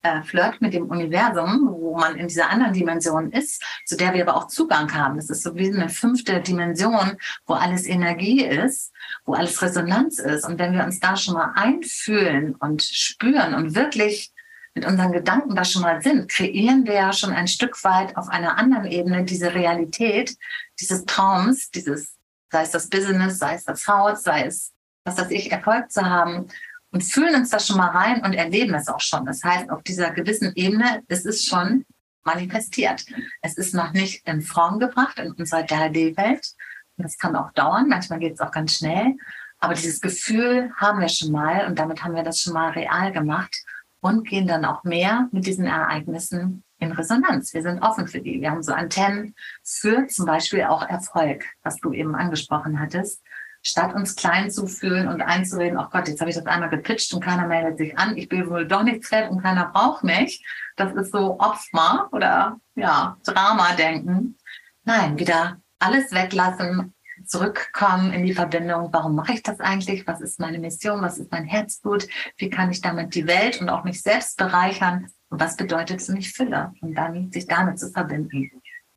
äh, 0.00 0.22
Flirt 0.22 0.62
mit 0.62 0.72
dem 0.72 0.86
Universum, 0.86 1.68
wo 1.70 1.98
man 1.98 2.16
in 2.16 2.28
dieser 2.28 2.48
anderen 2.48 2.72
Dimension 2.72 3.30
ist, 3.30 3.62
zu 3.84 3.98
der 3.98 4.14
wir 4.14 4.26
aber 4.26 4.38
auch 4.38 4.46
Zugang 4.46 4.94
haben. 4.94 5.16
Das 5.16 5.28
ist 5.28 5.42
so 5.42 5.54
wie 5.54 5.70
eine 5.70 5.90
fünfte 5.90 6.40
Dimension, 6.40 7.18
wo 7.44 7.54
alles 7.54 7.86
Energie 7.86 8.42
ist, 8.42 8.90
wo 9.26 9.34
alles 9.34 9.60
Resonanz 9.60 10.18
ist. 10.18 10.46
Und 10.46 10.58
wenn 10.58 10.72
wir 10.72 10.84
uns 10.84 10.98
da 10.98 11.14
schon 11.14 11.34
mal 11.34 11.52
einfühlen 11.54 12.54
und 12.54 12.82
spüren 12.82 13.52
und 13.52 13.74
wirklich 13.74 14.33
mit 14.74 14.84
unseren 14.84 15.12
Gedanken 15.12 15.54
da 15.54 15.64
schon 15.64 15.82
mal 15.82 16.02
sind, 16.02 16.28
kreieren 16.28 16.84
wir 16.84 16.94
ja 16.94 17.12
schon 17.12 17.32
ein 17.32 17.46
Stück 17.46 17.82
weit 17.84 18.16
auf 18.16 18.28
einer 18.28 18.58
anderen 18.58 18.86
Ebene 18.86 19.24
diese 19.24 19.54
Realität 19.54 20.36
dieses 20.80 21.04
Traums, 21.04 21.70
dieses 21.70 22.14
sei 22.50 22.62
es 22.62 22.70
das 22.70 22.88
Business, 22.88 23.38
sei 23.38 23.54
es 23.54 23.64
das 23.64 23.86
Haus, 23.88 24.22
sei 24.22 24.44
es, 24.44 24.72
was 25.04 25.18
weiß 25.18 25.30
ich, 25.30 25.50
Erfolg 25.50 25.90
zu 25.90 26.04
haben 26.04 26.46
und 26.92 27.02
fühlen 27.02 27.34
uns 27.34 27.50
da 27.50 27.58
schon 27.58 27.76
mal 27.76 27.90
rein 27.90 28.22
und 28.24 28.32
erleben 28.32 28.74
es 28.74 28.88
auch 28.88 29.00
schon. 29.00 29.26
Das 29.26 29.42
heißt, 29.42 29.70
auf 29.70 29.82
dieser 29.82 30.12
gewissen 30.12 30.52
Ebene 30.54 31.02
ist 31.08 31.26
es 31.26 31.44
schon 31.44 31.84
manifestiert. 32.22 33.04
Es 33.42 33.58
ist 33.58 33.74
noch 33.74 33.92
nicht 33.92 34.26
in 34.26 34.40
Form 34.40 34.78
gebracht 34.78 35.18
in 35.18 35.32
unserer 35.32 35.62
3D-Welt. 35.62 36.54
Das 36.96 37.18
kann 37.18 37.34
auch 37.34 37.52
dauern, 37.52 37.88
manchmal 37.88 38.20
geht 38.20 38.34
es 38.34 38.40
auch 38.40 38.52
ganz 38.52 38.76
schnell. 38.76 39.16
Aber 39.58 39.74
dieses 39.74 40.00
Gefühl 40.00 40.70
haben 40.76 41.00
wir 41.00 41.08
schon 41.08 41.32
mal 41.32 41.66
und 41.66 41.78
damit 41.78 42.04
haben 42.04 42.14
wir 42.14 42.22
das 42.22 42.40
schon 42.40 42.52
mal 42.52 42.70
real 42.70 43.12
gemacht 43.12 43.64
und 44.04 44.28
gehen 44.28 44.46
dann 44.46 44.66
auch 44.66 44.84
mehr 44.84 45.28
mit 45.32 45.46
diesen 45.46 45.64
Ereignissen 45.64 46.62
in 46.78 46.92
Resonanz. 46.92 47.54
Wir 47.54 47.62
sind 47.62 47.80
offen 47.80 48.06
für 48.06 48.20
die. 48.20 48.38
Wir 48.42 48.50
haben 48.50 48.62
so 48.62 48.74
Antennen 48.74 49.34
für 49.62 50.06
zum 50.08 50.26
Beispiel 50.26 50.64
auch 50.64 50.86
Erfolg, 50.86 51.46
was 51.62 51.78
du 51.78 51.94
eben 51.94 52.14
angesprochen 52.14 52.78
hattest. 52.78 53.22
Statt 53.62 53.94
uns 53.94 54.14
klein 54.14 54.50
zu 54.50 54.66
fühlen 54.66 55.08
und 55.08 55.22
einzureden, 55.22 55.78
oh 55.78 55.86
Gott, 55.90 56.06
jetzt 56.06 56.20
habe 56.20 56.28
ich 56.28 56.36
das 56.36 56.44
einmal 56.44 56.68
gepitcht 56.68 57.14
und 57.14 57.24
keiner 57.24 57.46
meldet 57.46 57.78
sich 57.78 57.96
an, 57.98 58.14
ich 58.18 58.28
bin 58.28 58.50
wohl 58.50 58.68
doch 58.68 58.82
nichts 58.82 59.10
wert 59.10 59.30
und 59.30 59.42
keiner 59.42 59.70
braucht 59.72 60.04
mich. 60.04 60.44
Das 60.76 60.92
ist 60.92 61.10
so 61.10 61.40
Opfer 61.40 62.10
oder 62.12 62.60
ja, 62.74 63.16
Drama-Denken. 63.24 64.36
Nein, 64.84 65.18
wieder 65.18 65.62
alles 65.78 66.12
weglassen, 66.12 66.93
zurückkommen 67.26 68.12
in 68.12 68.24
die 68.24 68.34
Verbindung, 68.34 68.88
warum 68.92 69.14
mache 69.14 69.34
ich 69.34 69.42
das 69.42 69.60
eigentlich? 69.60 70.06
Was 70.06 70.20
ist 70.20 70.40
meine 70.40 70.58
Mission? 70.58 71.02
Was 71.02 71.18
ist 71.18 71.30
mein 71.30 71.44
Herzblut? 71.44 72.06
Wie 72.36 72.50
kann 72.50 72.70
ich 72.70 72.80
damit 72.80 73.14
die 73.14 73.26
Welt 73.26 73.60
und 73.60 73.68
auch 73.68 73.84
mich 73.84 74.02
selbst 74.02 74.36
bereichern? 74.36 75.08
Und 75.30 75.40
was 75.40 75.56
bedeutet 75.56 76.00
es 76.00 76.06
für 76.06 76.12
mich 76.12 76.32
Fülle? 76.32 76.72
Und 76.80 76.94
dann 76.94 77.32
sich 77.32 77.46
damit 77.46 77.78
zu 77.78 77.90
verbinden. 77.90 78.50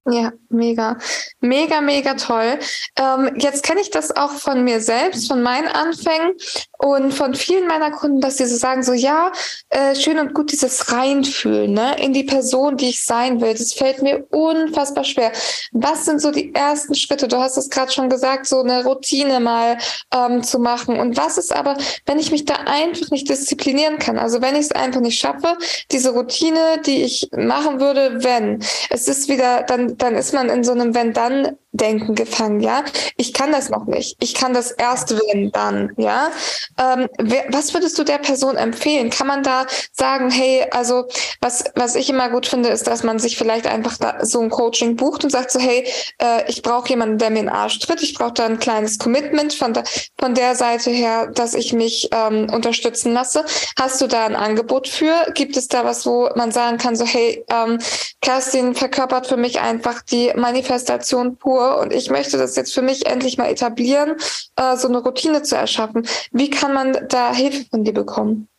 Ja, 0.10 0.32
mega. 0.48 0.98
Mega, 1.42 1.82
mega 1.82 2.14
toll. 2.14 2.60
Ähm, 2.98 3.32
jetzt 3.40 3.64
kenne 3.64 3.82
ich 3.82 3.90
das 3.90 4.16
auch 4.16 4.32
von 4.32 4.64
mir 4.64 4.80
selbst, 4.80 5.28
von 5.28 5.42
meinen 5.42 5.68
Anfängen 5.68 6.32
und 6.78 7.14
von 7.14 7.36
vielen 7.36 7.68
meiner 7.68 7.92
Kunden, 7.92 8.22
dass 8.22 8.38
sie 8.38 8.46
so 8.46 8.56
sagen, 8.56 8.84
so 8.84 8.94
ja, 8.94 9.34
äh, 9.68 9.96
schön 9.96 10.18
und 10.18 10.34
gut 10.34 10.54
dieses 10.54 10.94
Reinfühlen 10.94 11.74
ne, 11.74 12.02
in 12.02 12.14
die 12.14 12.24
Person, 12.24 12.78
die 12.78 12.88
ich 12.90 13.04
sein 13.04 13.42
will. 13.42 13.54
Das 13.54 13.74
fällt 13.74 14.02
mir 14.02 14.26
unfassbar 14.30 15.04
schwer. 15.04 15.34
Was 15.74 16.06
sind 16.06 16.22
so 16.22 16.32
die 16.32 16.56
ersten 16.56 16.96
Schritte? 16.96 17.28
Du 17.28 17.38
hast 17.38 17.58
es 17.58 17.70
gerade 17.70 17.92
schon 17.92 18.10
gesagt, 18.10 18.46
so 18.46 18.62
eine 18.62 18.86
Routine 18.86 19.42
mal 19.42 19.78
ähm, 20.14 20.42
zu 20.42 20.58
machen. 20.58 20.98
Und 20.98 21.18
was 21.18 21.38
ist 21.38 21.54
aber, 21.54 21.78
wenn 22.06 22.18
ich 22.18 22.32
mich 22.32 22.46
da 22.46 22.56
einfach 22.66 23.12
nicht 23.12 23.30
disziplinieren 23.30 24.00
kann? 24.00 24.18
Also 24.18 24.42
wenn 24.42 24.56
ich 24.56 24.68
es 24.68 24.72
einfach 24.72 25.02
nicht 25.02 25.20
schaffe, 25.20 25.58
diese 25.92 26.12
Routine, 26.12 26.82
die 26.86 27.04
ich 27.04 27.28
machen 27.36 27.82
würde, 27.82 28.24
wenn. 28.24 28.64
Es 28.90 29.10
ist 29.10 29.28
wieder 29.28 29.64
dann 29.64 29.97
dann 29.98 30.16
ist 30.16 30.34
man 30.34 30.50
in 30.50 30.64
so 30.64 30.72
einem 30.72 30.94
Wenn-Dann-Denken 30.94 32.16
gefangen, 32.16 32.60
ja. 32.60 32.84
Ich 33.18 33.34
kann 33.34 33.52
das 33.52 33.70
noch 33.70 33.86
nicht. 33.86 34.18
Ich 34.20 34.34
kann 34.34 34.54
das 34.54 34.72
erst 34.72 35.12
wenn 35.12 35.52
dann, 35.52 35.94
ja. 35.98 36.32
Ähm, 36.80 37.08
wer, 37.18 37.46
was 37.50 37.74
würdest 37.74 37.98
du 37.98 38.04
der 38.04 38.18
Person 38.18 38.56
empfehlen? 38.56 39.10
Kann 39.10 39.28
man 39.28 39.44
da 39.44 39.66
sagen, 39.92 40.30
hey, 40.30 40.66
also 40.72 41.08
was, 41.42 41.66
was 41.76 41.96
ich 41.96 42.10
immer 42.10 42.30
gut 42.30 42.48
finde, 42.48 42.70
ist, 42.70 42.88
dass 42.88 43.04
man 43.04 43.20
sich 43.20 43.38
vielleicht 43.38 43.68
einfach 43.68 43.98
da 43.98 44.26
so 44.26 44.42
ein 44.42 44.50
Coaching 44.50 44.96
bucht 44.96 45.24
und 45.24 45.30
sagt 45.30 45.52
so, 45.52 45.60
hey, 45.60 45.86
äh, 46.22 46.50
ich 46.50 46.62
brauche 46.62 46.90
jemanden, 46.90 47.18
der 47.18 47.30
mir 47.30 47.40
in 47.40 47.46
den 47.48 47.56
Arsch 47.56 47.80
tritt. 47.80 48.02
Ich 48.04 48.14
brauche 48.16 48.34
da 48.34 48.46
ein 48.46 48.60
kleines 48.60 49.00
Commitment 49.00 49.54
von, 49.54 49.74
der, 49.74 49.84
von 50.20 50.34
der 50.34 50.56
Seite 50.56 50.90
her, 50.92 51.28
dass 51.28 51.54
ich 51.54 51.74
mich 51.74 52.10
ähm, 52.12 52.50
unterstützen 52.52 53.14
lasse. 53.14 53.46
Hast 53.80 54.02
du 54.02 54.08
da 54.08 54.26
ein 54.26 54.36
Angebot 54.36 54.88
für? 54.88 55.32
Gibt 55.34 55.58
es 55.58 55.68
da 55.68 55.86
was, 55.86 56.06
wo 56.06 56.30
man 56.36 56.52
sagen 56.52 56.78
kann, 56.78 56.96
so, 56.96 57.06
hey, 57.06 57.46
ähm, 57.50 57.80
Kerstin 58.22 58.76
verkörpert 58.76 59.28
für 59.28 59.38
mich 59.38 59.62
einfach 59.62 59.87
einfach 59.88 60.02
die 60.02 60.34
Manifestation 60.36 61.38
pur 61.38 61.80
und 61.80 61.94
ich 61.94 62.10
möchte 62.10 62.38
das 62.38 62.56
jetzt 62.56 62.74
für 62.74 62.82
mich 62.82 63.06
endlich 63.06 63.38
mal 63.38 63.50
etablieren, 63.50 64.16
äh, 64.56 64.76
so 64.76 64.88
eine 64.88 64.98
Routine 64.98 65.44
zu 65.44 65.56
erschaffen. 65.56 66.06
Wie 66.32 66.50
kann 66.50 66.74
man 66.74 67.08
da 67.08 67.34
Hilfe 67.34 67.66
von 67.70 67.84
dir 67.84 67.94
bekommen? 67.94 68.50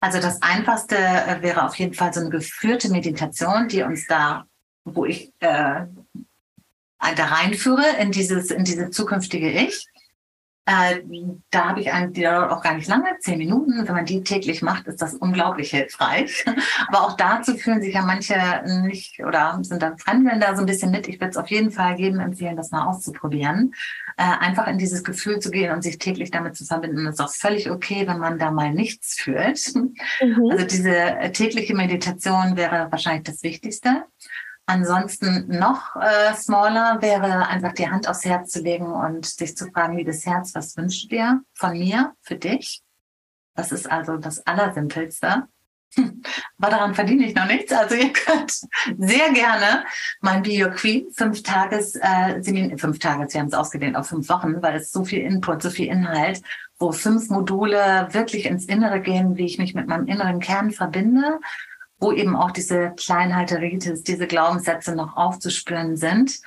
Also 0.00 0.20
das 0.20 0.42
Einfachste 0.42 0.96
äh, 0.96 1.42
wäre 1.42 1.64
auf 1.64 1.76
jeden 1.76 1.94
Fall 1.94 2.12
so 2.12 2.20
eine 2.20 2.30
geführte 2.30 2.88
Meditation, 2.90 3.68
die 3.68 3.82
uns 3.82 4.06
da, 4.06 4.44
wo 4.84 5.04
ich 5.04 5.32
äh, 5.40 5.86
da 7.00 7.24
reinführe 7.24 7.84
in 8.00 8.10
dieses, 8.10 8.50
in 8.50 8.64
diese 8.64 8.90
zukünftige 8.90 9.50
Ich. 9.50 9.86
Äh, 10.68 11.00
da 11.50 11.70
habe 11.70 11.80
ich 11.80 11.90
einen, 11.90 12.12
die 12.12 12.20
dauert 12.20 12.52
auch 12.52 12.62
gar 12.62 12.74
nicht 12.74 12.88
lange, 12.88 13.06
zehn 13.20 13.38
Minuten. 13.38 13.86
Wenn 13.86 13.94
man 13.94 14.04
die 14.04 14.22
täglich 14.22 14.60
macht, 14.60 14.86
ist 14.86 15.00
das 15.00 15.14
unglaublich 15.14 15.70
hilfreich. 15.70 16.44
Aber 16.88 17.06
auch 17.06 17.16
dazu 17.16 17.56
fühlen 17.56 17.80
sich 17.80 17.94
ja 17.94 18.02
manche 18.02 18.36
nicht 18.86 19.18
oder 19.24 19.58
sind 19.62 19.80
dann 19.80 19.96
fremdeln 19.96 20.40
da 20.40 20.54
so 20.54 20.60
ein 20.60 20.66
bisschen 20.66 20.90
mit. 20.90 21.08
Ich 21.08 21.20
würde 21.20 21.30
es 21.30 21.38
auf 21.38 21.48
jeden 21.48 21.70
Fall 21.70 21.98
jedem 21.98 22.20
empfehlen, 22.20 22.54
das 22.54 22.70
mal 22.70 22.86
auszuprobieren. 22.86 23.72
Äh, 24.18 24.24
einfach 24.24 24.66
in 24.66 24.76
dieses 24.76 25.04
Gefühl 25.04 25.38
zu 25.38 25.50
gehen 25.50 25.72
und 25.72 25.80
sich 25.80 25.96
täglich 25.96 26.30
damit 26.30 26.54
zu 26.54 26.66
verbinden. 26.66 27.06
Ist 27.06 27.22
auch 27.22 27.32
völlig 27.32 27.70
okay, 27.70 28.06
wenn 28.06 28.18
man 28.18 28.38
da 28.38 28.50
mal 28.50 28.74
nichts 28.74 29.14
fühlt. 29.18 29.74
Mhm. 29.74 30.50
Also 30.50 30.66
diese 30.66 31.30
tägliche 31.32 31.74
Meditation 31.74 32.58
wäre 32.58 32.88
wahrscheinlich 32.90 33.24
das 33.24 33.42
Wichtigste. 33.42 34.04
Ansonsten 34.68 35.46
noch 35.48 35.96
äh, 35.96 36.34
smaller 36.34 37.00
wäre 37.00 37.48
einfach 37.48 37.72
die 37.72 37.88
Hand 37.88 38.06
aufs 38.06 38.26
Herz 38.26 38.50
zu 38.50 38.60
legen 38.60 38.84
und 38.84 39.24
sich 39.24 39.56
zu 39.56 39.70
fragen, 39.70 39.96
wie 39.96 40.04
das 40.04 40.26
Herz, 40.26 40.54
was 40.54 40.76
wünschst 40.76 41.04
du 41.04 41.08
dir 41.08 41.40
von 41.54 41.72
mir, 41.72 42.12
für 42.20 42.36
dich? 42.36 42.82
Das 43.54 43.72
ist 43.72 43.90
also 43.90 44.18
das 44.18 44.46
Allersimpelste. 44.46 45.44
Aber 45.96 46.70
daran 46.70 46.94
verdiene 46.94 47.24
ich 47.24 47.34
noch 47.34 47.46
nichts. 47.46 47.72
Also 47.72 47.94
ihr 47.94 48.12
könnt 48.12 48.50
sehr 48.98 49.32
gerne 49.32 49.86
mein 50.20 50.42
Queen 50.42 51.06
fünf 51.14 51.42
Tages, 51.42 51.96
äh, 51.96 52.76
fünf 52.76 52.98
Tages, 52.98 53.32
wir 53.32 53.40
haben 53.40 53.48
es 53.48 53.54
ausgedehnt 53.54 53.96
auf 53.96 54.08
fünf 54.08 54.28
Wochen, 54.28 54.60
weil 54.60 54.76
es 54.76 54.92
so 54.92 55.02
viel 55.02 55.20
Input, 55.20 55.62
so 55.62 55.70
viel 55.70 55.88
Inhalt, 55.88 56.42
wo 56.78 56.92
fünf 56.92 57.30
Module 57.30 58.08
wirklich 58.10 58.44
ins 58.44 58.66
Innere 58.66 59.00
gehen, 59.00 59.38
wie 59.38 59.46
ich 59.46 59.56
mich 59.56 59.74
mit 59.74 59.86
meinem 59.86 60.06
inneren 60.08 60.40
Kern 60.40 60.72
verbinde 60.72 61.40
wo 61.98 62.12
eben 62.12 62.36
auch 62.36 62.50
diese 62.50 62.92
Kleinhalteritis, 62.96 64.02
diese 64.02 64.26
Glaubenssätze 64.26 64.94
noch 64.94 65.16
aufzuspüren 65.16 65.96
sind, 65.96 66.40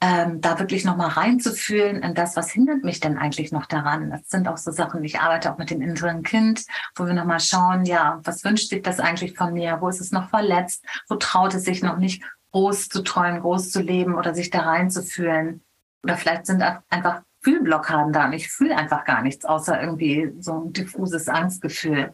ähm, 0.00 0.40
da 0.42 0.58
wirklich 0.58 0.84
nochmal 0.84 1.08
reinzufühlen 1.08 2.02
in 2.02 2.14
das, 2.14 2.36
was 2.36 2.50
hindert 2.50 2.84
mich 2.84 3.00
denn 3.00 3.16
eigentlich 3.16 3.50
noch 3.50 3.66
daran. 3.66 4.10
Das 4.10 4.28
sind 4.28 4.46
auch 4.46 4.58
so 4.58 4.70
Sachen, 4.70 5.02
ich 5.04 5.20
arbeite 5.20 5.50
auch 5.50 5.58
mit 5.58 5.70
dem 5.70 5.80
inneren 5.80 6.22
Kind, 6.22 6.66
wo 6.94 7.06
wir 7.06 7.14
nochmal 7.14 7.40
schauen, 7.40 7.84
ja, 7.86 8.20
was 8.24 8.44
wünscht 8.44 8.68
sich 8.68 8.82
das 8.82 9.00
eigentlich 9.00 9.36
von 9.36 9.54
mir? 9.54 9.78
Wo 9.80 9.88
ist 9.88 10.00
es 10.00 10.12
noch 10.12 10.28
verletzt? 10.28 10.84
Wo 11.08 11.16
traut 11.16 11.54
es 11.54 11.64
sich 11.64 11.82
noch 11.82 11.96
nicht 11.96 12.22
groß 12.52 12.88
zu 12.88 13.02
träumen, 13.02 13.40
groß 13.40 13.70
zu 13.70 13.80
leben 13.80 14.14
oder 14.14 14.34
sich 14.34 14.50
da 14.50 14.60
reinzufühlen? 14.60 15.62
Oder 16.04 16.16
vielleicht 16.16 16.46
sind 16.46 16.62
einfach 16.90 17.22
Fühlblockaden 17.42 18.12
da 18.12 18.26
und 18.26 18.32
ich 18.34 18.48
fühle 18.48 18.76
einfach 18.76 19.04
gar 19.04 19.22
nichts, 19.22 19.44
außer 19.44 19.80
irgendwie 19.80 20.32
so 20.40 20.64
ein 20.64 20.72
diffuses 20.72 21.28
Angstgefühl. 21.28 22.12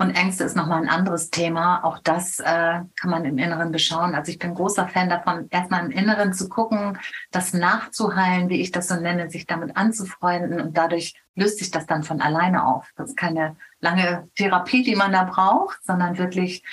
Und 0.00 0.12
Ängste 0.12 0.44
ist 0.44 0.56
nochmal 0.56 0.80
ein 0.80 0.88
anderes 0.88 1.28
Thema. 1.28 1.84
Auch 1.84 1.98
das 1.98 2.40
äh, 2.40 2.44
kann 2.44 3.10
man 3.10 3.26
im 3.26 3.36
Inneren 3.36 3.70
beschauen. 3.70 4.14
Also 4.14 4.32
ich 4.32 4.38
bin 4.38 4.54
großer 4.54 4.88
Fan 4.88 5.10
davon, 5.10 5.48
erstmal 5.50 5.84
im 5.84 5.90
Inneren 5.90 6.32
zu 6.32 6.48
gucken, 6.48 6.98
das 7.30 7.52
nachzuheilen, 7.52 8.48
wie 8.48 8.62
ich 8.62 8.70
das 8.70 8.88
so 8.88 8.94
nenne, 8.94 9.28
sich 9.28 9.46
damit 9.46 9.76
anzufreunden 9.76 10.58
und 10.58 10.78
dadurch 10.78 11.20
löst 11.34 11.58
sich 11.58 11.70
das 11.70 11.84
dann 11.84 12.02
von 12.02 12.22
alleine 12.22 12.64
auf. 12.64 12.88
Das 12.96 13.10
ist 13.10 13.16
keine 13.18 13.56
lange 13.80 14.26
Therapie, 14.36 14.84
die 14.84 14.96
man 14.96 15.12
da 15.12 15.24
braucht, 15.24 15.84
sondern 15.84 16.16
wirklich 16.16 16.64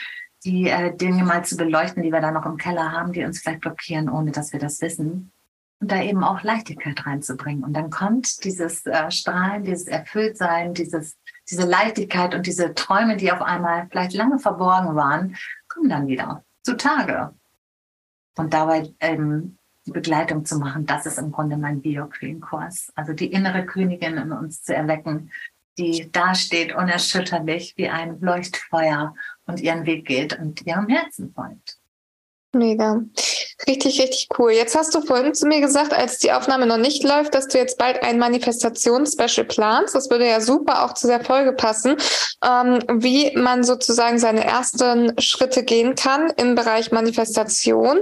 die 0.46 0.70
äh, 0.70 0.96
Dinge 0.96 1.26
mal 1.26 1.44
zu 1.44 1.58
beleuchten, 1.58 2.04
die 2.04 2.14
wir 2.14 2.22
da 2.22 2.32
noch 2.32 2.46
im 2.46 2.56
Keller 2.56 2.94
haben, 2.94 3.12
die 3.12 3.26
uns 3.26 3.42
vielleicht 3.42 3.60
blockieren, 3.60 4.08
ohne 4.08 4.32
dass 4.32 4.54
wir 4.54 4.62
das 4.62 4.80
wissen. 4.80 5.34
Und 5.82 5.92
da 5.92 6.02
eben 6.02 6.24
auch 6.24 6.44
Leichtigkeit 6.44 7.06
reinzubringen. 7.06 7.66
Und 7.66 7.74
dann 7.74 7.90
kommt 7.90 8.46
dieses 8.46 8.86
äh, 8.86 9.12
Strahlen, 9.12 9.64
dieses 9.64 9.88
Erfülltsein, 9.88 10.74
dieses 10.74 11.18
diese 11.50 11.66
Leichtigkeit 11.66 12.36
und 12.36 12.46
diese 12.46 12.74
Träume, 12.74 13.18
die 13.18 13.32
auf 13.32 13.42
einmal 13.42 13.88
vielleicht 13.90 14.14
lange 14.14 14.40
verborgen 14.40 14.96
waren, 14.96 15.38
kommen 15.68 15.90
dann 15.90 16.08
wieder 16.08 16.44
zutage. 16.64 17.34
Und 18.36 18.54
dabei 18.54 18.94
ähm, 19.00 19.58
Begleitung 19.86 20.46
zu 20.46 20.58
machen, 20.58 20.86
das 20.86 21.06
ist 21.06 21.18
im 21.18 21.32
Grunde 21.32 21.58
mein 21.58 21.82
Bio-Queen-Kurs. 21.82 22.92
Also 22.96 23.14
die 23.14 23.32
innere 23.32 23.66
Königin 23.66 24.18
in 24.18 24.32
uns 24.32 24.64
zu 24.64 24.76
erwecken, 24.76 25.32
die 25.78 26.12
dasteht 26.12 26.76
unerschütterlich 26.76 27.74
wie 27.78 27.90
ein 27.90 28.20
Leuchtfeuer 28.20 29.16
und 29.46 29.62
ihren 29.62 29.86
Weg 29.86 30.06
geht 30.06 30.38
und 30.38 30.66
ihrem 30.66 30.88
Herzen 30.88 31.34
folgt. 31.34 31.78
Mega. 32.54 33.02
Richtig, 33.66 34.00
richtig 34.00 34.28
cool. 34.38 34.52
Jetzt 34.52 34.76
hast 34.76 34.94
du 34.94 35.02
vorhin 35.02 35.34
zu 35.34 35.48
mir 35.48 35.62
gesagt, 35.62 35.92
als 35.92 36.20
die 36.20 36.32
Aufnahme 36.32 36.68
noch 36.68 36.78
nicht 36.78 37.04
läuft, 37.04 37.34
dass 37.34 37.48
du 37.48 37.58
jetzt 37.58 37.80
bald 37.80 38.04
ein 38.04 38.20
Manifestationsspecial 38.20 39.48
planst. 39.48 39.96
Das 39.96 40.12
würde 40.12 40.28
ja 40.28 40.42
super 40.42 40.86
auch 40.86 40.94
zu 40.94 41.08
der 41.08 41.24
Folge 41.24 41.54
passen, 41.54 41.96
ähm, 42.46 42.84
wie 42.88 43.36
man 43.36 43.64
sozusagen 43.64 44.20
seine 44.20 44.44
ersten 44.44 45.20
Schritte 45.20 45.64
gehen 45.64 45.96
kann 45.96 46.30
im 46.38 46.54
Bereich 46.54 46.92
Manifestation. 46.92 48.02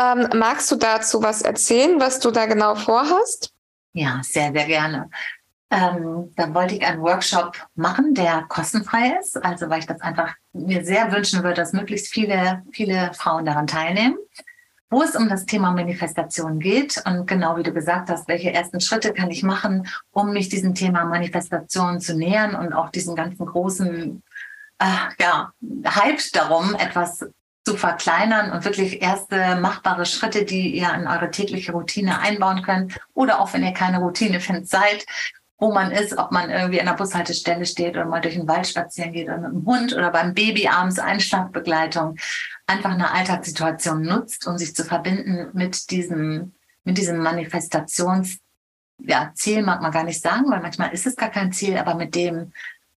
Ähm, 0.00 0.28
magst 0.34 0.70
du 0.72 0.76
dazu 0.76 1.22
was 1.22 1.42
erzählen, 1.42 2.00
was 2.00 2.18
du 2.20 2.30
da 2.30 2.46
genau 2.46 2.74
vorhast? 2.74 3.52
Ja, 3.92 4.20
sehr, 4.22 4.52
sehr 4.52 4.64
gerne. 4.64 5.10
Ähm, 5.70 6.32
dann 6.36 6.54
wollte 6.54 6.76
ich 6.76 6.86
einen 6.86 7.02
Workshop 7.02 7.56
machen, 7.74 8.14
der 8.14 8.44
kostenfrei 8.48 9.18
ist. 9.20 9.36
Also 9.44 9.68
weil 9.68 9.80
ich 9.80 9.86
das 9.86 10.00
einfach 10.00 10.34
mir 10.52 10.82
sehr 10.84 11.12
wünschen 11.12 11.42
würde, 11.42 11.56
dass 11.56 11.72
möglichst 11.74 12.08
viele, 12.08 12.62
viele 12.72 13.12
Frauen 13.12 13.44
daran 13.44 13.66
teilnehmen. 13.66 14.16
Wo 14.90 15.02
es 15.02 15.16
um 15.16 15.28
das 15.28 15.46
Thema 15.46 15.72
Manifestation 15.72 16.58
geht. 16.58 17.02
Und 17.04 17.26
genau 17.26 17.56
wie 17.56 17.62
du 17.62 17.72
gesagt 17.72 18.10
hast, 18.10 18.28
welche 18.28 18.52
ersten 18.52 18.80
Schritte 18.80 19.12
kann 19.12 19.30
ich 19.30 19.42
machen, 19.42 19.88
um 20.12 20.32
mich 20.32 20.48
diesem 20.48 20.74
Thema 20.74 21.04
Manifestation 21.04 22.00
zu 22.00 22.16
nähern 22.16 22.54
und 22.54 22.72
auch 22.72 22.90
diesen 22.90 23.16
ganzen 23.16 23.46
großen 23.46 24.22
äh, 24.78 24.84
ja, 25.20 25.52
Hype 25.86 26.20
darum, 26.32 26.74
etwas 26.74 27.26
zu 27.64 27.76
verkleinern 27.76 28.52
und 28.52 28.64
wirklich 28.64 29.00
erste 29.00 29.56
machbare 29.56 30.04
Schritte, 30.04 30.44
die 30.44 30.76
ihr 30.76 30.92
in 30.94 31.06
eure 31.06 31.30
tägliche 31.30 31.72
Routine 31.72 32.20
einbauen 32.20 32.62
könnt 32.62 32.98
oder 33.14 33.40
auch 33.40 33.54
wenn 33.54 33.64
ihr 33.64 33.72
keine 33.72 33.98
Routine 33.98 34.40
findet, 34.40 34.68
seid, 34.68 35.06
wo 35.58 35.72
man 35.72 35.92
ist, 35.92 36.18
ob 36.18 36.30
man 36.30 36.50
irgendwie 36.50 36.80
an 36.80 36.86
der 36.86 36.94
Bushaltestelle 36.94 37.64
steht 37.64 37.96
oder 37.96 38.04
mal 38.04 38.20
durch 38.20 38.34
den 38.34 38.48
Wald 38.48 38.66
spazieren 38.66 39.12
geht 39.12 39.28
oder 39.28 39.38
mit 39.38 39.52
dem 39.52 39.64
Hund 39.64 39.94
oder 39.94 40.10
beim 40.10 40.34
Baby 40.34 40.68
abends 40.68 40.98
Einschlagbegleitung, 40.98 42.16
einfach 42.66 42.90
eine 42.90 43.10
Alltagssituation 43.10 44.02
nutzt, 44.02 44.46
um 44.46 44.58
sich 44.58 44.74
zu 44.74 44.84
verbinden 44.84 45.50
mit 45.52 45.90
diesem, 45.90 46.54
mit 46.84 46.98
diesem 46.98 47.18
Manifestations, 47.18 48.38
ja, 48.98 49.32
mag 49.62 49.82
man 49.82 49.92
gar 49.92 50.04
nicht 50.04 50.20
sagen, 50.20 50.50
weil 50.50 50.60
manchmal 50.60 50.92
ist 50.92 51.06
es 51.06 51.16
gar 51.16 51.30
kein 51.30 51.52
Ziel, 51.52 51.76
aber 51.76 51.94
mit 51.94 52.14
dem, 52.14 52.52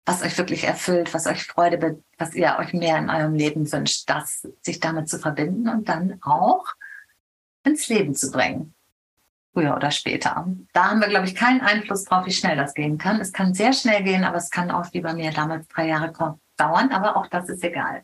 was 0.05 0.21
euch 0.21 0.37
wirklich 0.37 0.65
erfüllt, 0.65 1.13
was 1.13 1.25
euch 1.25 1.43
Freude, 1.45 2.01
was 2.17 2.35
ihr 2.35 2.57
euch 2.59 2.73
mehr 2.73 2.97
in 2.97 3.09
eurem 3.09 3.33
Leben 3.33 3.71
wünscht, 3.71 4.09
das 4.09 4.47
sich 4.61 4.79
damit 4.79 5.09
zu 5.09 5.17
verbinden 5.17 5.67
und 5.67 5.89
dann 5.89 6.19
auch 6.21 6.65
ins 7.63 7.87
Leben 7.87 8.13
zu 8.13 8.31
bringen. 8.31 8.75
Früher 9.53 9.75
oder 9.75 9.89
später. 9.89 10.45
Da 10.73 10.89
haben 10.91 10.99
wir, 10.99 11.07
glaube 11.07 11.25
ich, 11.25 11.33
keinen 11.33 11.61
Einfluss 11.61 12.03
drauf, 12.03 12.25
wie 12.25 12.31
schnell 12.31 12.57
das 12.57 12.73
gehen 12.73 12.97
kann. 12.97 13.21
Es 13.21 13.31
kann 13.31 13.53
sehr 13.53 13.73
schnell 13.73 14.03
gehen, 14.03 14.25
aber 14.25 14.37
es 14.37 14.51
kann 14.51 14.69
auch 14.69 14.91
wie 14.91 15.01
bei 15.01 15.13
mir 15.13 15.31
damals 15.31 15.67
drei 15.69 15.87
Jahre 15.87 16.11
dauern, 16.57 16.91
aber 16.91 17.15
auch 17.15 17.27
das 17.27 17.49
ist 17.49 17.63
egal. 17.63 18.03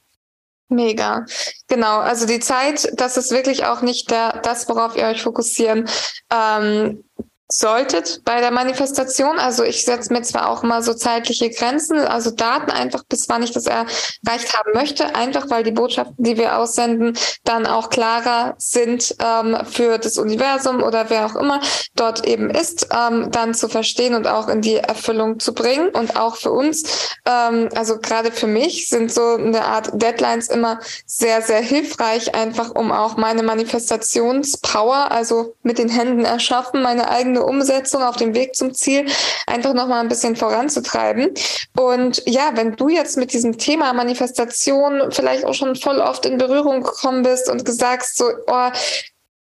Mega. 0.72 1.26
Genau. 1.68 2.00
Also 2.00 2.26
die 2.26 2.40
Zeit, 2.40 2.90
das 2.96 3.18
ist 3.18 3.32
wirklich 3.32 3.66
auch 3.66 3.82
nicht 3.82 4.10
der, 4.10 4.40
das, 4.42 4.70
worauf 4.70 4.96
ihr 4.96 5.06
euch 5.06 5.22
fokussieren 5.22 5.88
ähm, 6.32 7.04
solltet 7.52 8.22
bei 8.24 8.40
der 8.40 8.52
Manifestation. 8.52 9.38
Also 9.38 9.64
ich 9.64 9.84
setze 9.84 10.14
mir 10.14 10.22
zwar 10.22 10.50
auch 10.50 10.64
immer 10.64 10.82
so 10.82 10.94
zeitliche 10.94 11.50
Grenzen, 11.50 12.00
also 12.00 12.32
Daten 12.32 12.72
einfach, 12.72 13.04
bis 13.04 13.28
wann 13.30 13.44
ich 13.44 13.52
das 13.52 13.66
erreicht 13.66 14.58
haben 14.58 14.72
möchte, 14.74 15.16
einfach 15.16 15.50
weil 15.50 15.64
die 15.64 15.72
Botschaften, 15.72 16.24
die 16.24 16.38
wir 16.38 16.58
aussenden, 16.58 17.18
dann 17.44 17.66
auch 17.66 17.90
klarer 17.90 18.56
sind 18.58 19.16
ähm, 19.20 19.58
für 19.70 19.98
das 19.98 20.18
Universum 20.18 20.82
oder 20.82 21.10
wer 21.10 21.26
auch 21.26 21.36
immer 21.36 21.60
dort 21.96 22.26
eben 22.26 22.50
ist, 22.50 22.88
ähm, 22.96 23.30
dann 23.32 23.54
zu 23.54 23.68
verstehen 23.68 24.16
und 24.16 24.28
auch 24.28 24.48
in 24.48 24.62
die 24.62 24.78
Erfüllung 24.78 25.40
zu 25.40 25.54
bringen. 25.54 25.90
Und 25.90 26.18
auch 26.18 26.38
für 26.38 26.52
uns, 26.52 26.84
ähm, 27.26 27.70
also 27.76 28.00
gerade 28.00 28.32
für 28.32 28.48
mich, 28.48 28.88
sind 28.88 29.12
so 29.12 29.36
eine 29.36 29.66
Art 29.66 29.90
Deadlines 29.94 30.48
immer 30.48 30.80
sehr, 31.06 31.42
sehr 31.42 31.62
hilfreich, 31.62 32.34
einfach 32.34 32.72
um 32.74 32.92
auch 32.92 33.18
meine 33.18 33.44
Manifestationspower, 33.44 35.12
also 35.12 35.56
mit 35.64 35.78
den 35.78 35.90
Händen 35.90 36.24
erschaffen, 36.24 36.82
meine 36.82 37.10
eigene 37.10 37.40
eine 37.41 37.49
Umsetzung 37.49 38.04
auf 38.04 38.15
dem 38.15 38.34
Weg 38.34 38.56
zum 38.56 38.73
Ziel 38.73 39.06
einfach 39.47 39.73
noch 39.73 39.88
mal 39.88 39.99
ein 39.99 40.08
bisschen 40.08 40.36
voranzutreiben. 40.36 41.34
Und 41.77 42.23
ja, 42.27 42.51
wenn 42.56 42.75
du 42.75 42.89
jetzt 42.89 43.17
mit 43.17 43.34
diesem 43.34 43.58
Thema 43.58 43.93
Manifestation 43.93 45.12
vielleicht 45.12 45.45
auch 45.45 45.54
schon 45.54 45.75
voll 45.75 45.99
oft 45.99 46.25
in 46.25 46.38
Berührung 46.38 46.84
gekommen 46.84 47.23
bist 47.23 47.49
und 47.49 47.65
gesagt 47.65 48.06
so, 48.06 48.25
oh, 48.47 48.69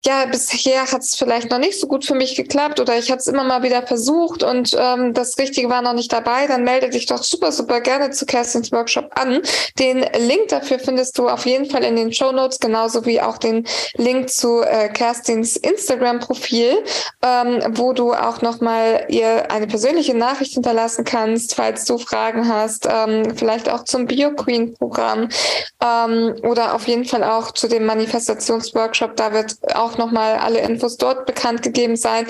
ja, 0.06 0.26
bisher 0.26 0.92
hat 0.92 1.02
es 1.02 1.16
vielleicht 1.16 1.50
noch 1.50 1.60
nicht 1.60 1.80
so 1.80 1.88
gut 1.88 2.06
für 2.06 2.16
mich 2.16 2.36
geklappt 2.36 2.80
oder 2.82 2.98
ich 2.98 3.10
habe 3.10 3.20
es 3.20 3.28
immer 3.28 3.44
mal 3.44 3.64
wieder 3.64 3.84
versucht 3.88 4.44
und 4.44 4.76
ähm, 4.78 5.14
das 5.14 5.38
Richtige 5.38 5.70
war 5.70 5.82
noch 5.82 5.94
nicht 5.94 6.12
dabei, 6.12 6.46
dann 6.48 6.64
melde 6.64 6.90
dich 6.90 7.06
doch 7.06 7.24
super, 7.24 7.54
super 7.54 7.80
gerne 7.80 8.12
zu 8.12 8.26
Kerstins 8.26 8.72
Workshop 8.72 9.12
an. 9.16 9.42
Den 9.80 10.06
Link 10.20 10.50
dafür 10.50 10.80
findest 10.80 11.18
du 11.18 11.30
auf 11.30 11.46
jeden 11.46 11.70
Fall 11.70 11.84
in 11.84 11.96
den 11.96 12.12
Show 12.12 12.34
Notes, 12.34 12.60
genauso 12.60 13.06
wie 13.06 13.22
auch 13.22 13.38
den 13.38 13.66
Link 13.96 14.30
zu 14.30 14.62
äh, 14.62 14.90
Kerstins 14.90 15.56
Instagram-Profil, 15.56 16.84
ähm, 17.22 17.64
wo 17.78 17.94
du 17.94 18.14
auch 18.14 18.42
nochmal 18.42 19.06
ihr 19.08 19.50
eine 19.52 19.68
persönliche 19.68 20.16
Nachricht 20.16 20.54
hinterlassen 20.54 21.06
kannst, 21.06 21.56
falls 21.56 21.86
du 21.86 21.98
Fragen 21.98 22.50
hast, 22.50 22.88
ähm, 22.92 23.36
vielleicht 23.38 23.70
auch 23.70 23.86
zum 23.86 24.06
Bio-Queen-Programm 24.06 25.30
ähm, 25.82 26.36
oder 26.44 26.76
auf 26.76 26.88
jeden 26.88 27.06
Fall 27.06 27.24
auch 27.24 27.52
zu 27.52 27.68
dem 27.70 27.86
Manifestationsworkshop. 27.86 29.16
Da 29.16 29.32
wird 29.32 29.56
auch 29.76 29.93
auch 29.94 29.98
nochmal 29.98 30.38
alle 30.38 30.60
Infos 30.60 30.98
dort 30.98 31.26
bekannt 31.26 31.62
gegeben 31.62 31.96
sein. 31.96 32.26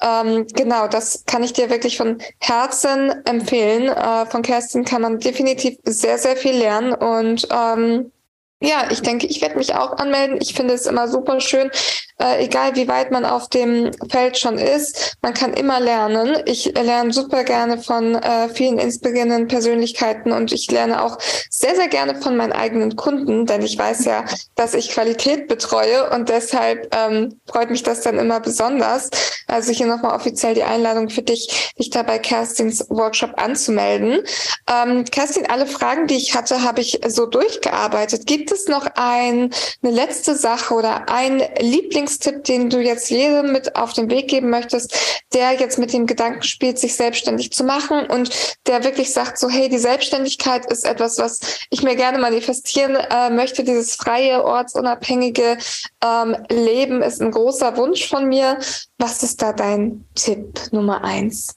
Ähm, 0.00 0.46
genau, 0.54 0.88
das 0.88 1.24
kann 1.26 1.42
ich 1.42 1.52
dir 1.52 1.70
wirklich 1.70 1.96
von 1.96 2.18
Herzen 2.38 3.24
empfehlen. 3.24 3.88
Äh, 3.88 4.26
von 4.26 4.42
Kerstin 4.42 4.84
kann 4.84 5.02
man 5.02 5.18
definitiv 5.18 5.78
sehr, 5.84 6.18
sehr 6.18 6.36
viel 6.36 6.56
lernen 6.56 6.92
und 6.94 7.48
ähm, 7.50 8.12
ja, 8.60 8.88
ich 8.90 9.02
denke, 9.02 9.26
ich 9.26 9.42
werde 9.42 9.58
mich 9.58 9.74
auch 9.74 9.92
anmelden. 9.98 10.38
Ich 10.40 10.54
finde 10.54 10.72
es 10.72 10.86
immer 10.86 11.08
super 11.08 11.40
schön, 11.40 11.70
äh, 12.18 12.42
egal 12.42 12.74
wie 12.74 12.88
weit 12.88 13.10
man 13.10 13.26
auf 13.26 13.48
dem 13.50 13.90
Feld 14.08 14.38
schon 14.38 14.56
ist. 14.56 15.16
Man 15.20 15.34
kann 15.34 15.52
immer 15.52 15.78
lernen. 15.78 16.42
Ich 16.46 16.64
lerne 16.64 17.12
super 17.12 17.44
gerne 17.44 17.76
von 17.76 18.14
äh, 18.14 18.48
vielen 18.48 18.78
inspirierenden 18.78 19.48
Persönlichkeiten 19.48 20.32
und 20.32 20.52
ich 20.52 20.70
lerne 20.70 21.02
auch 21.02 21.18
sehr, 21.50 21.76
sehr 21.76 21.88
gerne 21.88 22.20
von 22.22 22.36
meinen 22.36 22.52
eigenen 22.52 22.96
Kunden, 22.96 23.44
denn 23.44 23.60
ich 23.60 23.78
weiß 23.78 24.06
ja, 24.06 24.24
dass 24.54 24.72
ich 24.72 24.90
Qualität 24.90 25.48
betreue 25.48 26.08
und 26.10 26.30
deshalb 26.30 26.94
ähm, 26.96 27.38
freut 27.46 27.70
mich 27.70 27.82
das 27.82 28.00
dann 28.00 28.18
immer 28.18 28.40
besonders. 28.40 29.10
Also 29.48 29.72
hier 29.72 29.86
nochmal 29.86 30.14
offiziell 30.14 30.54
die 30.54 30.64
Einladung 30.64 31.08
für 31.08 31.22
dich, 31.22 31.72
dich 31.78 31.90
da 31.90 32.02
bei 32.02 32.18
Kerstins 32.18 32.86
Workshop 32.88 33.32
anzumelden. 33.36 34.22
Ähm, 34.70 35.04
Kerstin, 35.04 35.46
alle 35.46 35.66
Fragen, 35.66 36.06
die 36.06 36.16
ich 36.16 36.34
hatte, 36.34 36.62
habe 36.62 36.80
ich 36.80 37.00
so 37.06 37.26
durchgearbeitet. 37.26 38.26
Gibt 38.26 38.50
es 38.56 38.66
noch 38.66 38.86
ein, 38.96 39.50
eine 39.82 39.92
letzte 39.92 40.34
Sache 40.34 40.74
oder 40.74 41.08
ein 41.08 41.42
Lieblingstipp, 41.60 42.44
den 42.44 42.70
du 42.70 42.80
jetzt 42.80 43.10
jedem 43.10 43.52
mit 43.52 43.76
auf 43.76 43.92
den 43.92 44.10
Weg 44.10 44.28
geben 44.28 44.50
möchtest, 44.50 45.22
der 45.32 45.52
jetzt 45.52 45.78
mit 45.78 45.92
dem 45.92 46.06
Gedanken 46.06 46.42
spielt, 46.42 46.78
sich 46.78 46.96
selbstständig 46.96 47.52
zu 47.52 47.64
machen 47.64 48.06
und 48.06 48.56
der 48.66 48.84
wirklich 48.84 49.12
sagt 49.12 49.38
so, 49.38 49.48
hey, 49.48 49.68
die 49.68 49.78
Selbstständigkeit 49.78 50.66
ist 50.70 50.84
etwas, 50.84 51.18
was 51.18 51.66
ich 51.70 51.82
mir 51.82 51.96
gerne 51.96 52.18
manifestieren 52.18 52.96
äh, 52.96 53.30
möchte. 53.30 53.64
Dieses 53.64 53.94
freie, 53.94 54.44
ortsunabhängige 54.44 55.58
ähm, 56.04 56.36
Leben 56.50 57.02
ist 57.02 57.20
ein 57.20 57.30
großer 57.30 57.76
Wunsch 57.76 58.08
von 58.08 58.28
mir. 58.28 58.58
Was 58.98 59.22
ist 59.22 59.42
da 59.42 59.52
dein 59.52 60.04
Tipp 60.14 60.60
Nummer 60.72 61.04
eins? 61.04 61.56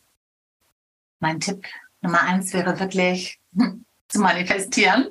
Mein 1.20 1.40
Tipp 1.40 1.66
Nummer 2.02 2.22
eins 2.22 2.54
wäre 2.54 2.80
wirklich 2.80 3.40
zu 4.10 4.20
manifestieren 4.20 5.10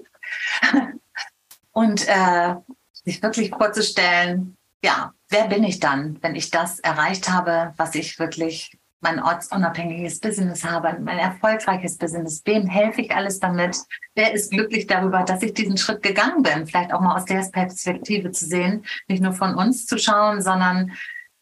und 1.79 2.09
äh, 2.09 2.57
sich 2.93 3.23
wirklich 3.23 3.51
vorzustellen, 3.51 4.57
ja, 4.83 5.13
wer 5.29 5.47
bin 5.47 5.63
ich 5.63 5.79
dann, 5.79 6.19
wenn 6.23 6.35
ich 6.35 6.51
das 6.51 6.81
erreicht 6.81 7.31
habe, 7.31 7.73
was 7.77 7.95
ich 7.95 8.19
wirklich 8.19 8.77
mein 9.01 9.23
ortsunabhängiges 9.23 10.19
Business 10.19 10.65
habe, 10.65 10.99
mein 11.01 11.19
erfolgreiches 11.19 11.97
Business. 11.97 12.43
Wem 12.45 12.67
helfe 12.67 13.03
ich 13.03 13.15
alles 13.15 13.39
damit? 13.39 13.77
Wer 14.17 14.33
ist 14.35 14.51
glücklich 14.51 14.89
darüber, 14.89 15.23
dass 15.23 15.41
ich 15.45 15.55
diesen 15.55 15.77
Schritt 15.77 16.03
gegangen 16.03 16.43
bin? 16.43 16.67
Vielleicht 16.67 16.93
auch 16.93 17.01
mal 17.01 17.15
aus 17.15 17.27
der 17.27 17.49
Perspektive 17.53 18.33
zu 18.33 18.47
sehen, 18.47 18.85
nicht 19.07 19.23
nur 19.23 19.33
von 19.33 19.55
uns 19.55 19.87
zu 19.87 19.99
schauen, 19.99 20.43
sondern 20.43 20.91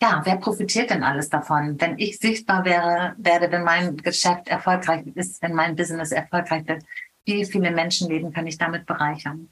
ja, 0.03 0.21
wer 0.25 0.37
profitiert 0.37 0.91
denn 0.91 1.03
alles 1.03 1.31
davon? 1.31 1.81
Wenn 1.81 1.99
ich 1.99 2.19
sichtbar 2.19 2.67
wäre, 2.67 3.15
werde, 3.17 3.51
wenn 3.51 3.65
mein 3.65 3.97
Geschäft 3.97 4.49
erfolgreich 4.49 5.07
ist, 5.15 5.41
wenn 5.41 5.55
mein 5.55 5.77
Business 5.77 6.13
erfolgreich 6.13 6.69
wird, 6.69 6.85
wie 7.25 7.47
viele 7.47 7.71
Menschenleben 7.71 8.35
kann 8.35 8.47
ich 8.47 8.59
damit 8.59 8.85
bereichern? 8.85 9.49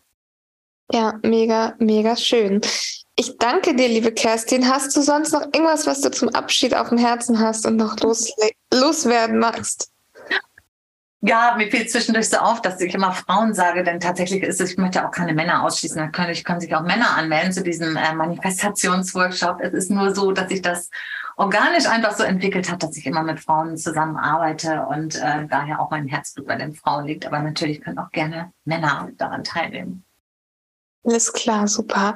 Ja, 0.93 1.19
mega, 1.23 1.75
mega 1.79 2.17
schön. 2.17 2.61
Ich 3.17 3.39
danke 3.39 3.75
dir, 3.77 3.89
liebe 3.89 4.13
Kerstin. 4.13 4.69
Hast 4.69 4.97
du 4.97 5.01
sonst 5.01 5.33
noch 5.33 5.43
irgendwas, 5.43 5.87
was 5.87 6.01
du 6.01 6.11
zum 6.11 6.29
Abschied 6.31 6.75
auf 6.75 6.89
dem 6.89 6.99
Herzen 6.99 7.39
hast 7.39 7.65
und 7.65 7.77
noch 7.77 7.99
los, 8.01 8.33
loswerden 8.73 9.39
magst? 9.39 9.91
Ja, 11.27 11.55
mir 11.57 11.71
fällt 11.71 11.91
zwischendurch 11.91 12.29
so 12.29 12.37
auf, 12.37 12.61
dass 12.61 12.79
ich 12.83 12.95
immer 12.95 13.13
Frauen 13.13 13.55
sage, 13.55 13.83
denn 13.83 13.99
tatsächlich 13.99 14.43
ist 14.43 14.61
es, 14.61 14.73
ich 14.73 14.77
möchte 14.77 15.07
auch 15.07 15.11
keine 15.11 15.33
Männer 15.33 15.63
ausschließen. 15.63 15.97
Da 15.97 16.09
können, 16.09 16.31
ich 16.31 16.45
können 16.45 16.61
sich 16.61 16.75
auch 16.75 16.83
Männer 16.83 17.17
anmelden 17.17 17.51
zu 17.51 17.63
diesem 17.63 17.97
äh, 17.97 18.13
Manifestationsworkshop. 18.13 19.59
Es 19.63 19.73
ist 19.73 19.91
nur 19.91 20.15
so, 20.15 20.33
dass 20.33 20.51
sich 20.51 20.61
das 20.61 20.91
organisch 21.37 21.87
einfach 21.87 22.15
so 22.15 22.25
entwickelt 22.25 22.71
hat, 22.71 22.83
dass 22.83 22.95
ich 22.99 23.07
immer 23.07 23.23
mit 23.23 23.41
Frauen 23.41 23.79
zusammenarbeite 23.79 24.85
und 24.91 25.17
äh, 25.17 25.47
daher 25.49 25.81
auch 25.81 25.91
mein 25.91 26.09
Herzblut 26.09 26.47
bei 26.47 26.57
den 26.57 26.75
Frauen 26.75 27.07
liegt. 27.07 27.25
Aber 27.25 27.39
natürlich 27.39 27.81
können 27.81 27.99
auch 27.99 28.11
gerne 28.11 28.53
Männer 28.67 29.09
daran 29.17 29.45
teilnehmen. 29.45 30.05
Alles 31.07 31.31
klar, 31.35 31.69
super. 31.69 32.15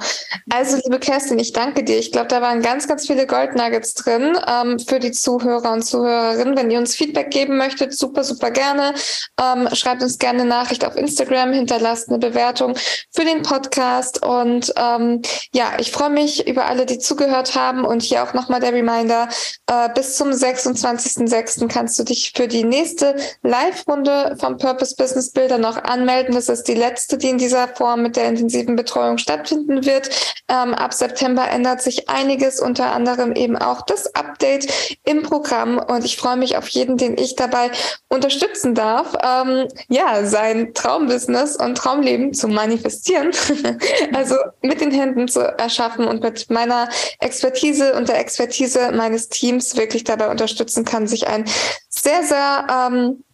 Also, 0.49 0.78
liebe 0.82 0.99
Kerstin, 0.99 1.39
ich 1.39 1.53
danke 1.53 1.84
dir. 1.84 1.99
Ich 1.99 2.11
glaube, 2.11 2.28
da 2.28 2.41
waren 2.41 2.62
ganz, 2.62 2.89
ganz 2.89 3.07
viele 3.07 3.26
Goldnuggets 3.26 3.93
drin 3.93 4.39
ähm, 4.47 4.78
für 4.78 4.99
die 4.99 5.12
Zuhörer 5.12 5.72
und 5.72 5.82
Zuhörerinnen. 5.82 6.57
Wenn 6.57 6.70
ihr 6.70 6.78
uns 6.78 6.95
Feedback 6.97 7.30
geben 7.30 7.59
möchtet, 7.59 7.93
super, 7.93 8.24
super 8.24 8.51
gerne. 8.51 8.95
Ähm, 9.39 9.68
schreibt 9.74 10.03
uns 10.03 10.18
gerne 10.18 10.41
eine 10.41 10.49
Nachricht 10.49 10.86
auf 10.86 10.97
Instagram, 10.97 11.53
hinterlasst 11.53 12.09
eine 12.09 12.18
Bewertung 12.18 12.76
für 13.11 13.26
den 13.26 13.43
Podcast. 13.43 14.24
Und 14.24 14.72
ähm, 14.76 15.20
ja, 15.53 15.72
ich 15.78 15.93
freue 15.93 16.11
mich 16.11 16.49
über 16.49 16.64
alle, 16.64 16.86
die 16.86 16.99
zugehört 16.99 17.55
haben. 17.57 17.84
Und 17.84 18.01
hier 18.03 18.22
auch 18.22 18.32
nochmal 18.32 18.61
der 18.61 18.72
Reminder, 18.72 19.28
äh, 19.66 19.91
bis 19.95 20.16
zum 20.16 20.30
26.06. 20.30 21.68
kannst 21.68 21.99
du 21.99 22.05
dich 22.05 22.32
für 22.34 22.49
die 22.49 22.64
nächste 22.64 23.16
Live-Runde 23.43 24.39
vom 24.41 24.57
Purpose 24.57 24.97
Business 24.97 25.30
Builder 25.30 25.59
noch 25.59 25.76
anmelden. 25.84 26.34
Das 26.34 26.49
ist 26.49 26.64
die 26.68 26.74
letzte, 26.74 27.18
die 27.18 27.28
in 27.28 27.36
dieser 27.36 27.68
Form 27.68 28.01
mit 28.01 28.16
der 28.16 28.28
intensiven 28.28 28.78
Betreuung 28.79 29.18
stattfinden 29.18 29.85
wird. 29.85 30.09
Ähm, 30.49 30.72
ab 30.72 30.95
September 30.95 31.47
ändert 31.49 31.83
sich 31.83 32.09
einiges, 32.09 32.61
unter 32.61 32.93
anderem 32.93 33.33
eben 33.33 33.57
auch 33.57 33.83
das 33.83 34.14
Update 34.14 34.99
im 35.05 35.22
Programm. 35.22 35.79
Und 35.79 36.05
ich 36.05 36.16
freue 36.16 36.37
mich 36.37 36.57
auf 36.57 36.68
jeden, 36.68 36.97
den 36.97 37.18
ich 37.18 37.35
dabei 37.35 37.70
unterstützen 38.09 38.76
darf, 38.76 39.14
ähm, 39.22 39.66
ja, 39.89 40.24
sein 40.24 40.72
Traumbusiness 40.74 41.57
und 41.57 41.76
Traumleben 41.76 42.33
zu 42.33 42.47
manifestieren. 42.47 43.33
also 44.14 44.37
mit 44.62 44.81
den 44.81 44.93
Händen 44.93 45.26
zu 45.26 45.41
erschaffen 45.41 46.07
und 46.07 46.22
mit 46.22 46.49
meiner 46.49 46.89
Expertise 47.18 47.95
und 47.95 48.09
der 48.09 48.20
Expertise 48.20 48.93
meines 48.93 49.29
Teams 49.29 49.76
wirklich 49.76 50.05
dabei 50.05 50.31
unterstützen 50.31 50.85
kann, 50.85 51.09
sich 51.09 51.26
ein 51.26 51.45
sehr, 51.89 52.22
sehr 52.22 52.66
ähm, 52.70 53.24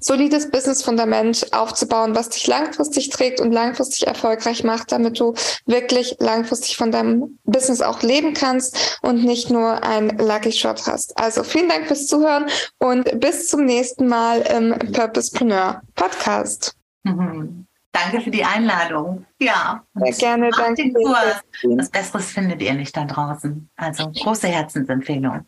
solides 0.00 0.50
Business-Fundament 0.50 1.52
aufzubauen, 1.52 2.14
was 2.14 2.30
dich 2.30 2.46
langfristig 2.46 3.10
trägt 3.10 3.40
und 3.40 3.52
langfristig 3.52 4.06
erfolgreich 4.06 4.64
macht, 4.64 4.92
damit 4.92 5.20
du 5.20 5.34
wirklich 5.66 6.16
langfristig 6.18 6.76
von 6.76 6.90
deinem 6.90 7.38
Business 7.44 7.82
auch 7.82 8.02
leben 8.02 8.34
kannst 8.34 8.98
und 9.02 9.24
nicht 9.24 9.50
nur 9.50 9.82
ein 9.84 10.18
Lucky 10.18 10.52
Shot 10.52 10.86
hast. 10.86 11.18
Also 11.18 11.44
vielen 11.44 11.68
Dank 11.68 11.86
fürs 11.86 12.06
Zuhören 12.06 12.46
und 12.78 13.20
bis 13.20 13.48
zum 13.48 13.64
nächsten 13.64 14.08
Mal 14.08 14.40
im 14.40 14.92
Purposepreneur 14.92 15.82
Podcast. 15.94 16.74
Mhm. 17.04 17.66
Danke 17.92 18.20
für 18.20 18.30
die 18.30 18.44
Einladung. 18.44 19.26
Ja. 19.40 19.82
Sehr 19.94 20.12
gerne, 20.12 20.50
danke. 20.56 20.82
Was 20.94 21.90
Besseres 21.90 22.26
findet 22.30 22.62
ihr 22.62 22.74
nicht 22.74 22.96
da 22.96 23.04
draußen. 23.04 23.68
Also 23.76 24.10
große 24.10 24.46
Herzensempfehlung. 24.46 25.44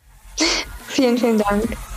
Vielen, 0.89 1.17
vielen 1.17 1.39
Dank. 1.39 1.77